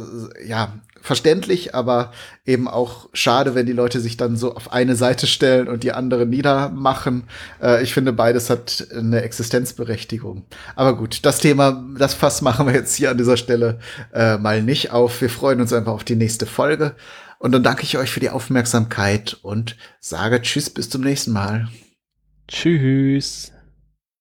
ja, 0.45 0.73
verständlich, 1.01 1.73
aber 1.73 2.11
eben 2.45 2.67
auch 2.67 3.09
schade, 3.13 3.55
wenn 3.55 3.65
die 3.65 3.71
Leute 3.73 3.99
sich 3.99 4.17
dann 4.17 4.37
so 4.37 4.55
auf 4.55 4.71
eine 4.71 4.95
Seite 4.95 5.27
stellen 5.27 5.67
und 5.67 5.83
die 5.83 5.93
andere 5.93 6.25
niedermachen. 6.25 7.23
Äh, 7.61 7.83
ich 7.83 7.93
finde, 7.93 8.13
beides 8.13 8.49
hat 8.49 8.87
eine 8.95 9.21
Existenzberechtigung. 9.23 10.45
Aber 10.75 10.95
gut, 10.95 11.25
das 11.25 11.39
Thema, 11.39 11.83
das 11.97 12.13
Fass 12.13 12.41
machen 12.41 12.67
wir 12.67 12.73
jetzt 12.73 12.95
hier 12.95 13.11
an 13.11 13.17
dieser 13.17 13.37
Stelle 13.37 13.79
äh, 14.13 14.37
mal 14.37 14.61
nicht 14.61 14.91
auf. 14.91 15.21
Wir 15.21 15.29
freuen 15.29 15.59
uns 15.59 15.73
einfach 15.73 15.93
auf 15.93 16.03
die 16.03 16.15
nächste 16.15 16.45
Folge. 16.45 16.95
Und 17.39 17.53
dann 17.53 17.63
danke 17.63 17.83
ich 17.83 17.97
euch 17.97 18.11
für 18.11 18.19
die 18.19 18.29
Aufmerksamkeit 18.29 19.37
und 19.41 19.75
sage 19.99 20.41
Tschüss, 20.43 20.69
bis 20.69 20.91
zum 20.91 21.01
nächsten 21.01 21.31
Mal. 21.31 21.67
Tschüss. 22.47 23.51